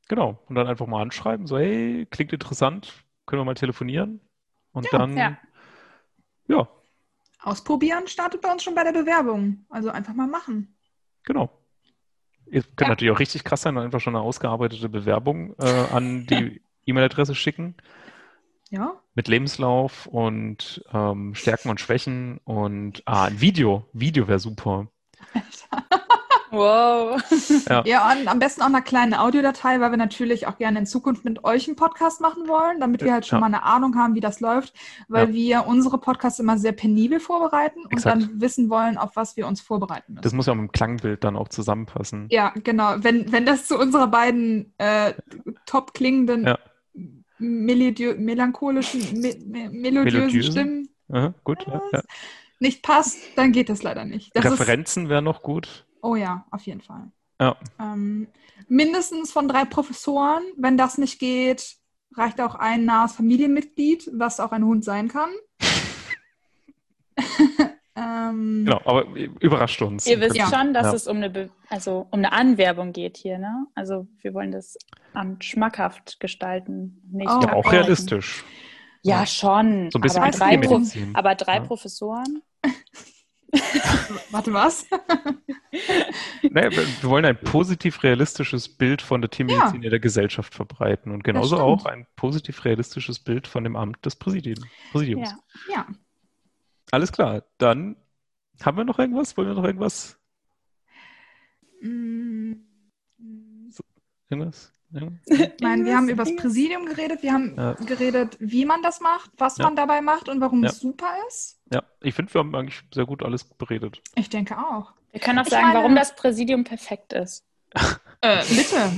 Genau. 0.08 0.42
Und 0.48 0.56
dann 0.56 0.68
einfach 0.68 0.88
mal 0.88 1.02
anschreiben, 1.02 1.48
so, 1.48 1.58
hey, 1.58 2.08
klingt 2.10 2.34
interessant, 2.34 2.94
können 3.26 3.42
wir 3.42 3.46
mal 3.46 3.54
telefonieren? 3.56 4.22
Und 4.72 4.86
Ja, 4.92 4.98
dann, 4.98 5.18
ja. 5.18 5.38
ja, 6.48 6.68
Ausprobieren 7.42 8.08
startet 8.08 8.42
bei 8.42 8.52
uns 8.52 8.64
schon 8.64 8.76
bei 8.76 8.84
der 8.84 8.92
Bewerbung. 8.92 9.66
Also 9.70 9.90
einfach 9.90 10.14
mal 10.14 10.28
machen. 10.28 10.76
genau. 11.24 11.50
Ihr 12.52 12.64
könnt 12.64 12.82
Ja. 12.82 12.88
natürlich 12.90 13.14
auch 13.14 13.20
richtig 13.20 13.44
krass 13.44 13.62
sein 13.62 13.78
und 13.78 13.84
einfach 13.84 14.00
schon 14.00 14.16
eine 14.16 14.24
ausgearbeitete 14.24 14.90
Bewerbung 14.90 15.56
äh, 15.60 15.86
an 15.92 16.26
die 16.28 16.62
E-Mail-Adresse 16.86 17.36
schicken. 17.36 17.76
Ja? 18.70 18.94
Mit 19.16 19.28
Lebenslauf 19.28 20.06
und 20.08 20.84
ähm, 20.94 21.36
Stärken 21.36 21.70
und 21.70 21.80
Schwächen 21.80 22.40
und 22.44 23.02
ah, 23.06 23.26
ein 23.26 23.42
Video. 23.42 23.86
Video 23.94 24.28
wäre 24.28 24.40
super. 24.40 24.88
Wow. 26.60 27.22
Ja. 27.70 27.84
Ja, 27.86 28.12
und 28.12 28.28
am 28.28 28.40
besten 28.40 28.62
auch 28.62 28.68
eine 28.68 28.82
kleine 28.82 29.22
Audiodatei, 29.22 29.80
weil 29.80 29.92
wir 29.92 29.98
natürlich 29.98 30.48
auch 30.48 30.58
gerne 30.58 30.80
in 30.80 30.86
Zukunft 30.86 31.24
mit 31.26 31.44
euch 31.44 31.68
einen 31.68 31.76
Podcast 31.76 32.20
machen 32.22 32.48
wollen, 32.48 32.80
damit 32.80 33.04
wir 33.04 33.14
halt 33.14 33.26
schon 33.26 33.38
Ja. 33.38 33.42
mal 33.42 33.48
eine 33.48 33.64
Ahnung 33.64 33.96
haben, 33.96 34.16
wie 34.16 34.20
das 34.20 34.40
läuft, 34.40 34.74
weil 35.08 35.30
Ja. 35.30 35.34
wir 35.34 35.68
unsere 35.68 35.98
Podcasts 35.98 36.40
immer 36.40 36.58
sehr 36.58 36.72
penibel 36.74 37.20
vorbereiten 37.20 37.80
und 37.86 37.94
Exakt. 37.94 38.22
dann 38.24 38.42
wissen 38.42 38.70
wollen, 38.70 38.98
auf 38.98 39.16
was 39.16 39.38
wir 39.38 39.48
uns 39.48 39.62
vorbereiten 39.62 40.14
müssen. 40.14 40.22
Das 40.24 40.34
muss 40.34 40.46
ja 40.48 40.54
mit 40.56 40.68
dem 40.70 40.72
Klangbild 40.72 41.24
dann 41.24 41.36
auch 41.36 41.48
zusammenpassen. 41.48 42.28
ja, 42.30 42.54
genau. 42.64 42.96
Wenn, 43.00 43.32
wenn 43.32 43.46
das 43.46 43.68
zu 43.68 43.78
unserer 43.78 44.08
beiden 44.08 44.74
äh, 44.78 45.14
top 45.66 45.94
klingenden, 45.94 46.54
melancholischen, 47.40 49.20
me 49.22 49.36
me 49.46 49.70
melodiösen 49.70 50.20
Melodiösen? 50.20 50.52
Stimmen 50.52 50.90
Aha, 51.12 51.34
gut. 51.44 51.66
Nicht 52.60 52.84
passt, 52.84 53.18
dann 53.36 53.52
geht 53.52 53.70
das 53.70 53.84
leider 53.84 54.04
nicht. 54.06 54.36
Das 54.36 54.46
Referenzen 54.46 55.08
wären 55.10 55.24
noch 55.24 55.42
gut. 55.42 55.86
Oh 56.02 56.16
ja, 56.16 56.46
auf 56.52 56.62
jeden 56.64 56.82
Fall. 56.82 57.12
Ja. 57.42 57.56
Ähm, 57.80 58.28
mindestens 58.68 59.32
von 59.32 59.48
drei 59.48 59.66
Professoren. 59.66 60.44
Wenn 60.58 60.78
das 60.78 60.98
nicht 60.98 61.20
geht, 61.20 61.76
reicht 62.16 62.42
auch 62.42 62.56
ein 62.56 62.86
nahes 62.86 63.14
Familienmitglied, 63.14 64.10
was 64.14 64.40
auch 64.40 64.52
ein 64.52 64.66
Hund 64.66 64.84
sein 64.84 65.08
kann. 65.08 65.30
ähm, 67.96 68.64
Genau, 68.66 68.82
aber 68.86 69.06
überrascht 69.40 69.82
uns. 69.82 70.06
Ihr 70.08 70.20
wisst 70.20 70.36
Ja. 70.36 70.48
schon, 70.50 70.74
dass 70.74 70.88
Ja. 70.88 70.94
es 70.94 71.08
um 71.08 71.18
eine, 71.18 71.30
Be 71.30 71.50
also 71.70 72.08
um 72.12 72.20
eine 72.20 72.32
Anwerbung 72.32 72.92
geht 72.94 73.18
hier, 73.18 73.38
ne? 73.38 73.68
Also 73.76 74.08
wir 74.22 74.34
wollen 74.34 74.52
das 74.52 74.78
Amt 75.14 75.44
schmackhaft 75.44 76.20
gestalten, 76.20 77.02
nicht 77.12 77.30
Oh. 77.30 77.42
Ja, 77.42 77.54
auch 77.54 77.72
realistisch. 77.72 78.44
Ja, 79.02 79.26
schon. 79.26 79.90
So 79.92 79.98
ein 80.00 80.02
bisschen 80.02 80.22
aber, 80.24 80.32
drei 80.32 80.58
Pro 80.58 80.82
aber 81.14 81.36
drei 81.36 81.56
Ja. 81.56 81.62
Professoren? 81.62 82.42
Warte, 84.32 84.54
was? 84.54 84.86
Naja, 86.52 86.72
wir 86.72 87.10
wollen 87.10 87.26
ein 87.26 87.40
positiv 87.40 88.02
realistisches 88.04 88.68
Bild 88.70 89.02
von 89.02 89.22
der 89.22 89.30
Tiermedizin 89.30 89.84
in 89.84 89.90
der 89.90 90.00
Gesellschaft 90.00 90.56
verbreiten 90.56 91.12
und 91.12 91.24
genauso 91.24 91.58
auch 91.60 91.86
ein 91.86 92.08
positiv 92.16 92.66
realistisches 92.66 93.20
Bild 93.20 93.48
von 93.48 93.64
dem 93.64 93.76
Amt 93.76 94.04
des 94.06 94.16
Präsidien- 94.16 94.66
Präsidiums. 94.92 95.30
Ja. 95.70 95.76
ja. 95.76 95.88
Alles 96.92 97.12
klar, 97.12 97.44
dann 97.60 97.98
haben 98.64 98.78
wir 98.78 98.84
noch 98.84 98.98
irgendwas? 99.00 99.38
Wollen 99.38 99.50
wir 99.50 99.56
noch 99.56 99.64
irgendwas? 99.64 100.18
Mm, 101.82 102.54
Irgendwas? 104.30 104.72
Ja. 104.92 105.02
Nein, 105.62 105.86
wir 105.86 105.96
haben 105.96 106.10
über 106.10 106.24
das 106.24 106.36
Präsidium 106.36 106.86
geredet, 106.88 107.22
wir 107.22 107.32
haben 107.34 107.56
Ja. 107.56 107.74
geredet, 107.74 108.38
wie 108.40 108.66
man 108.66 108.82
das 108.82 109.02
macht, 109.02 109.30
was 109.38 109.58
Ja. 109.58 109.66
man 109.66 109.76
dabei 109.76 110.02
macht 110.02 110.30
und 110.30 110.42
warum 110.42 110.64
Ja. 110.64 110.70
es 110.70 110.80
super 110.80 111.08
ist. 111.28 111.60
ja, 111.72 111.84
ich 112.02 112.16
finde, 112.16 112.34
wir 112.34 112.40
haben 112.40 112.56
eigentlich 112.56 112.82
sehr 112.94 113.06
gut 113.06 113.22
alles 113.24 113.44
beredet. 113.44 114.02
Ich 114.16 114.30
denke 114.30 114.58
auch. 114.58 114.94
Wir 115.12 115.20
können 115.22 115.38
auch 115.40 115.44
Ich 115.44 115.50
sagen, 115.50 115.68
meine- 115.68 115.80
warum 115.80 115.96
das 115.96 116.16
Präsidium 116.16 116.64
perfekt 116.64 117.14
ist. 117.14 117.46
Äh, 118.22 118.44
bitte. 118.50 118.92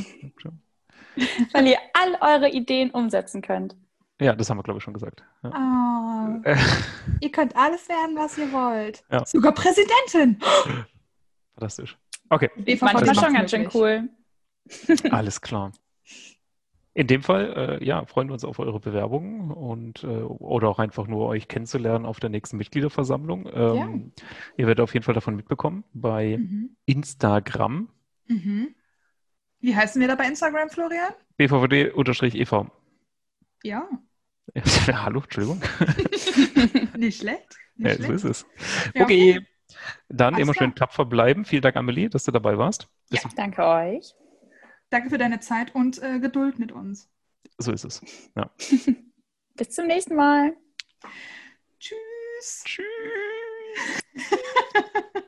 Weil 1.54 1.68
ihr 1.68 1.78
all 1.94 2.16
eure 2.22 2.50
Ideen 2.50 2.90
umsetzen 2.90 3.42
könnt. 3.44 3.76
Ja, 4.20 4.34
das 4.34 4.50
haben 4.50 4.58
wir, 4.58 4.64
glaube 4.64 4.78
ich, 4.80 4.84
schon 4.84 4.94
gesagt. 4.96 5.24
Ja. 5.44 6.40
Äh, 6.44 6.56
ihr 7.22 7.32
könnt 7.32 7.56
alles 7.56 7.88
werden, 7.90 8.16
was 8.16 8.38
ihr 8.40 8.52
wollt. 8.52 9.04
Ja. 9.12 9.24
Sogar 9.26 9.52
Präsidentin. 9.52 10.40
fantastisch. 11.54 11.98
Okay, 12.30 12.50
BVVD 12.56 12.82
Manchmal 12.86 13.06
macht's 13.06 13.22
schon 13.22 13.34
ganz 13.34 13.52
schön 13.52 13.70
cool. 13.74 14.10
alles 15.12 15.40
klar. 15.42 15.72
In 16.94 17.08
dem 17.08 17.24
Fall, 17.24 17.80
äh, 17.82 17.86
ja, 17.86 18.06
freuen 18.06 18.28
wir 18.28 18.34
uns 18.34 18.44
auf 18.44 18.60
eure 18.60 18.80
Bewerbungen 18.82 19.52
und 19.52 20.04
äh, 20.04 20.08
oder 20.08 20.68
auch 20.68 20.80
einfach 20.80 21.08
nur 21.08 21.28
euch 21.28 21.48
kennenzulernen 21.48 22.06
auf 22.06 22.20
der 22.20 22.30
nächsten 22.30 22.58
Mitgliederversammlung. 22.58 23.50
Ähm, 23.54 24.12
Ihr 24.58 24.68
werdet 24.68 24.82
auf 24.82 24.94
jeden 24.94 25.04
Fall 25.06 25.14
davon 25.16 25.36
mitbekommen 25.38 25.86
bei 25.94 26.38
Mhm. 26.38 26.76
Instagram. 26.86 27.90
Mhm. 28.28 28.76
Wie 29.62 29.76
heißen 29.76 30.02
wir 30.02 30.08
da 30.10 30.16
bei 30.16 30.26
Instagram, 30.26 30.70
Florian? 30.70 31.14
bvvd-ev. 31.38 32.66
Ja, 33.64 33.88
Hallo, 35.06 35.22
Entschuldigung. 35.22 35.62
nicht 36.98 37.22
schlecht. 37.22 37.56
Nicht 37.78 38.00
Ja, 38.00 38.06
so 38.06 38.12
ist 38.12 38.24
es. 38.26 38.46
Ja, 38.96 39.04
Okay. 39.04 39.40
Dann 40.10 40.34
Alles 40.36 40.44
immer 40.44 40.54
schön 40.54 40.76
tapfer 40.76 41.06
bleiben. 41.06 41.46
Vielen 41.46 41.62
Dank, 41.62 41.78
Amelie, 41.78 42.10
dass 42.10 42.26
du 42.26 42.32
dabei 42.32 42.58
warst. 42.58 42.90
Bis 43.10 43.26
Danke 43.36 43.66
euch. 43.66 44.14
Danke 44.92 45.10
für 45.10 45.18
deine 45.18 45.40
Zeit 45.40 45.74
und 45.74 46.04
äh, 46.04 46.20
Geduld 46.20 46.60
mit 46.60 46.72
uns. 46.72 47.10
So 47.58 47.72
ist 47.72 47.86
es. 47.86 48.02
Ja. 48.36 48.52
Bis 49.56 49.70
zum 49.70 49.88
nächsten 49.88 50.16
Mal. 50.16 50.56
Tschüss. 51.80 52.64
Tschüss. 52.66 52.86